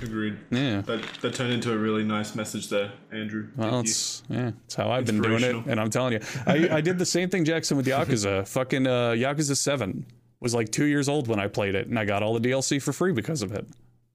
[0.03, 0.39] Agreed.
[0.51, 0.81] Yeah.
[0.83, 3.49] That that turned into a really nice message there, Andrew.
[3.57, 6.81] Well, it's yeah, it's how I've been doing it, and I'm telling you, I, I
[6.81, 8.47] did the same thing, Jackson, with Yakuza.
[8.49, 10.07] Fucking uh, Yakuza Seven
[10.41, 12.81] was like two years old when I played it, and I got all the DLC
[12.81, 13.67] for free because of it,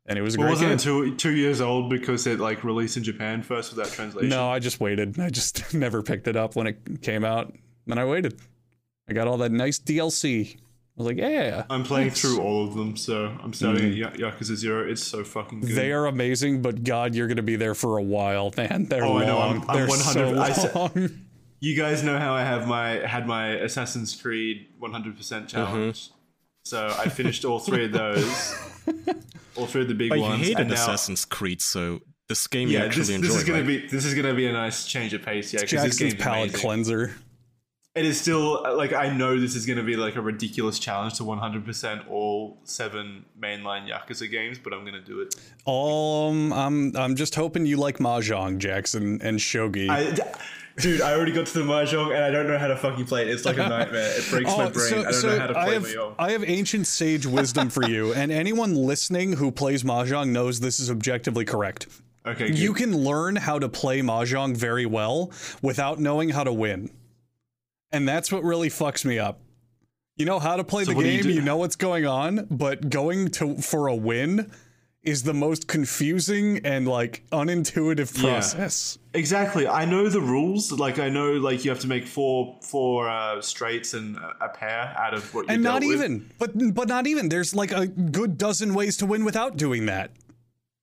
[0.07, 1.05] and it was a Well, great wasn't game.
[1.05, 4.29] it two, two years old because it like released in Japan first without translation?
[4.29, 5.19] No, I just waited.
[5.19, 7.53] I just never picked it up when it came out.
[7.85, 8.39] Then I waited.
[9.07, 10.57] I got all that nice DLC.
[10.97, 11.65] I was like, yeah.
[11.69, 14.89] I'm playing through all of them, so I'm starting at Ya- Yakuza Zero.
[14.89, 15.71] It's so fucking good.
[15.71, 18.85] They are amazing, but God, you're going to be there for a while, man.
[18.85, 19.21] They're Oh, long.
[19.21, 21.09] I know, I'm- I'm They're 100 I so said- long.
[21.59, 25.47] You guys know how I have my had my Assassin's Creed 100% Mm-hmm.
[25.47, 26.09] challenge.
[26.63, 28.55] So I finished all three of those,
[29.55, 30.41] all three of the big I ones.
[30.41, 33.27] hated and now, Assassin's Creed, so this game you Yeah, actually this, enjoy.
[33.29, 35.53] this is gonna be this is gonna be a nice change of pace.
[35.53, 36.59] Yeah, because this Jackson's game's palate amazing.
[36.59, 37.15] cleanser.
[37.95, 41.13] It is still like I know this is going to be like a ridiculous challenge
[41.15, 45.33] to 100% all seven mainline Yakuza games, but I'm going to do it.
[45.65, 49.89] Um, I'm I'm just hoping you like mahjong, Jackson and Shogi.
[49.89, 50.13] I,
[50.81, 53.21] dude, I already got to the mahjong and I don't know how to fucking play
[53.21, 53.29] it.
[53.29, 54.11] It's like a nightmare.
[54.17, 54.89] It breaks my Oh, brain.
[54.89, 56.15] so- I don't so know how to play I have, mahjong.
[56.19, 60.81] I have ancient sage wisdom for you, and anyone listening who plays mahjong knows this
[60.81, 61.87] is objectively correct.
[62.25, 62.59] Okay, good.
[62.59, 65.31] You can learn how to play mahjong very well
[65.61, 66.89] without knowing how to win,
[67.95, 69.39] and that's what really fucks me up.
[70.17, 72.47] You know how to play So the do you game, you know what's going on,
[72.49, 74.51] but going to for a win
[75.03, 78.31] is the most confusing and like unintuitive Yeah.
[78.31, 78.97] process.
[79.13, 79.67] Exactly.
[79.67, 80.71] I know the rules.
[80.71, 84.95] Like I know, like you have to make four four uh, straights and a- pair
[84.97, 85.45] out of what.
[85.49, 85.91] and you're not with.
[85.91, 89.85] even but but not even there's like a good dozen ways to win without doing
[89.85, 90.09] that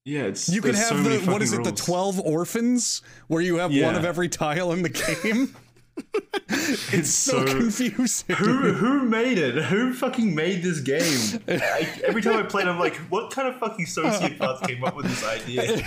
[0.04, 3.40] Yeah, it's you could have so the what is it fucking the 12 orphans where
[3.42, 4.88] you have one of every tile in the
[5.22, 5.56] game
[6.48, 9.62] it's so, so- confusing Who who made it?
[9.64, 11.40] Who fucking made this game?
[11.48, 14.96] I, every time I play it, I'm like, what kind of fucking sociopath came up
[14.96, 15.86] with this idea?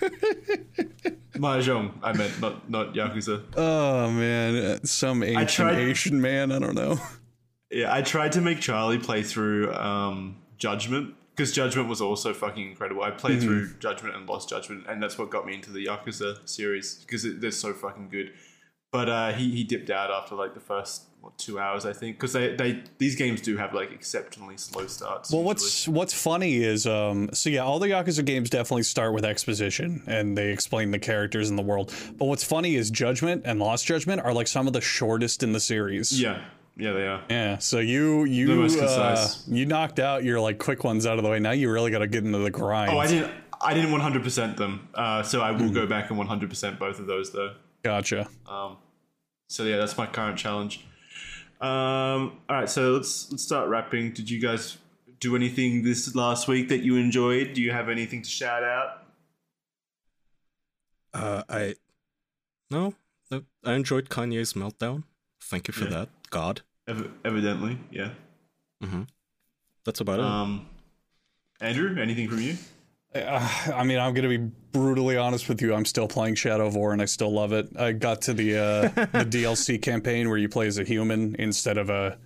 [1.36, 3.42] Mahjong, I meant not not Yakuza.
[3.56, 6.98] oh man some ancient tried- asian man i don't know
[7.74, 12.68] Yeah, I tried to make Charlie play through um, Judgment because Judgment was also fucking
[12.68, 13.02] incredible.
[13.02, 13.46] I played Mm-hmm.
[13.48, 17.26] through Judgment and lost Judgment, and that's what got me into the Yakuza series because
[17.40, 18.34] they're so fucking good.
[18.92, 22.16] But uh, he he dipped out after like the first what, two hours, I think,
[22.16, 25.30] because they, they these games do have like exceptionally slow starts.
[25.32, 25.46] well usually.
[25.46, 30.02] what's what's funny is um so yeah all the yakuza games definitely start with exposition
[30.06, 33.86] and they explain the characters in the world but what's funny is judgment and lost
[33.86, 36.42] judgment are like some of the shortest in the series yeah
[36.76, 37.22] yeah they are.
[37.30, 41.30] Yeah, so you you uh, you knocked out your like quick ones out of the
[41.30, 41.38] way.
[41.38, 42.92] Now you really got to get into the grind.
[42.92, 43.30] Oh, I didn't.
[43.60, 44.88] I didn't 100% them.
[44.94, 45.72] Uh, so I will Hmm.
[45.74, 47.52] go back and 100% both of those though.
[47.84, 48.26] Gotcha.
[48.48, 48.78] Um,
[49.52, 50.84] so yeah, that's my current challenge.
[51.60, 54.12] Um, all right, so let's let's start wrapping.
[54.12, 54.78] Did you guys
[55.20, 57.52] do anything this last week that you enjoyed?
[57.54, 59.04] Do you have anything to shout out?
[61.14, 61.74] Uh, I
[62.70, 62.94] no,
[63.30, 65.04] no, I enjoyed Kanye's meltdown.
[65.42, 65.90] Thank you for Yeah.
[65.90, 66.62] that, God.
[66.88, 68.10] Ev- evidently, yeah.
[68.82, 69.02] Mm-hmm.
[69.84, 70.24] That's about it.
[70.24, 70.66] Um,
[71.60, 72.56] Andrew, anything from you?
[73.14, 75.74] Uh, I mean, I'm gonna be brutally honest with you.
[75.74, 77.68] I'm still playing Shadow of War, and I still love it.
[77.76, 78.82] I got to the uh,
[79.12, 82.18] the DLC campaign where you play as a human instead of a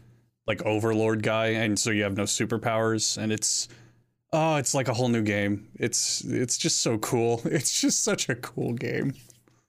[0.46, 3.68] like Overlord guy, and so you have no superpowers, and it's
[4.32, 5.68] oh, it's like a whole new game.
[5.74, 7.42] It's it's just so cool.
[7.44, 9.14] It's just such a cool game.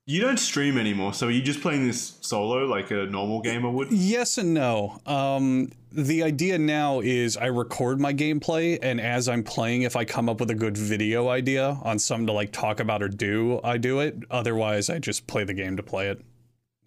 [0.06, 3.70] You don't stream anymore, so are you just playing this solo like a normal gamer
[3.70, 3.91] would?
[3.91, 5.02] Yes and no.
[5.06, 10.06] Um, the idea now is I record my gameplay, and as I'm playing, if I
[10.06, 13.60] come up with a good video idea on something to like talk about or do,
[13.64, 14.18] I do it.
[14.30, 16.22] Otherwise, I just play the game to play it,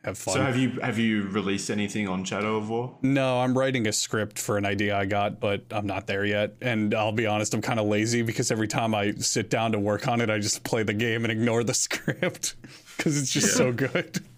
[0.04, 0.34] have fun.
[0.34, 2.96] So have you have you released anything on Shadow of War?
[3.02, 6.56] no, I'm writing a script for an idea I got, but I'm not there yet.
[6.60, 9.78] And I'll be honest, I'm kind of lazy because every time I sit down to
[9.78, 12.54] work on it, I just play the game and ignore the script
[12.96, 14.20] because it's just so good.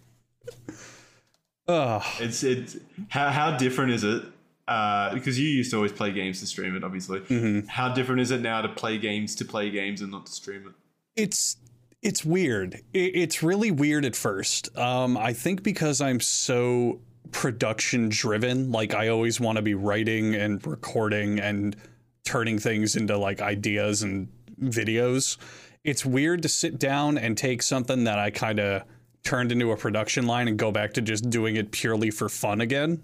[1.69, 2.03] Ugh.
[2.19, 2.77] It's it's
[3.09, 4.25] how how different is it?
[4.69, 7.21] Uh, because you used to always play games to stream it, obviously.
[7.21, 7.67] Mm-hmm.
[7.67, 10.67] How different is it now to play games to play games and not to stream
[10.67, 10.73] it?
[11.17, 11.57] it's
[12.03, 12.75] it's weird.
[12.93, 14.77] It, it's really weird at first.
[14.77, 20.35] Um, I think because I'm so production driven, like I always want to be writing
[20.35, 21.77] and recording and
[22.25, 24.29] turning things into like ideas and
[24.61, 25.39] videos.
[25.85, 28.83] It's weird to sit down and take something that I kind of
[29.25, 32.61] turned into a production line and go back to just doing it purely for fun
[32.61, 33.03] again.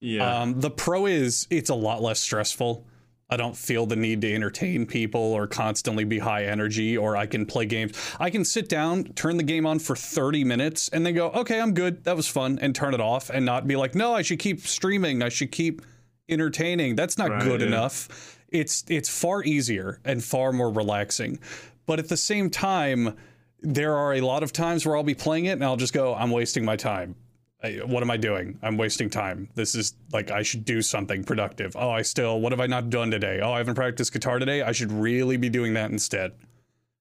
[0.00, 0.40] Yeah.
[0.42, 2.86] Um, the pro is it's a lot less stressful.
[3.30, 7.26] I don't feel the need to entertain people or constantly be high energy, or I
[7.26, 7.92] can play games.
[8.18, 11.60] I can sit down, turn the game on for 30 minutes, and then go, okay,
[11.60, 12.04] I'm good.
[12.04, 14.60] That was fun, and turn it off and not be like, no, I should keep
[14.66, 15.22] streaming.
[15.22, 15.82] I should keep
[16.28, 16.96] entertaining.
[16.96, 17.66] That's not Right, good yeah.
[17.66, 18.38] enough.
[18.48, 21.38] It's it's far easier and far more relaxing.
[21.84, 23.14] But at the same time,
[23.60, 26.14] there are a lot of times where I'll be playing it and I'll just go,
[26.14, 27.14] I'm wasting my time.
[27.62, 28.58] I- What am I doing?
[28.62, 29.48] I'm wasting time.
[29.54, 31.74] This is like I should do something productive.
[31.76, 32.40] Oh, I still.
[32.40, 33.40] What have I not done today?
[33.42, 34.62] Oh, I haven't practiced guitar today.
[34.62, 36.32] I should really be doing that instead.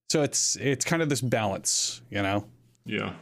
[0.09, 2.45] So it's it's kind of this balance, you know.
[2.85, 3.13] Yeah.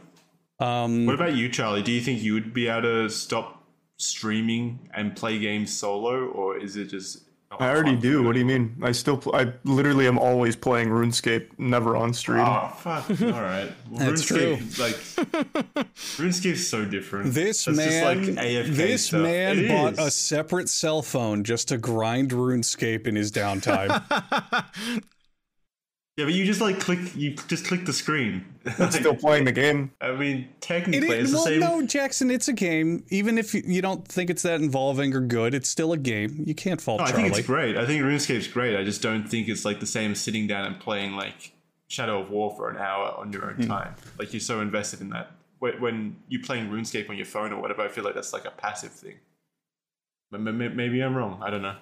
[0.60, 1.82] Um, What about you, Charlie?
[1.82, 3.64] Do you think you would be able to stop
[3.98, 7.24] streaming and play games solo, or is it just?
[7.60, 8.22] Not I already do.
[8.22, 8.76] What do you mean?
[8.82, 12.40] I still, pl- I literally am always playing RuneScape, never on stream.
[12.40, 13.08] Oh fuck!
[13.22, 14.94] All right, well, That's RuneScape, Like
[15.94, 17.34] RuneScape's so different.
[17.34, 19.22] This That's just man, like AFK this stuff.
[19.22, 24.02] man It bought a separate cell phone just to grind RuneScape in his downtime.
[26.16, 27.14] Yeah, but you just like click.
[27.14, 28.44] You just click the screen.
[28.78, 29.92] I'm still playing the game.
[30.00, 31.60] I mean, technically, is, it's the well, same.
[31.60, 33.04] no, Jackson, it's a game.
[33.10, 36.42] Even if you- you don't think it's that involving or good, it's still a game.
[36.46, 37.24] You can't fault No, I Charlie.
[37.24, 37.76] think it's great.
[37.76, 38.76] I think RuneScape's great.
[38.78, 41.52] I just don't think it's like the same as sitting down and playing like
[41.88, 43.60] Shadow of War for an hour on your Hmm.
[43.62, 43.94] own time.
[44.18, 45.32] Like you're so invested in that.
[45.58, 48.46] When, when you're playing RuneScape on your phone or whatever, I feel like that's like
[48.46, 49.16] a passive thing.
[50.30, 51.42] But ma- ma- maybe I'm wrong.
[51.42, 51.76] I don't know.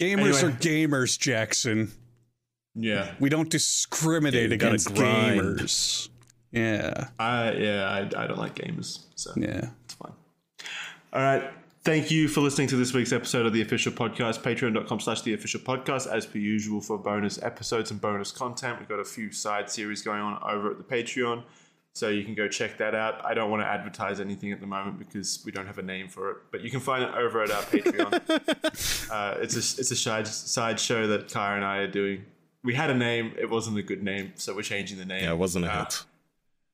[0.00, 0.30] Anyway.
[0.42, 1.92] are gamers, Jackson.
[2.80, 6.08] Yeah, We don't discriminate gotta against gamers.
[6.52, 9.70] Yeah, I yeah I, I don't like gamers, so yeah.
[9.84, 10.12] it's fine.
[11.12, 11.50] All right.
[11.84, 14.42] Thank you for listening to this week's episode of the official podcast.
[14.42, 18.78] Patreon.com slash the official podcast, as per usual, for bonus episodes and bonus content.
[18.78, 21.44] We've got a few side series going on over at the Patreon.
[21.94, 23.24] So you can go check that out.
[23.24, 26.08] I don't want to advertise anything at the moment because we don't have a name
[26.08, 28.12] for it, but you can find it over at our Patreon.
[29.10, 32.24] uh, it's a it's a side side show that Kaya and I are doing.
[32.64, 35.24] We had a name, it wasn't a good name, so we're changing the name.
[35.24, 36.04] Yeah, it wasn't a Uh, hit.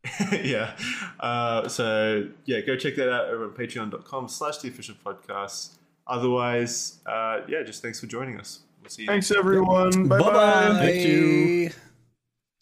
[0.45, 0.77] yeah.
[1.21, 5.77] Uh, so yeah, go check that out over at patreon.com slash the official podcast.
[6.07, 8.61] Otherwise, uh, yeah, just thanks for joining us.
[8.83, 10.09] We'll see you Thanks everyone.
[10.09, 10.75] Bye bye.
[10.79, 11.71] Thank you.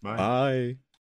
[0.02, 0.16] Bye.
[0.16, 0.76] Bye.